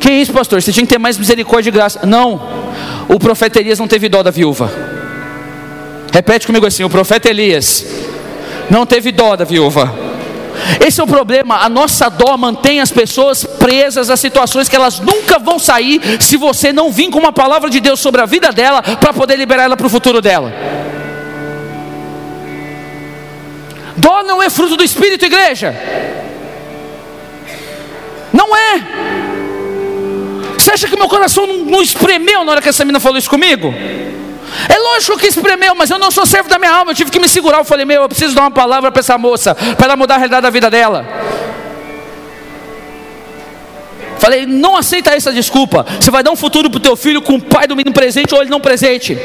Que 0.00 0.10
isso, 0.10 0.32
pastor? 0.32 0.62
Você 0.62 0.72
tinha 0.72 0.86
que 0.86 0.92
ter 0.92 0.98
mais 0.98 1.18
misericórdia 1.18 1.68
e 1.68 1.72
graça. 1.72 2.06
Não. 2.06 2.59
O 3.12 3.18
profeta 3.18 3.58
Elias 3.58 3.80
não 3.80 3.88
teve 3.88 4.08
dó 4.08 4.22
da 4.22 4.30
viúva. 4.30 4.70
Repete 6.12 6.46
comigo 6.46 6.64
assim: 6.64 6.84
o 6.84 6.90
profeta 6.90 7.28
Elias 7.28 7.84
não 8.70 8.86
teve 8.86 9.10
dó 9.10 9.34
da 9.34 9.44
viúva. 9.44 9.92
Esse 10.86 11.00
é 11.00 11.04
o 11.04 11.08
problema. 11.08 11.56
A 11.56 11.68
nossa 11.68 12.08
dó 12.08 12.36
mantém 12.36 12.80
as 12.80 12.92
pessoas 12.92 13.44
presas 13.44 14.10
a 14.10 14.16
situações 14.16 14.68
que 14.68 14.76
elas 14.76 15.00
nunca 15.00 15.40
vão 15.40 15.58
sair 15.58 16.00
se 16.20 16.36
você 16.36 16.72
não 16.72 16.92
vir 16.92 17.10
com 17.10 17.18
uma 17.18 17.32
palavra 17.32 17.68
de 17.68 17.80
Deus 17.80 17.98
sobre 17.98 18.20
a 18.20 18.26
vida 18.26 18.52
dela 18.52 18.80
para 18.80 19.12
poder 19.12 19.34
liberar 19.34 19.64
ela 19.64 19.76
para 19.76 19.88
o 19.88 19.90
futuro 19.90 20.20
dela. 20.20 20.52
Dó 23.96 24.22
não 24.22 24.40
é 24.40 24.48
fruto 24.48 24.76
do 24.76 24.84
Espírito, 24.84 25.24
igreja. 25.24 25.74
Não 28.32 28.56
é. 28.56 29.19
Você 30.70 30.74
acha 30.74 30.88
que 30.88 30.96
meu 30.96 31.08
coração 31.08 31.48
não, 31.48 31.56
não 31.64 31.82
espremeu 31.82 32.44
na 32.44 32.52
hora 32.52 32.62
que 32.62 32.68
essa 32.68 32.84
menina 32.84 33.00
falou 33.00 33.18
isso 33.18 33.28
comigo? 33.28 33.74
É 34.68 34.78
lógico 34.78 35.18
que 35.18 35.26
espremeu, 35.26 35.74
mas 35.74 35.90
eu 35.90 35.98
não 35.98 36.12
sou 36.12 36.24
servo 36.24 36.48
da 36.48 36.60
minha 36.60 36.70
alma. 36.70 36.92
Eu 36.92 36.94
tive 36.94 37.10
que 37.10 37.18
me 37.18 37.28
segurar. 37.28 37.58
Eu 37.58 37.64
falei, 37.64 37.84
meu, 37.84 38.02
eu 38.02 38.08
preciso 38.08 38.36
dar 38.36 38.42
uma 38.42 38.52
palavra 38.52 38.92
para 38.92 39.00
essa 39.00 39.18
moça, 39.18 39.52
para 39.52 39.86
ela 39.86 39.96
mudar 39.96 40.14
a 40.14 40.18
realidade 40.18 40.42
da 40.42 40.50
vida 40.50 40.70
dela. 40.70 41.04
Falei, 44.20 44.46
não 44.46 44.76
aceita 44.76 45.10
essa 45.10 45.32
desculpa. 45.32 45.84
Você 45.98 46.08
vai 46.08 46.22
dar 46.22 46.30
um 46.30 46.36
futuro 46.36 46.70
para 46.70 46.78
o 46.78 46.80
teu 46.80 46.94
filho 46.94 47.20
com 47.20 47.34
o 47.34 47.42
pai 47.42 47.66
do 47.66 47.74
menino 47.74 47.92
presente 47.92 48.32
ou 48.32 48.40
ele 48.40 48.50
não 48.50 48.60
presente. 48.60 49.18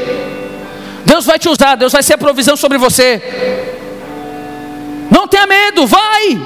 Deus 1.05 1.27
vai 1.27 1.37
te 1.37 1.47
usar, 1.47 1.75
Deus 1.75 1.93
vai 1.93 2.01
ser 2.01 2.13
a 2.13 2.17
provisão 2.17 2.57
sobre 2.57 2.79
você. 2.79 3.21
Não 5.11 5.27
tenha 5.27 5.45
medo, 5.45 5.85
vai. 5.85 6.39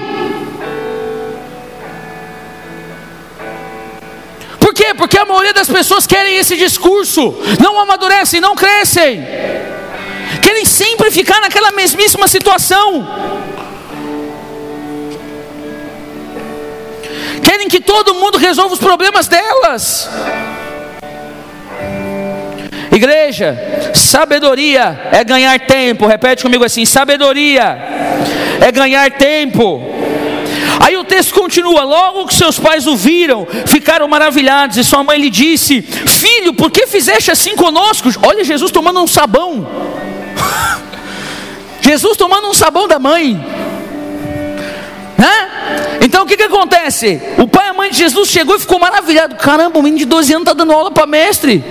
Quê? 4.74 4.94
Porque 4.94 5.18
a 5.18 5.26
maioria 5.26 5.54
das 5.54 5.70
pessoas 5.70 6.06
querem 6.06 6.38
esse 6.38 6.56
discurso, 6.56 7.36
não 7.62 7.80
amadurecem, 7.80 8.42
não 8.42 8.56
crescem, 8.56 9.26
querem 10.42 10.66
sempre 10.66 11.12
ficar 11.12 11.40
naquela 11.42 11.72
mesmíssima 11.72 12.28
situação. 12.28 13.08
Querem 17.44 17.68
que 17.68 17.80
todo 17.80 18.16
mundo 18.16 18.38
resolva 18.38 18.74
os 18.74 18.80
problemas 18.80 19.28
delas. 19.28 20.10
Igreja, 22.92 23.58
sabedoria 23.94 25.10
é 25.12 25.24
ganhar 25.24 25.60
tempo. 25.60 26.06
Repete 26.06 26.44
comigo 26.44 26.64
assim: 26.64 26.86
sabedoria 26.86 27.78
é 28.62 28.72
ganhar 28.72 29.10
tempo. 29.12 29.99
Aí 30.80 30.96
o 30.98 31.04
texto 31.04 31.34
continua: 31.34 31.84
logo 31.84 32.26
que 32.26 32.34
seus 32.34 32.58
pais 32.58 32.88
o 32.88 32.96
viram, 32.96 33.46
ficaram 33.66 34.08
maravilhados, 34.08 34.78
e 34.78 34.84
sua 34.84 35.04
mãe 35.04 35.20
lhe 35.20 35.30
disse: 35.30 35.82
Filho, 35.82 36.54
por 36.54 36.72
que 36.72 36.88
fizeste 36.88 37.30
assim 37.30 37.56
conosco? 37.56 38.10
Olha, 38.24 38.44
Jesus 38.44 38.72
tomando 38.72 39.02
um 39.02 39.08
sabão. 39.08 39.68
Jesus 41.82 42.18
tomando 42.18 42.48
um 42.48 42.54
sabão 42.54 42.88
da 42.88 42.98
mãe. 42.98 43.34
Né? 45.18 46.00
Então 46.02 46.24
o 46.24 46.26
que, 46.26 46.38
que 46.38 46.44
acontece? 46.44 47.22
O 47.38 47.48
pai 47.48 47.68
e 47.68 47.70
a 47.70 47.74
mãe 47.74 47.92
de 47.92 47.98
Jesus 47.98 48.30
chegou 48.30 48.56
e 48.56 48.60
ficou 48.60 48.80
maravilhado. 48.80 49.36
Caramba, 49.36 49.78
o 49.78 49.84
menino 49.84 50.00
de 50.00 50.06
12 50.06 50.34
anos 50.34 50.44
está 50.44 50.54
dando 50.54 50.72
aula 50.72 50.92
para 50.92 51.06
mestre. 51.06 51.64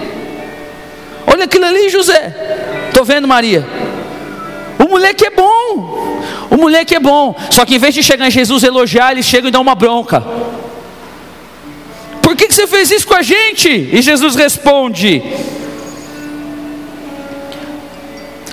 Olha 1.26 1.44
aquilo 1.44 1.64
ali, 1.64 1.88
José. 1.88 2.34
Estou 2.88 3.04
vendo, 3.04 3.26
Maria. 3.26 3.66
Moleque 4.89 5.26
é 5.26 5.30
bom. 5.30 6.22
O 6.51 6.57
moleque 6.57 6.95
é 6.95 7.01
bom. 7.01 7.34
Só 7.51 7.64
que 7.64 7.74
em 7.74 7.78
vez 7.78 7.95
de 7.95 8.03
chegar 8.03 8.26
em 8.26 8.30
Jesus 8.30 8.62
elogiar, 8.62 9.12
eles 9.12 9.26
chegam 9.26 9.49
e 9.49 9.53
dão 9.53 9.62
uma 9.62 9.74
bronca. 9.74 10.22
Por 12.22 12.36
que, 12.36 12.47
que 12.47 12.55
você 12.55 12.66
fez 12.66 12.91
isso 12.91 13.07
com 13.07 13.14
a 13.14 13.22
gente? 13.22 13.68
E 13.68 14.03
Jesus 14.03 14.34
responde: 14.34 15.22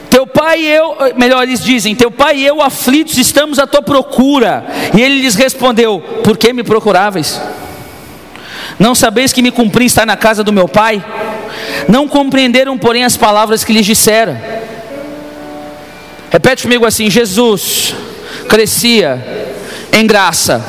Teu 0.10 0.26
pai 0.26 0.62
e 0.62 0.68
eu, 0.68 0.96
melhor 1.18 1.44
eles 1.44 1.62
dizem, 1.62 1.94
teu 1.94 2.10
pai 2.10 2.38
e 2.38 2.46
eu 2.46 2.62
aflitos 2.62 3.18
estamos 3.18 3.60
à 3.60 3.68
tua 3.68 3.82
procura. 3.82 4.66
E 4.98 5.02
ele 5.02 5.20
lhes 5.20 5.36
respondeu: 5.36 6.02
Por 6.24 6.38
que 6.38 6.54
me 6.54 6.64
procuráveis? 6.64 7.42
Não 8.80 8.96
sabeis 8.96 9.34
que 9.34 9.42
me 9.42 9.52
cumpri 9.52 9.86
estar 9.86 10.06
na 10.06 10.16
casa 10.16 10.44
do 10.44 10.54
meu 10.54 10.68
pai? 10.68 11.04
Não 11.90 12.08
compreenderam, 12.08 12.78
porém, 12.78 13.04
as 13.04 13.18
palavras 13.18 13.64
que 13.64 13.74
lhes 13.74 13.86
dissera. 13.86 14.55
Repete 16.36 16.64
comigo 16.64 16.86
assim: 16.86 17.10
Jesus 17.10 17.96
crescia 18.50 19.26
em 19.94 20.06
graça. 20.06 20.62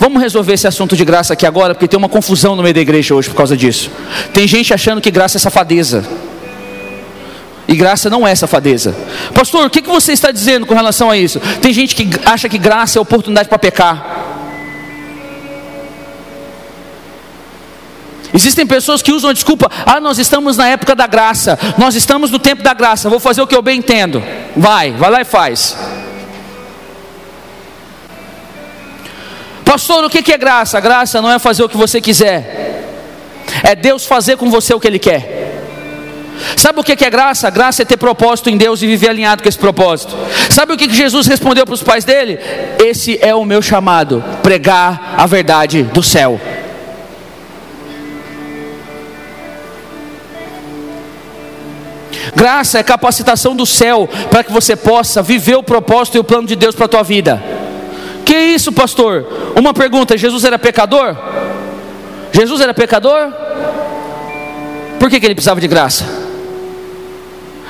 Vamos 0.00 0.20
resolver 0.20 0.54
esse 0.54 0.66
assunto 0.66 0.96
de 0.96 1.04
graça 1.04 1.34
aqui 1.34 1.46
agora, 1.46 1.72
porque 1.72 1.86
tem 1.86 1.96
uma 1.96 2.08
confusão 2.08 2.56
no 2.56 2.64
meio 2.64 2.74
da 2.74 2.80
igreja 2.80 3.14
hoje 3.14 3.28
por 3.28 3.36
causa 3.36 3.56
disso. 3.56 3.92
Tem 4.34 4.44
gente 4.48 4.74
achando 4.74 5.00
que 5.00 5.08
graça 5.08 5.38
é 5.38 5.40
safadeza. 5.40 6.04
E 7.68 7.76
graça 7.76 8.10
não 8.10 8.26
é 8.26 8.34
safadeza. 8.34 8.92
Pastor, 9.32 9.66
o 9.66 9.70
que 9.70 9.82
você 9.82 10.14
está 10.14 10.32
dizendo 10.32 10.66
com 10.66 10.74
relação 10.74 11.08
a 11.08 11.16
isso? 11.16 11.38
Tem 11.60 11.72
gente 11.72 11.94
que 11.94 12.10
acha 12.24 12.48
que 12.48 12.58
graça 12.58 12.98
é 12.98 13.00
oportunidade 13.00 13.48
para 13.48 13.60
pecar. 13.60 14.31
Existem 18.34 18.66
pessoas 18.66 19.02
que 19.02 19.12
usam 19.12 19.30
a 19.30 19.32
desculpa: 19.32 19.70
ah, 19.84 20.00
nós 20.00 20.18
estamos 20.18 20.56
na 20.56 20.68
época 20.68 20.94
da 20.94 21.06
graça, 21.06 21.58
nós 21.76 21.94
estamos 21.94 22.30
no 22.30 22.38
tempo 22.38 22.62
da 22.62 22.72
graça, 22.72 23.10
vou 23.10 23.20
fazer 23.20 23.42
o 23.42 23.46
que 23.46 23.54
eu 23.54 23.62
bem 23.62 23.78
entendo. 23.78 24.22
Vai, 24.56 24.92
vai 24.92 25.10
lá 25.10 25.20
e 25.20 25.24
faz. 25.24 25.76
Pastor, 29.64 30.04
o 30.04 30.10
que 30.10 30.32
é 30.32 30.36
graça? 30.36 30.78
Graça 30.80 31.22
não 31.22 31.30
é 31.30 31.38
fazer 31.38 31.62
o 31.62 31.68
que 31.68 31.76
você 31.76 32.00
quiser, 32.00 32.84
é 33.62 33.74
Deus 33.74 34.04
fazer 34.04 34.36
com 34.36 34.50
você 34.50 34.74
o 34.74 34.80
que 34.80 34.86
Ele 34.86 34.98
quer. 34.98 35.42
Sabe 36.56 36.80
o 36.80 36.84
que 36.84 37.04
é 37.04 37.10
graça? 37.10 37.48
Graça 37.50 37.82
é 37.82 37.84
ter 37.84 37.96
propósito 37.96 38.50
em 38.50 38.56
Deus 38.56 38.82
e 38.82 38.86
viver 38.86 39.10
alinhado 39.10 39.42
com 39.42 39.48
esse 39.48 39.58
propósito. 39.58 40.16
Sabe 40.50 40.72
o 40.72 40.76
que 40.76 40.92
Jesus 40.92 41.26
respondeu 41.26 41.64
para 41.64 41.74
os 41.74 41.82
pais 41.82 42.04
dele? 42.04 42.38
Esse 42.82 43.18
é 43.22 43.34
o 43.34 43.44
meu 43.44 43.62
chamado: 43.62 44.24
pregar 44.42 45.14
a 45.16 45.26
verdade 45.26 45.82
do 45.84 46.02
céu. 46.02 46.40
Graça 52.34 52.78
é 52.78 52.82
capacitação 52.82 53.54
do 53.54 53.66
céu 53.66 54.08
para 54.30 54.42
que 54.42 54.52
você 54.52 54.74
possa 54.74 55.22
viver 55.22 55.56
o 55.56 55.62
propósito 55.62 56.16
e 56.16 56.20
o 56.20 56.24
plano 56.24 56.46
de 56.46 56.56
Deus 56.56 56.74
para 56.74 56.86
a 56.86 56.88
tua 56.88 57.02
vida. 57.02 57.42
Que 58.24 58.36
isso, 58.36 58.72
pastor? 58.72 59.26
Uma 59.54 59.74
pergunta: 59.74 60.16
Jesus 60.16 60.44
era 60.44 60.58
pecador? 60.58 61.16
Jesus 62.32 62.60
era 62.60 62.72
pecador? 62.72 63.32
Por 64.98 65.10
que, 65.10 65.20
que 65.20 65.26
ele 65.26 65.34
precisava 65.34 65.60
de 65.60 65.68
graça? 65.68 66.04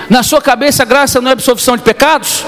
Na 0.09 0.23
sua 0.23 0.41
cabeça, 0.41 0.85
graça 0.85 1.21
não 1.21 1.31
é 1.31 1.33
absolvição 1.33 1.77
de 1.77 1.83
pecados? 1.83 2.45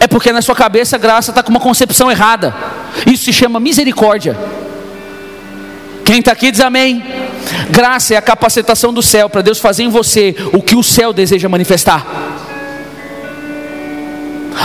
É 0.00 0.06
porque 0.08 0.32
na 0.32 0.42
sua 0.42 0.54
cabeça, 0.54 0.98
graça 0.98 1.30
está 1.30 1.42
com 1.42 1.50
uma 1.50 1.60
concepção 1.60 2.10
errada. 2.10 2.54
Isso 3.06 3.24
se 3.24 3.32
chama 3.32 3.60
misericórdia. 3.60 4.36
Quem 6.04 6.18
está 6.18 6.32
aqui 6.32 6.50
diz 6.50 6.60
amém. 6.60 7.21
Graça 7.70 8.14
é 8.14 8.16
a 8.16 8.22
capacitação 8.22 8.92
do 8.92 9.02
céu 9.02 9.28
para 9.28 9.42
Deus 9.42 9.58
fazer 9.58 9.84
em 9.84 9.88
você 9.88 10.34
o 10.52 10.62
que 10.62 10.76
o 10.76 10.82
céu 10.82 11.12
deseja 11.12 11.48
manifestar. 11.48 12.06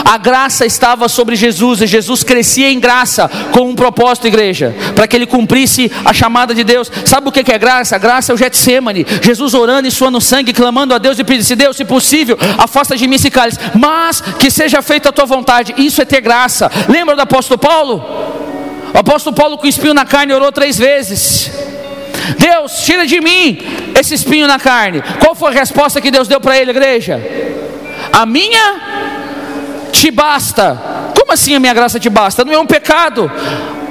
A 0.06 0.18
graça 0.18 0.66
estava 0.66 1.08
sobre 1.08 1.36
Jesus 1.36 1.82
e 1.82 1.88
Jesus 1.88 2.24
crescia 2.24 2.70
em 2.70 2.80
graça 2.80 3.30
com 3.52 3.70
um 3.70 3.76
propósito, 3.76 4.28
igreja, 4.28 4.76
para 4.96 5.08
que 5.08 5.16
ele 5.16 5.26
cumprisse 5.26 5.92
a 6.04 6.14
chamada 6.14 6.54
de 6.54 6.64
Deus. 6.64 6.92
Sabe 7.06 7.28
o 7.28 7.32
que 7.32 7.52
é 7.52 7.58
graça? 7.58 7.96
A 7.96 8.00
graça 8.00 8.32
é 8.32 8.36
o 8.36 8.38
Getsemane. 8.38 9.06
Jesus 9.22 9.54
orando 9.54 9.88
e 9.88 9.92
suando 9.92 10.22
sangue, 10.22 10.54
clamando 10.54 10.94
a 10.94 10.98
Deus 10.98 11.20
e 11.20 11.24
pedindo: 11.24 11.56
Deus, 11.56 11.78
se 11.78 11.86
possível, 11.86 12.38
afasta 12.58 12.96
de 12.96 13.08
mim 13.08 13.16
esse 13.16 13.30
cálice, 13.30 13.60
mas 13.76 14.22
que 14.22 14.52
seja 14.52 14.82
feita 14.82 15.10
a 15.10 15.12
tua 15.12 15.26
vontade. 15.26 15.74
Isso 15.78 16.02
é 16.02 16.06
ter 16.06 16.22
graça. 16.22 16.72
Lembra 16.88 17.16
do 17.16 17.22
apóstolo 17.22 17.58
Paulo? 17.58 18.04
O 18.94 18.98
apóstolo 18.98 19.36
Paulo 19.36 19.58
com 19.58 19.68
espinho 19.68 19.94
na 19.94 20.06
carne 20.06 20.34
orou 20.34 20.52
três 20.52 20.78
vezes. 20.78 21.52
Deus, 22.38 22.82
tira 22.82 23.06
de 23.06 23.22
mim 23.22 23.60
esse 23.98 24.14
espinho 24.14 24.48
na 24.48 24.60
carne. 24.60 25.02
Qual 25.20 25.36
foi 25.36 25.52
a 25.52 25.60
resposta 25.60 26.02
que 26.02 26.12
Deus 26.12 26.28
deu 26.28 26.40
para 26.40 26.58
ele, 26.58 26.72
igreja? 26.72 27.22
A 28.12 28.26
minha 28.26 28.76
te 29.92 30.12
basta. 30.12 30.78
Como 31.18 31.32
assim 31.32 31.56
a 31.56 31.60
minha 31.60 31.74
graça 31.74 32.00
te 32.00 32.10
basta? 32.10 32.44
Não 32.44 32.54
é 32.54 32.60
um 32.60 32.66
pecado. 32.66 33.32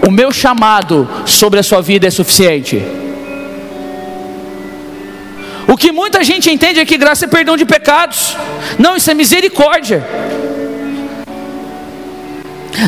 O 0.07 0.11
meu 0.11 0.31
chamado 0.33 1.09
sobre 1.25 1.59
a 1.59 1.63
sua 1.63 1.81
vida 1.81 2.07
é 2.07 2.11
suficiente. 2.11 2.83
O 5.69 5.77
que 5.77 5.91
muita 5.91 6.23
gente 6.23 6.51
entende 6.51 6.79
é 6.79 6.85
que 6.85 6.97
graça 6.97 7.25
é 7.25 7.29
perdão 7.29 7.57
de 7.57 7.65
pecados. 7.65 8.37
Não, 8.79 8.97
isso 8.97 9.11
é 9.11 9.15
misericórdia. 9.15 10.07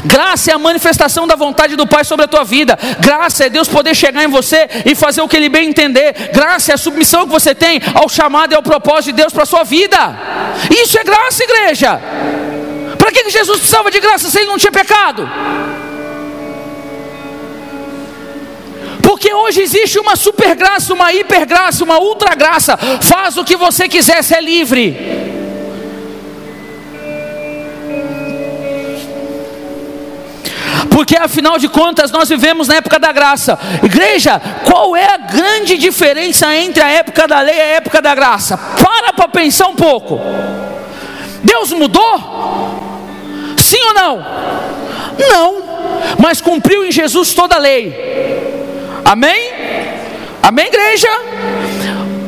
Graça 0.05 0.51
é 0.51 0.55
a 0.55 0.59
manifestação 0.59 1.27
da 1.27 1.37
vontade 1.37 1.77
do 1.77 1.87
Pai 1.87 2.05
sobre 2.05 2.25
a 2.25 2.29
tua 2.29 2.45
vida. 2.45 2.79
Graça 3.01 3.47
é 3.47 3.51
Deus 3.51 3.69
poder 3.69 3.95
chegar 3.95 4.25
em 4.25 4.29
você 4.29 4.69
e 4.85 4.95
fazer 4.95 5.21
o 5.21 5.29
que 5.29 5.37
Ele 5.37 5.49
bem 5.49 5.69
entender. 5.69 6.31
Graça 6.33 6.73
é 6.73 6.75
a 6.75 6.79
submissão 6.79 7.27
que 7.27 7.33
você 7.33 7.55
tem 7.55 7.81
ao 7.95 8.09
chamado 8.09 8.53
e 8.53 8.57
ao 8.57 8.63
propósito 8.63 9.07
de 9.07 9.13
Deus 9.13 9.33
para 9.33 9.43
a 9.43 9.47
sua 9.47 9.65
vida. 9.65 10.17
Isso 10.71 10.99
é 10.99 11.05
graça, 11.05 11.45
igreja. 11.45 12.01
Para 12.99 13.13
que 13.13 13.31
Jesus 13.31 13.59
precisava 13.59 13.91
de 13.91 14.01
graça 14.01 14.31
se 14.31 14.39
ele 14.39 14.49
não 14.49 14.59
tinha 14.59 14.73
pecado? 14.73 15.29
Porque 19.03 19.33
hoje 19.33 19.63
existe 19.63 19.99
uma 19.99 20.17
super 20.17 20.55
graça, 20.55 20.93
uma 20.93 21.11
hiper 21.13 21.47
graça, 21.47 21.83
uma 21.83 21.99
ultra 21.99 22.35
graça. 22.35 22.77
Faz 23.01 23.39
o 23.39 23.45
que 23.45 23.57
você 23.57 23.89
quiser, 23.89 24.23
você 24.23 24.37
é 24.37 24.41
livre. 24.41 25.28
Porque 30.99 31.17
afinal 31.17 31.61
de 31.61 31.69
contas 31.69 32.11
nós 32.11 32.29
vivemos 32.29 32.67
na 32.67 32.75
época 32.75 32.99
da 32.99 33.13
graça. 33.13 33.57
Igreja, 33.85 34.43
qual 34.65 34.97
é 34.97 35.05
a 35.05 35.17
grande 35.17 35.77
diferença 35.77 36.53
entre 36.57 36.83
a 36.83 36.89
época 36.89 37.29
da 37.29 37.41
lei 37.41 37.55
e 37.55 37.61
a 37.61 37.67
época 37.77 38.03
da 38.03 38.17
graça? 38.17 38.59
Para 38.59 39.13
para 39.13 39.29
pensar 39.29 39.69
um 39.69 39.77
pouco. 39.77 40.19
Deus 41.45 41.71
mudou? 41.71 42.03
Sim 43.57 43.79
ou 43.81 43.95
não? 43.95 44.27
Não, 45.17 45.63
mas 46.19 46.41
cumpriu 46.41 46.85
em 46.85 46.91
Jesus 46.91 47.33
toda 47.33 47.55
a 47.55 47.59
lei. 47.59 47.95
Amém? 49.05 49.53
Amém, 50.43 50.67
igreja? 50.67 51.09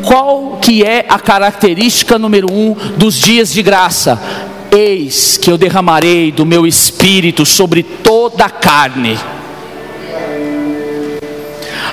Qual 0.07 0.59
que 0.59 0.85
é 0.85 1.07
a 1.09 1.18
característica 1.18 2.21
número 2.21 2.47
um 2.49 2.75
dos 2.97 3.16
dias 3.16 3.53
de 3.53 3.64
graça? 3.64 4.16
Eis 4.73 5.37
que 5.37 5.51
eu 5.51 5.59
derramarei 5.59 6.31
do 6.31 6.47
meu 6.47 6.66
espírito 6.66 7.45
sobre 7.45 7.83
toda 7.83 8.45
a 8.45 8.51
carne. 8.51 9.18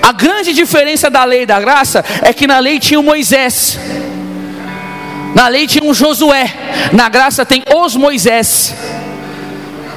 A 0.01 0.11
grande 0.11 0.53
diferença 0.53 1.09
da 1.09 1.23
lei 1.23 1.45
da 1.45 1.59
graça 1.59 2.03
é 2.21 2.31
que 2.31 2.47
na 2.47 2.59
lei 2.59 2.79
tinha 2.79 2.99
o 2.99 3.03
Moisés, 3.03 3.77
na 5.35 5.47
lei 5.47 5.67
tinha 5.67 5.83
um 5.83 5.93
Josué, 5.93 6.53
na 6.93 7.09
graça 7.09 7.45
tem 7.45 7.63
os 7.75 7.95
Moisés, 7.95 8.73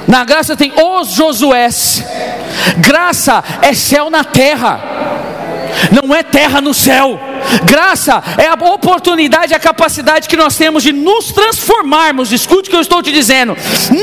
na 0.07 0.25
graça 0.25 0.55
tem 0.55 0.73
os 0.75 1.11
Josués. 1.11 2.03
Graça 2.77 3.43
é 3.61 3.73
céu 3.73 4.09
na 4.09 4.23
terra. 4.23 4.81
Não 5.91 6.13
é 6.13 6.23
terra 6.23 6.61
no 6.61 6.73
céu. 6.73 7.19
Graça 7.63 8.21
é 8.37 8.47
a 8.47 8.53
oportunidade, 8.53 9.53
a 9.53 9.59
capacidade 9.59 10.27
que 10.27 10.37
nós 10.37 10.55
temos 10.55 10.83
de 10.83 10.91
nos 10.91 11.31
transformarmos. 11.31 12.31
Escute 12.31 12.69
o 12.69 12.71
que 12.71 12.75
eu 12.75 12.81
estou 12.81 13.01
te 13.01 13.11
dizendo: 13.11 13.55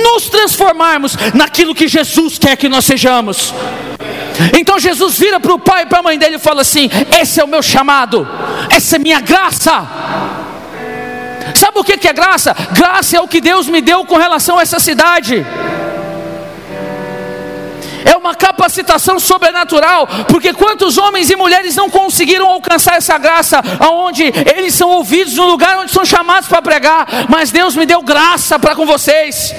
nos 0.02 0.28
transformarmos 0.28 1.16
naquilo 1.34 1.74
que 1.74 1.88
Jesus 1.88 2.38
quer 2.38 2.56
que 2.56 2.68
nós 2.68 2.84
sejamos. 2.84 3.54
Então 4.56 4.78
Jesus 4.78 5.18
vira 5.18 5.40
para 5.40 5.52
o 5.52 5.58
pai 5.58 5.82
e 5.82 5.86
para 5.86 5.98
a 5.98 6.02
mãe 6.02 6.18
dele 6.18 6.36
e 6.36 6.40
fala 6.40 6.62
assim: 6.62 6.90
Esse 7.20 7.40
é 7.40 7.44
o 7.44 7.48
meu 7.48 7.62
chamado, 7.62 8.26
essa 8.70 8.96
é 8.96 8.98
minha 8.98 9.20
graça. 9.20 9.86
Sabe 11.54 11.78
o 11.78 11.84
que 11.84 12.06
é 12.06 12.12
graça? 12.12 12.54
Graça 12.72 13.16
é 13.16 13.20
o 13.20 13.26
que 13.26 13.40
Deus 13.40 13.66
me 13.66 13.80
deu 13.80 14.04
com 14.04 14.16
relação 14.16 14.58
a 14.58 14.62
essa 14.62 14.78
cidade 14.78 15.44
é 18.04 18.16
uma 18.16 18.34
capacitação 18.34 19.18
sobrenatural, 19.18 20.06
porque 20.28 20.52
quantos 20.52 20.98
homens 20.98 21.30
e 21.30 21.36
mulheres 21.36 21.76
não 21.76 21.88
conseguiram 21.90 22.48
alcançar 22.48 22.96
essa 22.96 23.16
graça, 23.18 23.62
aonde 23.78 24.24
eles 24.56 24.74
são 24.74 24.90
ouvidos 24.90 25.34
no 25.34 25.46
lugar 25.46 25.78
onde 25.78 25.92
são 25.92 26.04
chamados 26.04 26.48
para 26.48 26.62
pregar, 26.62 27.06
mas 27.28 27.50
Deus 27.50 27.74
me 27.76 27.86
deu 27.86 28.02
graça 28.02 28.58
para 28.58 28.74
com 28.74 28.86
vocês. 28.86 29.54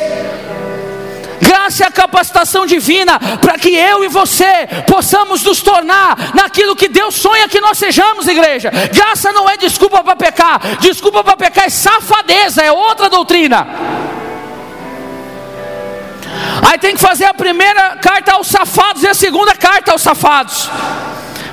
Graça 1.41 1.83
é 1.83 1.87
a 1.87 1.91
capacitação 1.91 2.65
divina 2.65 3.19
para 3.41 3.57
que 3.57 3.69
eu 3.69 4.03
e 4.03 4.07
você 4.07 4.67
possamos 4.87 5.43
nos 5.43 5.61
tornar 5.61 6.35
naquilo 6.35 6.75
que 6.75 6.89
Deus 6.89 7.15
sonha 7.15 7.47
que 7.47 7.61
nós 7.61 7.77
sejamos, 7.77 8.27
igreja. 8.27 8.69
Graça 8.93 9.31
não 9.31 9.49
é 9.49 9.57
desculpa 9.57 10.03
para 10.03 10.15
pecar, 10.15 10.59
desculpa 10.79 11.23
para 11.23 11.37
pecar 11.37 11.65
é 11.65 11.69
safadeza, 11.69 12.61
é 12.61 12.71
outra 12.71 13.09
doutrina. 13.09 13.67
Aí 16.69 16.77
tem 16.77 16.95
que 16.95 17.01
fazer 17.01 17.25
a 17.25 17.33
primeira 17.33 17.97
carta 17.97 18.33
aos 18.33 18.47
safados 18.47 19.03
e 19.03 19.07
a 19.07 19.13
segunda 19.13 19.55
carta 19.55 19.91
aos 19.91 20.01
safados. 20.01 20.69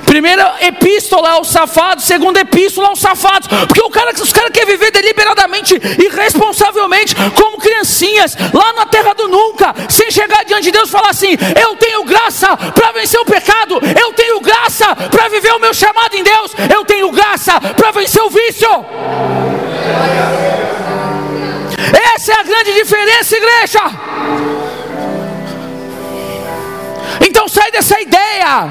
Primeira 0.07 0.55
epístola 0.61 1.31
aos 1.31 1.49
safados, 1.49 2.05
segunda 2.05 2.39
epístola 2.39 2.87
aos 2.87 2.99
safados. 2.99 3.49
Porque 3.67 3.81
o 3.81 3.89
cara, 3.89 4.11
os 4.13 4.31
caras 4.31 4.51
querem 4.51 4.69
viver 4.69 4.89
deliberadamente 4.89 5.75
e 5.75 6.07
responsavelmente, 6.07 7.13
como 7.35 7.57
criancinhas, 7.57 8.35
lá 8.53 8.71
na 8.71 8.85
terra 8.85 9.13
do 9.13 9.27
nunca, 9.27 9.75
sem 9.89 10.09
chegar 10.09 10.45
diante 10.45 10.63
de 10.63 10.71
Deus 10.71 10.87
e 10.87 10.91
falar 10.91 11.09
assim: 11.09 11.37
Eu 11.61 11.75
tenho 11.75 12.05
graça 12.05 12.55
para 12.55 12.93
vencer 12.93 13.19
o 13.19 13.25
pecado, 13.25 13.81
eu 14.01 14.13
tenho 14.13 14.39
graça 14.39 14.95
para 14.95 15.27
viver 15.27 15.53
o 15.53 15.59
meu 15.59 15.73
chamado 15.73 16.15
em 16.15 16.23
Deus, 16.23 16.53
eu 16.73 16.85
tenho 16.85 17.11
graça 17.11 17.59
para 17.59 17.91
vencer 17.91 18.23
o 18.23 18.29
vício. 18.29 18.69
Essa 22.15 22.31
é 22.31 22.39
a 22.39 22.43
grande 22.43 22.73
diferença, 22.73 23.35
igreja. 23.35 24.06
Então 27.21 27.47
sai 27.47 27.71
dessa 27.71 27.99
ideia. 27.99 28.69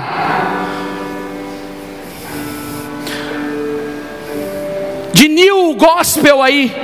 De 5.12 5.28
new 5.28 5.74
gospel 5.74 6.42
aí. 6.42 6.74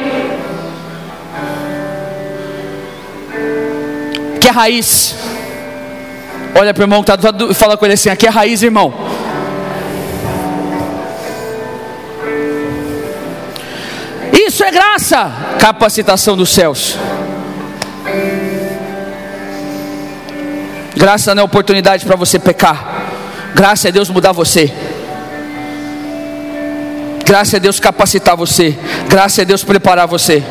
Que 4.41 4.49
é 4.49 4.51
raiz. 4.51 5.15
Olha 6.55 6.75
para 6.75 6.83
o 6.83 6.85
irmão 6.85 7.03
que 7.03 7.11
está 7.11 7.55
fala 7.55 7.77
com 7.77 7.85
ele 7.85 7.95
assim: 7.95 8.11
aqui 8.11 8.27
é 8.27 8.31
raiz, 8.31 8.63
irmão. 8.63 8.93
Isso 14.33 14.65
é 14.65 14.71
graça, 14.71 15.33
capacitação 15.59 16.37
dos 16.37 16.51
céus. 16.51 16.97
Graça 20.97 21.35
não 21.35 21.43
é 21.43 21.45
oportunidade 21.45 22.05
para 22.05 22.17
você 22.17 22.39
pecar. 22.39 23.09
Graça 23.55 23.89
é 23.89 23.93
Deus 23.93 24.09
mudar 24.11 24.33
você. 24.33 24.73
Graça 27.25 27.57
é 27.57 27.61
Deus 27.61 27.81
capacitar 27.81 28.37
você. 28.37 28.77
Graça 29.09 29.43
é 29.43 29.45
Deus 29.45 29.65
preparar 29.65 30.07
você. 30.07 30.43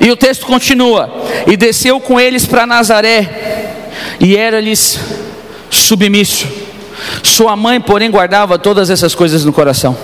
E 0.00 0.10
o 0.10 0.16
texto 0.16 0.46
continua: 0.46 1.26
E 1.46 1.56
desceu 1.56 2.00
com 2.00 2.18
eles 2.18 2.46
para 2.46 2.66
Nazaré, 2.66 3.74
e 4.18 4.36
era-lhes 4.36 4.98
submisso. 5.68 6.48
Sua 7.22 7.54
mãe, 7.54 7.80
porém, 7.80 8.10
guardava 8.10 8.58
todas 8.58 8.88
essas 8.88 9.14
coisas 9.14 9.44
no 9.44 9.52
coração. 9.52 9.96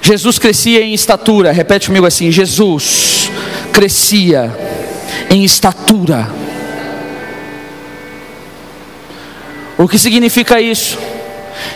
Jesus 0.00 0.38
crescia 0.38 0.82
em 0.82 0.94
estatura, 0.94 1.52
repete 1.52 1.88
comigo 1.88 2.06
assim: 2.06 2.30
Jesus 2.30 3.11
crescia 3.72 4.54
em 5.30 5.44
estatura. 5.44 6.28
O 9.78 9.88
que 9.88 9.98
significa 9.98 10.60
isso? 10.60 10.98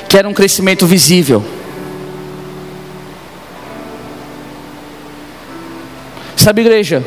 Que 0.09 0.17
era 0.17 0.29
um 0.29 0.35
crescimento 0.35 0.87
visível. 0.87 1.45
Sabe, 6.37 6.61
igreja? 6.61 7.03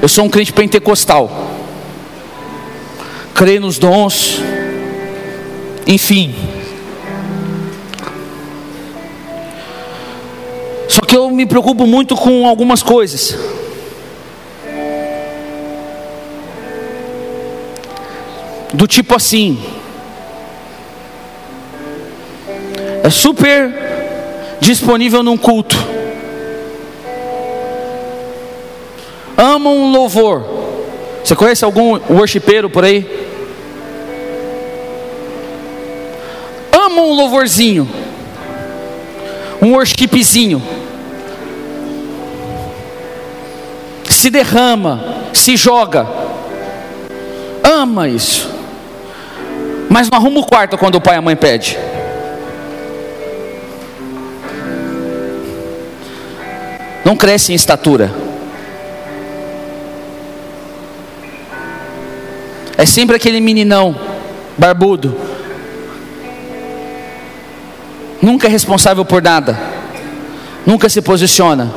Eu 0.00 0.08
sou 0.08 0.24
um 0.24 0.30
crente 0.30 0.52
pentecostal. 0.52 1.30
Creio 3.34 3.60
nos 3.60 3.78
dons. 3.78 4.40
Enfim. 5.86 6.57
Só 11.08 11.14
que 11.14 11.16
eu 11.16 11.30
me 11.30 11.46
preocupo 11.46 11.86
muito 11.86 12.14
com 12.14 12.46
algumas 12.46 12.82
coisas. 12.82 13.34
Do 18.74 18.86
tipo 18.86 19.14
assim. 19.16 19.58
É 23.02 23.08
super 23.08 23.72
disponível 24.60 25.22
num 25.22 25.38
culto. 25.38 25.78
Ama 29.34 29.70
um 29.70 29.90
louvor. 29.90 30.44
Você 31.24 31.34
conhece 31.34 31.64
algum 31.64 31.98
worshipeiro 32.10 32.68
por 32.68 32.84
aí? 32.84 33.06
Ama 36.70 37.00
um 37.00 37.14
louvorzinho. 37.14 37.88
Um 39.62 39.72
worshipzinho. 39.72 40.62
Se 44.18 44.30
derrama, 44.30 45.00
se 45.32 45.56
joga. 45.56 46.04
Ama 47.62 48.08
isso. 48.08 48.50
Mas 49.88 50.10
não 50.10 50.18
arruma 50.18 50.40
o 50.40 50.44
quarto 50.44 50.76
quando 50.76 50.96
o 50.96 51.00
pai 51.00 51.14
e 51.14 51.18
a 51.18 51.22
mãe 51.22 51.36
pede. 51.36 51.78
Não 57.04 57.14
cresce 57.14 57.52
em 57.52 57.54
estatura. 57.54 58.12
É 62.76 62.84
sempre 62.84 63.14
aquele 63.14 63.40
meninão 63.40 63.94
barbudo. 64.58 65.16
Nunca 68.20 68.48
é 68.48 68.50
responsável 68.50 69.04
por 69.04 69.22
nada. 69.22 69.56
Nunca 70.66 70.88
se 70.88 71.00
posiciona. 71.00 71.72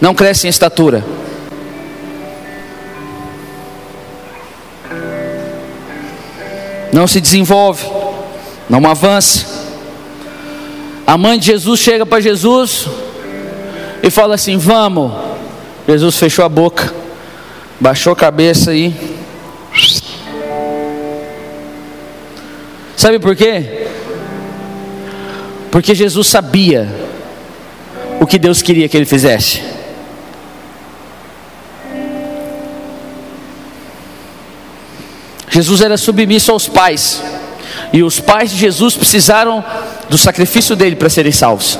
Não 0.00 0.14
cresce 0.14 0.46
em 0.46 0.48
estatura. 0.48 1.04
Não 6.96 7.06
se 7.06 7.20
desenvolve. 7.20 7.86
Não 8.70 8.84
avança. 8.86 9.44
A 11.06 11.18
mãe 11.18 11.38
de 11.38 11.44
Jesus 11.44 11.78
chega 11.78 12.06
para 12.06 12.22
Jesus 12.22 12.88
e 14.02 14.08
fala 14.08 14.34
assim: 14.34 14.56
Vamos. 14.56 15.12
Jesus 15.86 16.16
fechou 16.16 16.42
a 16.42 16.48
boca, 16.48 16.92
baixou 17.78 18.14
a 18.14 18.16
cabeça 18.16 18.74
e 18.74 18.94
Sabe 22.96 23.18
por 23.18 23.36
quê? 23.36 23.88
Porque 25.70 25.94
Jesus 25.94 26.26
sabia 26.26 26.88
o 28.18 28.26
que 28.26 28.38
Deus 28.38 28.62
queria 28.62 28.88
que 28.88 28.96
ele 28.96 29.04
fizesse. 29.04 29.62
Jesus 35.56 35.80
era 35.80 35.96
submisso 35.96 36.52
aos 36.52 36.68
pais, 36.68 37.22
e 37.90 38.02
os 38.02 38.20
pais 38.20 38.50
de 38.50 38.58
Jesus 38.58 38.94
precisaram 38.94 39.64
do 40.06 40.18
sacrifício 40.18 40.76
dele 40.76 40.96
para 40.96 41.08
serem 41.08 41.32
salvos. 41.32 41.78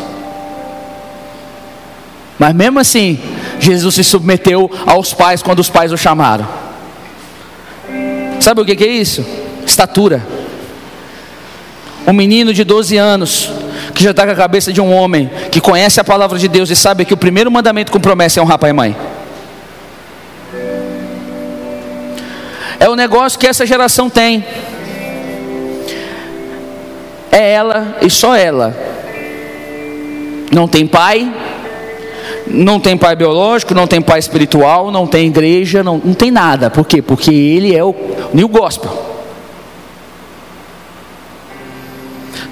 Mas 2.38 2.54
mesmo 2.54 2.78
assim, 2.78 3.20
Jesus 3.60 3.96
se 3.96 4.02
submeteu 4.02 4.70
aos 4.86 5.12
pais 5.12 5.42
quando 5.42 5.58
os 5.58 5.68
pais 5.68 5.92
o 5.92 5.98
chamaram. 5.98 6.48
Sabe 8.40 8.62
o 8.62 8.64
que 8.64 8.82
é 8.82 8.86
isso? 8.86 9.22
Estatura. 9.66 10.26
Um 12.06 12.14
menino 12.14 12.54
de 12.54 12.64
12 12.64 12.96
anos, 12.96 13.50
que 13.94 14.02
já 14.02 14.12
está 14.12 14.24
com 14.24 14.32
a 14.32 14.36
cabeça 14.36 14.72
de 14.72 14.80
um 14.80 14.90
homem, 14.90 15.30
que 15.52 15.60
conhece 15.60 16.00
a 16.00 16.04
palavra 16.04 16.38
de 16.38 16.48
Deus 16.48 16.70
e 16.70 16.76
sabe 16.76 17.04
que 17.04 17.12
o 17.12 17.16
primeiro 17.18 17.50
mandamento 17.50 17.92
com 17.92 18.00
promessa 18.00 18.40
é 18.40 18.42
honrar 18.42 18.58
pai 18.58 18.70
e 18.70 18.72
mãe. 18.72 18.96
É 22.78 22.88
o 22.88 22.96
negócio 22.96 23.38
que 23.38 23.46
essa 23.46 23.64
geração 23.64 24.08
tem. 24.08 24.44
É 27.30 27.52
ela 27.52 27.96
e 28.00 28.10
só 28.10 28.34
ela. 28.34 28.76
Não 30.52 30.68
tem 30.68 30.86
pai, 30.86 31.32
não 32.46 32.78
tem 32.78 32.96
pai 32.96 33.16
biológico, 33.16 33.74
não 33.74 33.86
tem 33.86 34.00
pai 34.00 34.18
espiritual, 34.18 34.90
não 34.90 35.06
tem 35.06 35.26
igreja, 35.26 35.82
não, 35.82 36.00
não 36.02 36.14
tem 36.14 36.30
nada. 36.30 36.70
Por 36.70 36.84
quê? 36.86 37.02
Porque 37.02 37.30
ele 37.30 37.74
é 37.74 37.82
o 37.82 37.94
New 38.32 38.48
Gospel. 38.48 39.16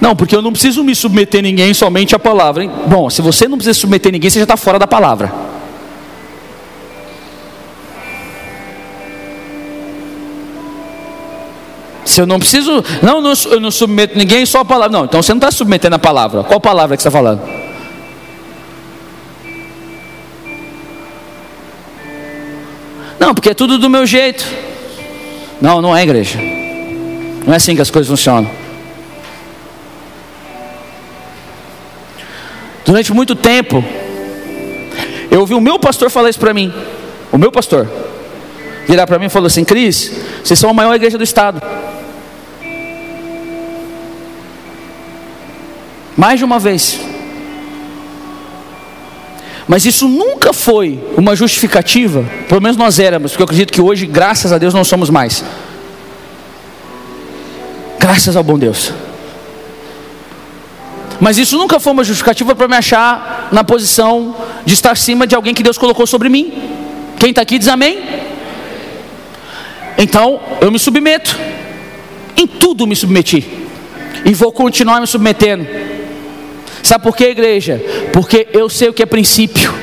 Não, 0.01 0.15
porque 0.15 0.35
eu 0.35 0.41
não 0.41 0.51
preciso 0.51 0.83
me 0.83 0.93
submeter 0.93 1.39
a 1.39 1.43
ninguém, 1.43 1.73
somente 1.73 2.13
à 2.15 2.19
palavra. 2.19 2.63
Hein? 2.63 2.71
Bom, 2.87 3.09
se 3.09 3.21
você 3.21 3.47
não 3.47 3.57
precisa 3.57 3.79
submeter 3.79 4.11
ninguém, 4.11 4.29
você 4.29 4.39
já 4.39 4.43
está 4.43 4.57
fora 4.57 4.77
da 4.77 4.85
palavra. 4.85 5.44
Se 12.15 12.21
eu 12.21 12.25
não 12.25 12.39
preciso, 12.39 12.81
não, 13.01 13.19
não 13.19 13.33
eu 13.51 13.59
não 13.59 13.69
submeto 13.69 14.17
ninguém, 14.17 14.45
só 14.45 14.59
a 14.59 14.65
palavra. 14.65 14.97
Não, 14.97 15.03
então 15.03 15.21
você 15.21 15.33
não 15.33 15.37
está 15.37 15.51
submetendo 15.51 15.97
a 15.97 15.99
palavra. 15.99 16.45
Qual 16.45 16.61
palavra 16.61 16.95
que 16.95 17.03
você 17.03 17.09
está 17.09 17.19
falando? 17.19 17.41
Não, 23.19 23.35
porque 23.35 23.49
é 23.49 23.53
tudo 23.53 23.77
do 23.77 23.89
meu 23.89 24.05
jeito. 24.05 24.45
Não, 25.59 25.81
não 25.81 25.93
é 25.93 26.03
igreja. 26.03 26.39
Não 27.45 27.51
é 27.51 27.57
assim 27.57 27.75
que 27.75 27.81
as 27.81 27.91
coisas 27.91 28.09
funcionam. 28.09 28.49
Durante 32.85 33.11
muito 33.11 33.35
tempo, 33.35 33.83
eu 35.29 35.41
ouvi 35.41 35.53
o 35.53 35.59
meu 35.59 35.77
pastor 35.77 36.09
falar 36.09 36.29
isso 36.29 36.39
para 36.39 36.53
mim. 36.53 36.73
O 37.29 37.37
meu 37.37 37.51
pastor 37.51 37.89
virar 38.87 39.05
para 39.05 39.19
mim 39.19 39.25
e 39.25 39.29
falou 39.29 39.47
assim: 39.47 39.65
Cris, 39.65 40.13
vocês 40.41 40.57
são 40.57 40.69
a 40.69 40.73
maior 40.73 40.95
igreja 40.95 41.17
do 41.17 41.23
estado. 41.25 41.74
Mais 46.15 46.39
de 46.39 46.45
uma 46.45 46.59
vez. 46.59 46.99
Mas 49.67 49.85
isso 49.85 50.07
nunca 50.07 50.53
foi 50.53 50.99
uma 51.17 51.35
justificativa, 51.35 52.23
pelo 52.47 52.61
menos 52.61 52.77
nós 52.77 52.99
éramos, 52.99 53.31
porque 53.31 53.41
eu 53.41 53.45
acredito 53.45 53.73
que 53.73 53.81
hoje, 53.81 54.05
graças 54.05 54.51
a 54.51 54.57
Deus, 54.57 54.73
não 54.73 54.83
somos 54.83 55.09
mais. 55.09 55.43
Graças 57.99 58.35
ao 58.35 58.43
bom 58.43 58.57
Deus. 58.59 58.93
Mas 61.19 61.37
isso 61.37 61.57
nunca 61.57 61.79
foi 61.79 61.93
uma 61.93 62.03
justificativa 62.03 62.53
para 62.53 62.67
me 62.67 62.75
achar 62.75 63.49
na 63.51 63.63
posição 63.63 64.35
de 64.63 64.73
estar 64.73 64.91
acima 64.91 65.25
de 65.25 65.33
alguém 65.33 65.53
que 65.53 65.63
Deus 65.63 65.77
colocou 65.77 66.05
sobre 66.05 66.29
mim. 66.29 66.53
Quem 67.17 67.29
está 67.29 67.41
aqui 67.41 67.57
diz 67.57 67.67
amém? 67.67 68.03
Então 69.97 70.39
eu 70.61 70.71
me 70.71 70.77
submeto. 70.77 71.35
Em 72.37 72.45
tudo 72.45 72.85
me 72.85 72.95
submeti. 72.95 73.47
E 74.23 74.33
vou 74.33 74.51
continuar 74.51 74.99
me 74.99 75.07
submetendo. 75.07 75.65
Sabe 76.85 77.03
por 77.03 77.17
quê, 77.17 77.29
igreja? 77.29 77.81
Porque 78.13 78.47
eu 78.53 78.69
sei 78.69 78.89
o 78.89 78.93
que 78.93 79.01
é 79.01 79.07
princípio. 79.07 79.73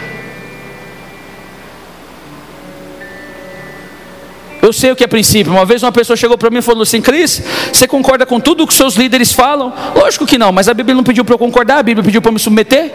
Eu 4.63 4.73
sei 4.73 4.93
o 4.93 4.97
que 4.97 5.03
é 5.03 5.09
princípio. 5.09 5.53
Uma 5.53 5.65
vez 5.65 5.83
uma 5.83 5.91
pessoa 5.91 6.17
chegou 6.17 6.39
para 6.39 6.49
mim 6.49 6.59
e 6.59 6.63
falou 6.63 6.85
assim: 6.85 7.01
Cris, 7.01 7.43
você 7.73 7.89
concorda 7.89 8.25
com 8.25 8.39
tudo 8.39 8.65
que 8.69 8.73
seus 8.73 8.95
líderes 8.95 9.33
falam? 9.33 9.75
Lógico 9.97 10.25
que 10.25 10.39
não, 10.39 10.53
mas 10.53 10.69
a 10.69 10.75
Bíblia 10.75 10.95
não 10.95 11.03
pediu 11.03 11.25
para 11.25 11.35
eu 11.35 11.39
concordar, 11.39 11.79
a 11.79 11.83
Bíblia 11.83 12.05
pediu 12.05 12.23
para 12.23 12.29
eu 12.29 12.35
me 12.35 12.39
submeter. 12.39 12.93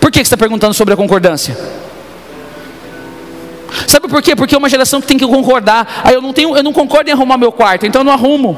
Por 0.00 0.10
que 0.10 0.20
você 0.20 0.22
está 0.22 0.36
perguntando 0.38 0.72
sobre 0.72 0.94
a 0.94 0.96
concordância? 0.96 1.54
Sabe 3.86 4.08
por 4.08 4.22
quê? 4.22 4.34
Porque 4.34 4.54
é 4.54 4.58
uma 4.58 4.70
geração 4.70 5.02
que 5.02 5.06
tem 5.06 5.18
que 5.18 5.26
concordar. 5.26 6.00
Aí 6.02 6.14
eu 6.14 6.22
não 6.22 6.32
tenho, 6.32 6.56
eu 6.56 6.62
não 6.62 6.72
concordo 6.72 7.10
em 7.10 7.12
arrumar 7.12 7.36
meu 7.36 7.52
quarto, 7.52 7.84
então 7.84 8.00
eu 8.00 8.04
não 8.04 8.12
arrumo. 8.12 8.56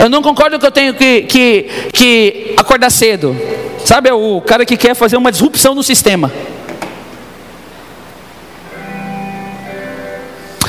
Eu 0.00 0.08
não 0.08 0.22
concordo 0.22 0.58
que 0.58 0.64
eu 0.64 0.70
tenho 0.70 0.94
que, 0.94 1.22
que, 1.24 1.68
que 1.92 2.54
acordar 2.56 2.88
cedo. 2.88 3.36
Sabe, 3.84 4.08
é 4.08 4.14
o 4.14 4.40
cara 4.40 4.64
que 4.64 4.74
quer 4.74 4.94
fazer 4.94 5.18
uma 5.18 5.30
disrupção 5.30 5.74
no 5.74 5.82
sistema. 5.82 6.32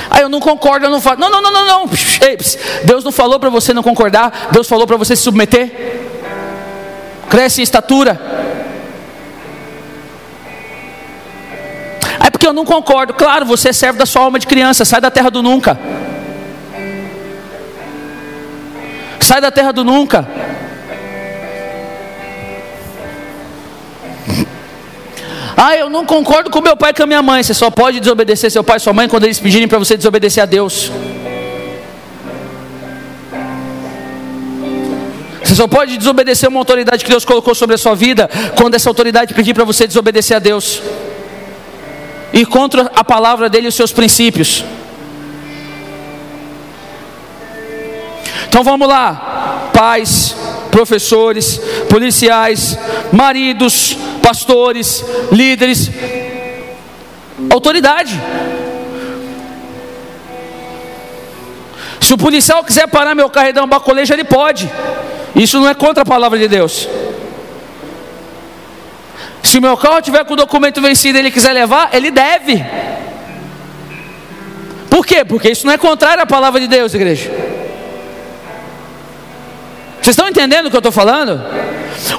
Ah, 0.10 0.20
eu 0.20 0.28
não 0.28 0.42
concordo, 0.42 0.86
eu 0.86 0.90
não 0.90 1.00
falo. 1.00 1.18
Não, 1.18 1.30
não, 1.30 1.42
não, 1.42 1.54
não, 1.54 1.66
não. 1.66 1.90
Deus 2.84 3.06
não 3.06 3.12
falou 3.14 3.40
para 3.40 3.50
você 3.50 3.74
não 3.74 3.82
concordar, 3.82 4.50
Deus 4.52 4.68
falou 4.68 4.86
para 4.86 4.98
você 4.98 5.16
se 5.16 5.22
submeter. 5.22 6.02
Cresce 7.30 7.62
em 7.62 7.64
estatura. 7.64 8.20
É 12.20 12.30
porque 12.30 12.46
eu 12.46 12.52
não 12.52 12.66
concordo. 12.66 13.14
Claro, 13.14 13.46
você 13.46 13.72
serve 13.72 13.98
da 13.98 14.06
sua 14.06 14.24
alma 14.24 14.38
de 14.38 14.46
criança, 14.46 14.84
sai 14.84 15.00
da 15.00 15.10
terra 15.10 15.32
do 15.32 15.42
nunca. 15.42 15.80
Sai 19.22 19.40
da 19.40 19.52
terra 19.52 19.72
do 19.72 19.84
nunca. 19.84 20.28
Ah, 25.56 25.78
eu 25.78 25.92
não 25.92 26.06
concordo 26.06 26.50
com 26.50 26.60
meu 26.60 26.76
pai 26.76 26.90
e 26.90 26.94
com 26.94 27.04
a 27.04 27.06
minha 27.06 27.22
mãe. 27.22 27.44
Você 27.44 27.54
só 27.54 27.70
pode 27.70 28.00
desobedecer 28.00 28.50
seu 28.50 28.64
pai 28.64 28.78
e 28.78 28.80
sua 28.80 28.94
mãe 28.94 29.08
quando 29.08 29.26
eles 29.26 29.40
pedirem 29.40 29.68
para 29.68 29.78
você 29.78 29.96
desobedecer 29.96 30.42
a 30.42 30.46
Deus. 30.48 30.92
Você 35.44 35.56
só 35.56 35.68
pode 35.68 35.98
desobedecer 35.98 36.50
uma 36.50 36.60
autoridade 36.60 37.04
que 37.04 37.10
Deus 37.12 37.24
colocou 37.24 37.54
sobre 37.54 37.76
a 37.76 37.78
sua 37.78 37.94
vida 37.94 38.28
quando 38.56 38.74
essa 38.74 38.90
autoridade 38.90 39.36
pedir 39.36 39.54
para 39.54 39.64
você 39.64 39.86
desobedecer 39.86 40.38
a 40.38 40.40
Deus. 40.40 40.82
E 42.34 42.44
contra 42.44 42.90
a 42.96 43.04
palavra 43.04 43.48
dele 43.48 43.68
e 43.68 43.70
os 43.70 43.76
seus 43.76 43.92
princípios. 43.92 44.64
Então 48.52 48.66
vamos 48.66 48.86
lá, 48.86 49.70
pais, 49.74 50.36
professores, 50.70 51.58
policiais, 51.88 52.78
maridos, 53.10 53.96
pastores, 54.22 55.06
líderes, 55.32 55.90
autoridade. 57.50 58.20
Se 62.02 62.14
o 62.14 62.18
policial 62.18 62.62
quiser 62.62 62.90
parar 62.90 63.16
meu 63.16 63.30
carro 63.30 63.48
e 63.48 63.54
dar 63.54 63.64
um 63.64 63.70
bacolejo, 63.70 64.14
ele 64.14 64.26
pode. 64.26 64.70
Isso 65.34 65.58
não 65.58 65.70
é 65.70 65.74
contra 65.74 66.04
a 66.04 66.06
palavra 66.06 66.38
de 66.38 66.50
Deus. 66.50 66.90
Se 69.42 69.60
o 69.60 69.62
meu 69.62 69.78
carro 69.78 70.02
tiver 70.02 70.26
com 70.26 70.34
o 70.34 70.36
documento 70.36 70.82
vencido 70.82 71.18
e 71.18 71.22
ele 71.22 71.32
quiser 71.32 71.54
levar, 71.54 71.92
ele 71.94 72.12
deve. 72.12 72.66
Por 74.90 75.06
quê? 75.06 75.24
Porque 75.24 75.52
isso 75.52 75.66
não 75.66 75.72
é 75.72 75.78
contrário 75.78 76.22
à 76.22 76.26
palavra 76.26 76.60
de 76.60 76.68
Deus, 76.68 76.94
igreja. 76.94 77.61
Vocês 80.02 80.16
estão 80.16 80.28
entendendo 80.28 80.66
o 80.66 80.70
que 80.70 80.76
eu 80.76 80.80
estou 80.80 80.92
falando? 80.92 81.40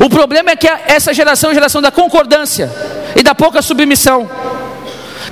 O 0.00 0.08
problema 0.08 0.52
é 0.52 0.56
que 0.56 0.68
essa 0.86 1.12
geração 1.12 1.50
é 1.50 1.52
a 1.52 1.54
geração 1.54 1.82
da 1.82 1.90
concordância 1.90 2.70
e 3.16 3.22
da 3.22 3.34
pouca 3.34 3.60
submissão. 3.60 4.30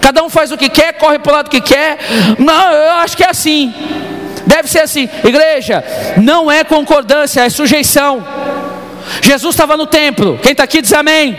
Cada 0.00 0.22
um 0.24 0.28
faz 0.28 0.50
o 0.50 0.56
que 0.56 0.68
quer, 0.68 0.94
corre 0.94 1.18
para 1.18 1.32
o 1.32 1.36
lado 1.36 1.50
que 1.50 1.60
quer. 1.60 1.98
Não, 2.38 2.72
eu 2.72 2.92
acho 2.94 3.16
que 3.16 3.22
é 3.22 3.30
assim. 3.30 3.72
Deve 4.46 4.68
ser 4.68 4.80
assim. 4.80 5.08
Igreja, 5.22 5.84
não 6.16 6.50
é 6.50 6.64
concordância, 6.64 7.42
é 7.42 7.48
sujeição. 7.50 8.26
Jesus 9.22 9.54
estava 9.54 9.76
no 9.76 9.86
templo. 9.86 10.38
Quem 10.42 10.52
está 10.52 10.64
aqui 10.64 10.82
diz 10.82 10.92
amém. 10.92 11.38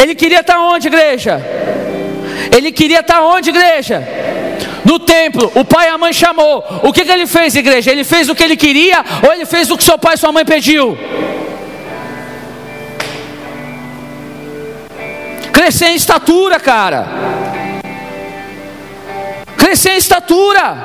Ele 0.00 0.14
queria 0.14 0.40
estar 0.40 0.58
onde, 0.58 0.88
igreja? 0.88 1.40
Ele 2.56 2.72
queria 2.72 3.00
estar 3.00 3.22
onde, 3.22 3.50
igreja? 3.50 4.02
No 4.84 4.98
templo, 4.98 5.50
o 5.54 5.64
pai 5.64 5.88
e 5.88 5.90
a 5.90 5.98
mãe 5.98 6.12
chamou. 6.12 6.64
O 6.82 6.92
que, 6.92 7.04
que 7.04 7.10
ele 7.10 7.26
fez, 7.26 7.54
igreja? 7.54 7.90
Ele 7.90 8.04
fez 8.04 8.28
o 8.28 8.34
que 8.34 8.42
ele 8.42 8.56
queria 8.56 9.04
ou 9.22 9.32
ele 9.32 9.44
fez 9.44 9.70
o 9.70 9.76
que 9.76 9.84
seu 9.84 9.98
pai 9.98 10.14
e 10.14 10.18
sua 10.18 10.32
mãe 10.32 10.44
pediu? 10.44 10.96
Crescer 15.52 15.88
em 15.88 15.94
estatura, 15.94 16.58
cara. 16.58 17.06
Crescer 19.56 19.90
em 19.90 19.98
estatura. 19.98 20.78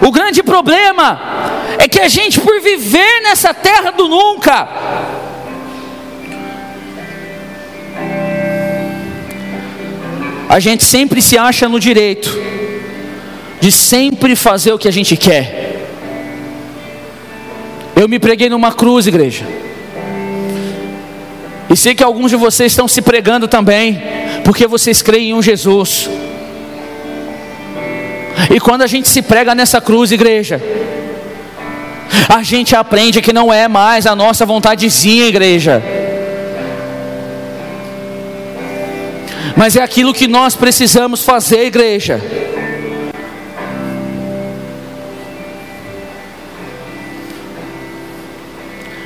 O 0.00 0.12
grande 0.12 0.42
problema 0.42 1.20
é 1.78 1.88
que 1.88 2.00
a 2.00 2.08
gente, 2.08 2.40
por 2.40 2.60
viver 2.60 3.20
nessa 3.22 3.52
terra 3.52 3.90
do 3.90 4.08
nunca, 4.08 4.68
a 10.48 10.58
gente 10.58 10.82
sempre 10.82 11.20
se 11.20 11.36
acha 11.36 11.68
no 11.68 11.78
direito 11.78 12.36
de 13.60 13.70
sempre 13.70 14.34
fazer 14.34 14.72
o 14.72 14.78
que 14.78 14.88
a 14.88 14.90
gente 14.90 15.16
quer. 15.16 15.86
Eu 17.94 18.08
me 18.08 18.18
preguei 18.18 18.48
numa 18.48 18.72
cruz, 18.72 19.06
igreja. 19.06 19.44
E 21.68 21.76
sei 21.76 21.94
que 21.94 22.02
alguns 22.02 22.30
de 22.30 22.36
vocês 22.36 22.72
estão 22.72 22.88
se 22.88 23.02
pregando 23.02 23.46
também, 23.46 24.00
porque 24.42 24.66
vocês 24.66 25.02
creem 25.02 25.30
em 25.30 25.34
um 25.34 25.42
Jesus. 25.42 26.08
E 28.54 28.58
quando 28.58 28.82
a 28.82 28.86
gente 28.86 29.08
se 29.08 29.20
prega 29.20 29.54
nessa 29.54 29.80
cruz, 29.80 30.12
igreja, 30.12 30.62
a 32.28 32.42
gente 32.42 32.74
aprende 32.74 33.20
que 33.20 33.32
não 33.34 33.52
é 33.52 33.68
mais 33.68 34.06
a 34.06 34.16
nossa 34.16 34.46
vontadezinha, 34.46 35.26
igreja 35.26 35.82
Mas 39.58 39.74
é 39.74 39.82
aquilo 39.82 40.14
que 40.14 40.28
nós 40.28 40.54
precisamos 40.54 41.24
fazer, 41.24 41.64
igreja. 41.66 42.22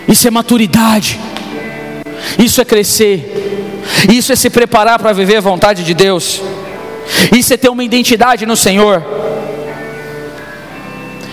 Isso 0.06 0.28
é 0.28 0.30
maturidade. 0.30 1.18
Isso 2.38 2.60
é 2.60 2.66
crescer. 2.66 3.80
Isso 4.12 4.30
é 4.30 4.36
se 4.36 4.50
preparar 4.50 4.98
para 4.98 5.14
viver 5.14 5.36
a 5.36 5.40
vontade 5.40 5.82
de 5.82 5.94
Deus. 5.94 6.42
Isso 7.34 7.54
é 7.54 7.56
ter 7.56 7.70
uma 7.70 7.82
identidade 7.82 8.44
no 8.44 8.54
Senhor. 8.54 9.02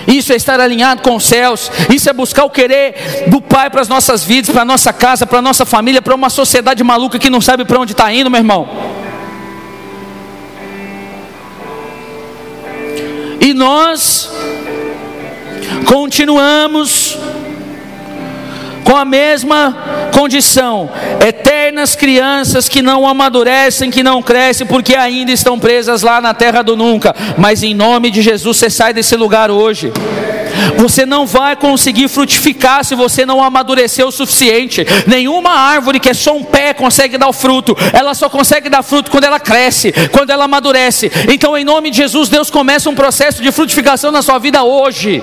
Isso 0.07 0.31
é 0.31 0.37
estar 0.37 0.61
alinhado 0.61 1.01
com 1.01 1.17
os 1.17 1.25
céus. 1.25 1.69
Isso 1.93 2.09
é 2.09 2.13
buscar 2.13 2.45
o 2.45 2.49
querer 2.49 3.25
do 3.27 3.41
Pai 3.41 3.69
para 3.69 3.81
as 3.81 3.89
nossas 3.89 4.23
vidas, 4.23 4.49
para 4.49 4.61
a 4.61 4.65
nossa 4.65 4.93
casa, 4.93 5.27
para 5.27 5.39
a 5.39 5.41
nossa 5.41 5.65
família, 5.65 6.01
para 6.01 6.15
uma 6.15 6.29
sociedade 6.29 6.81
maluca 6.85 7.19
que 7.19 7.29
não 7.29 7.41
sabe 7.41 7.65
para 7.65 7.81
onde 7.81 7.91
está 7.91 8.13
indo, 8.13 8.29
meu 8.29 8.39
irmão. 8.39 8.98
E 13.49 13.53
nós 13.55 14.29
continuamos 15.87 17.17
com 18.83 18.95
a 18.95 19.03
mesma 19.03 19.75
condição, 20.15 20.87
eternas 21.27 21.95
crianças 21.95 22.69
que 22.69 22.83
não 22.83 23.07
amadurecem, 23.07 23.89
que 23.89 24.03
não 24.03 24.21
crescem, 24.21 24.67
porque 24.67 24.95
ainda 24.95 25.31
estão 25.31 25.57
presas 25.57 26.03
lá 26.03 26.21
na 26.21 26.31
terra 26.31 26.61
do 26.61 26.75
nunca. 26.75 27.15
Mas 27.39 27.63
em 27.63 27.73
nome 27.73 28.11
de 28.11 28.21
Jesus, 28.21 28.55
você 28.57 28.69
sai 28.69 28.93
desse 28.93 29.15
lugar 29.15 29.49
hoje. 29.49 29.91
Você 30.77 31.05
não 31.05 31.25
vai 31.25 31.55
conseguir 31.55 32.07
frutificar 32.07 32.83
se 32.83 32.95
você 32.95 33.25
não 33.25 33.43
amadurecer 33.43 34.05
o 34.05 34.11
suficiente. 34.11 34.85
Nenhuma 35.07 35.51
árvore 35.51 35.99
que 35.99 36.09
é 36.09 36.13
só 36.13 36.35
um 36.35 36.43
pé 36.43 36.73
consegue 36.73 37.17
dar 37.17 37.27
o 37.27 37.33
fruto. 37.33 37.75
Ela 37.93 38.13
só 38.13 38.29
consegue 38.29 38.69
dar 38.69 38.83
fruto 38.83 39.11
quando 39.11 39.23
ela 39.23 39.39
cresce, 39.39 39.91
quando 40.11 40.29
ela 40.29 40.45
amadurece. 40.45 41.11
Então, 41.31 41.57
em 41.57 41.63
nome 41.63 41.91
de 41.91 41.97
Jesus, 41.97 42.29
Deus 42.29 42.49
começa 42.49 42.89
um 42.89 42.95
processo 42.95 43.41
de 43.41 43.51
frutificação 43.51 44.11
na 44.11 44.21
sua 44.21 44.39
vida 44.39 44.63
hoje. 44.63 45.21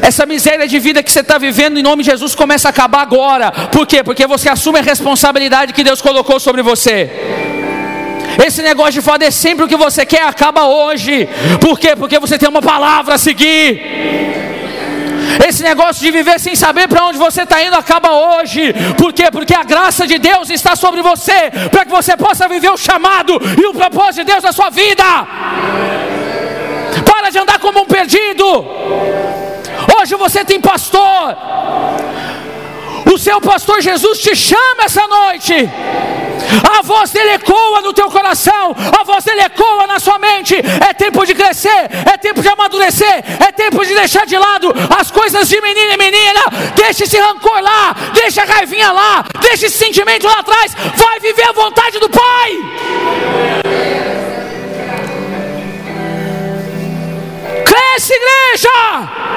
Essa 0.00 0.24
miséria 0.24 0.66
de 0.66 0.78
vida 0.78 1.02
que 1.02 1.12
você 1.12 1.20
está 1.20 1.38
vivendo, 1.38 1.78
em 1.78 1.82
nome 1.82 2.02
de 2.02 2.10
Jesus, 2.10 2.34
começa 2.34 2.68
a 2.68 2.70
acabar 2.70 3.02
agora. 3.02 3.50
Por 3.50 3.86
quê? 3.86 4.02
Porque 4.02 4.26
você 4.26 4.48
assume 4.48 4.78
a 4.78 4.82
responsabilidade 4.82 5.72
que 5.72 5.84
Deus 5.84 6.00
colocou 6.00 6.40
sobre 6.40 6.62
você. 6.62 7.41
Esse 8.46 8.62
negócio 8.62 8.94
de 8.94 9.02
fazer 9.02 9.30
sempre 9.30 9.64
o 9.64 9.68
que 9.68 9.76
você 9.76 10.06
quer 10.06 10.22
acaba 10.22 10.66
hoje. 10.66 11.28
Por 11.60 11.78
quê? 11.78 11.94
Porque 11.96 12.18
você 12.18 12.38
tem 12.38 12.48
uma 12.48 12.62
palavra 12.62 13.14
a 13.14 13.18
seguir. 13.18 13.80
Esse 15.46 15.62
negócio 15.62 16.02
de 16.02 16.10
viver 16.10 16.38
sem 16.38 16.54
saber 16.54 16.88
para 16.88 17.04
onde 17.06 17.18
você 17.18 17.42
está 17.42 17.62
indo 17.62 17.74
acaba 17.74 18.10
hoje. 18.12 18.72
Por 18.96 19.12
quê? 19.12 19.30
Porque 19.30 19.54
a 19.54 19.62
graça 19.62 20.06
de 20.06 20.18
Deus 20.18 20.50
está 20.50 20.74
sobre 20.76 21.02
você, 21.02 21.50
para 21.70 21.84
que 21.84 21.90
você 21.90 22.16
possa 22.16 22.48
viver 22.48 22.70
o 22.70 22.76
chamado 22.76 23.40
e 23.60 23.66
o 23.66 23.74
propósito 23.74 24.24
de 24.24 24.32
Deus 24.32 24.42
na 24.42 24.52
sua 24.52 24.70
vida. 24.70 25.04
Para 27.04 27.30
de 27.30 27.38
andar 27.38 27.58
como 27.58 27.80
um 27.80 27.86
perdido. 27.86 28.44
Hoje 29.98 30.14
você 30.16 30.44
tem 30.44 30.60
pastor. 30.60 31.36
O 33.12 33.18
seu 33.18 33.40
pastor 33.40 33.80
Jesus 33.80 34.18
te 34.18 34.34
chama 34.34 34.84
essa 34.84 35.06
noite. 35.06 35.70
A 36.78 36.82
voz 36.82 37.10
dele 37.10 37.30
ecoa 37.30 37.80
no 37.80 37.92
teu 37.92 38.10
coração, 38.10 38.74
a 39.00 39.04
voz 39.04 39.24
dele 39.24 39.42
ecoa 39.42 39.86
na 39.86 39.98
sua 39.98 40.18
mente. 40.18 40.54
É 40.56 40.92
tempo 40.92 41.24
de 41.24 41.34
crescer, 41.34 41.90
é 42.12 42.16
tempo 42.16 42.42
de 42.42 42.48
amadurecer, 42.48 43.24
é 43.40 43.52
tempo 43.52 43.84
de 43.84 43.94
deixar 43.94 44.26
de 44.26 44.36
lado 44.36 44.72
as 44.98 45.10
coisas 45.10 45.48
de 45.48 45.60
menino 45.60 45.92
e 45.92 45.96
menina. 45.96 46.40
Deixa 46.74 47.04
esse 47.04 47.18
rancor 47.18 47.60
lá, 47.60 47.94
deixa 48.14 48.42
a 48.42 48.44
raivinha 48.44 48.92
lá, 48.92 49.24
deixa 49.40 49.66
esse 49.66 49.78
sentimento 49.78 50.26
lá 50.26 50.40
atrás. 50.40 50.74
Vai 50.96 51.20
viver 51.20 51.48
a 51.48 51.52
vontade 51.52 51.98
do 51.98 52.08
Pai. 52.08 52.58
Cresce, 57.64 58.12
igreja! 58.14 59.31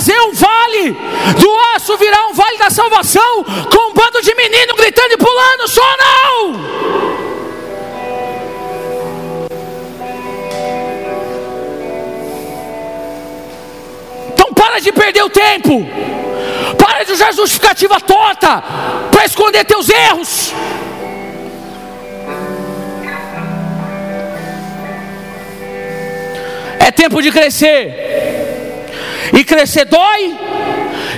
Fazer 0.00 0.18
um 0.18 0.32
vale 0.32 0.96
do 1.38 1.54
aço 1.74 1.94
virar 1.98 2.28
um 2.28 2.32
vale 2.32 2.56
da 2.56 2.70
salvação 2.70 3.44
com 3.44 3.90
um 3.90 3.92
bando 3.92 4.22
de 4.22 4.34
menino 4.34 4.74
gritando 4.74 5.12
e 5.12 5.16
pulando, 5.18 5.68
só 5.68 5.96
não! 5.98 6.54
Então 14.32 14.54
para 14.54 14.80
de 14.80 14.90
perder 14.90 15.22
o 15.22 15.28
tempo, 15.28 15.86
para 16.78 17.04
de 17.04 17.12
usar 17.12 17.32
justificativa 17.32 18.00
torta 18.00 18.64
para 19.10 19.26
esconder 19.26 19.66
teus 19.66 19.90
erros. 19.90 20.54
É 26.78 26.90
tempo 26.90 27.20
de 27.20 27.30
crescer. 27.30 28.29
E 29.32 29.44
crescer 29.44 29.84
dói 29.84 30.36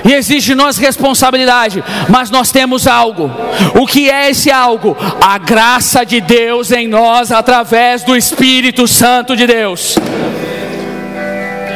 e 0.05 0.13
exige 0.13 0.47
de 0.47 0.55
nós 0.55 0.77
responsabilidade, 0.77 1.83
mas 2.09 2.29
nós 2.29 2.51
temos 2.51 2.87
algo. 2.87 3.31
O 3.79 3.85
que 3.85 4.09
é 4.09 4.29
esse 4.29 4.51
algo? 4.51 4.95
A 5.21 5.37
graça 5.37 6.05
de 6.05 6.19
Deus 6.19 6.71
em 6.71 6.87
nós 6.87 7.31
através 7.31 8.03
do 8.03 8.15
Espírito 8.15 8.87
Santo 8.87 9.35
de 9.35 9.47
Deus. 9.47 9.95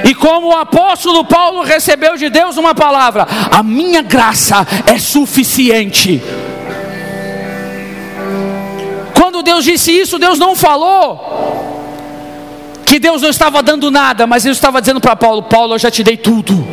E 0.03 0.13
como 0.13 0.47
o 0.47 0.57
apóstolo 0.57 1.25
Paulo 1.25 1.63
recebeu 1.63 2.17
de 2.17 2.29
Deus 2.29 2.57
uma 2.57 2.75
palavra: 2.75 3.25
a 3.51 3.63
minha 3.63 4.01
graça 4.01 4.65
é 4.85 4.97
suficiente. 4.97 6.21
Quando 9.13 9.41
Deus 9.43 9.63
disse 9.65 9.91
isso, 9.91 10.19
Deus 10.19 10.38
não 10.38 10.55
falou 10.55 11.46
que 12.88 12.99
Deus 12.99 13.21
não 13.21 13.29
estava 13.29 13.61
dando 13.61 13.91
nada, 13.91 14.25
mas 14.25 14.45
Ele 14.45 14.53
estava 14.53 14.79
dizendo 14.79 15.01
para 15.01 15.15
Paulo: 15.15 15.43
Paulo, 15.43 15.75
eu 15.75 15.79
já 15.79 15.91
te 15.91 16.03
dei 16.03 16.15
tudo. 16.15 16.65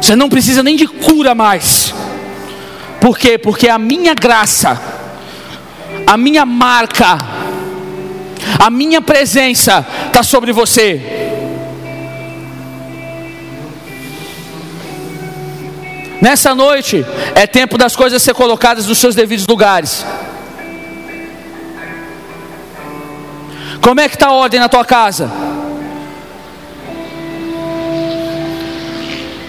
Você 0.00 0.14
não 0.14 0.28
precisa 0.28 0.62
nem 0.62 0.76
de 0.76 0.86
cura 0.86 1.34
mais. 1.34 1.92
Por 3.00 3.18
quê? 3.18 3.36
Porque 3.36 3.68
a 3.68 3.76
minha 3.76 4.14
graça, 4.14 4.80
a 6.06 6.16
minha 6.16 6.46
marca, 6.46 7.18
a 8.58 8.70
minha 8.70 9.02
presença 9.02 9.84
está 10.06 10.22
sobre 10.22 10.52
você. 10.52 11.00
Nessa 16.22 16.54
noite 16.54 17.04
é 17.34 17.46
tempo 17.48 17.76
das 17.76 17.96
coisas 17.96 18.22
ser 18.22 18.34
colocadas 18.34 18.86
nos 18.86 18.98
seus 18.98 19.14
devidos 19.16 19.46
lugares. 19.46 20.04
Como 23.80 24.00
é 24.00 24.08
que 24.08 24.14
está 24.14 24.28
a 24.28 24.32
ordem 24.32 24.60
na 24.60 24.68
tua 24.68 24.84
casa? 24.84 25.30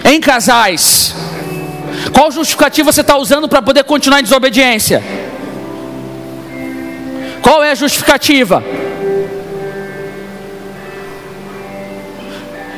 Em 0.06 0.20
casais, 0.20 1.14
qual 2.14 2.32
justificativa 2.32 2.92
você 2.92 3.02
está 3.02 3.18
usando 3.18 3.48
para 3.48 3.62
poder 3.62 3.84
continuar 3.84 4.20
em 4.20 4.24
desobediência? 4.24 5.04
Qual 7.42 7.64
é 7.64 7.72
a 7.72 7.76
justificativa? 7.76 8.64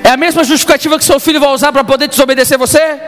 É 0.04 0.10
a 0.10 0.18
mesma 0.18 0.43
justificativa 0.43 0.97
que 0.97 1.06
seu 1.06 1.20
filho 1.20 1.39
vai 1.39 1.49
usar 1.49 1.72
para 1.72 1.84
poder 1.84 2.08
desobedecer 2.08 2.58
você? 2.58 2.99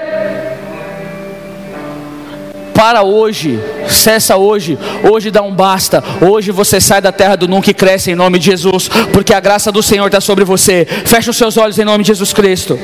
Para 2.76 3.03
hoje, 3.03 3.57
cessa 3.88 4.36
hoje, 4.36 4.78
hoje 5.09 5.32
dá 5.32 5.41
um 5.41 5.55
basta, 5.55 6.03
hoje 6.21 6.51
você 6.51 6.82
sai 6.82 7.01
da 7.01 7.11
terra 7.11 7.38
do 7.38 7.47
nunca 7.47 7.71
e 7.71 7.73
cresce 7.73 8.11
em 8.11 8.15
nome 8.15 8.38
de 8.38 8.45
Jesus, 8.45 8.89
porque 9.13 9.34
a 9.34 9.39
graça 9.39 9.71
do 9.71 9.82
Senhor 9.82 10.05
está 10.07 10.19
sobre 10.19 10.43
você. 10.43 10.86
Feche 10.86 11.30
os 11.30 11.38
seus 11.38 11.55
olhos 11.55 11.80
em 11.80 11.86
nome 11.86 12.03
de 12.03 12.09
Jesus 12.09 12.34
Cristo. 12.34 12.78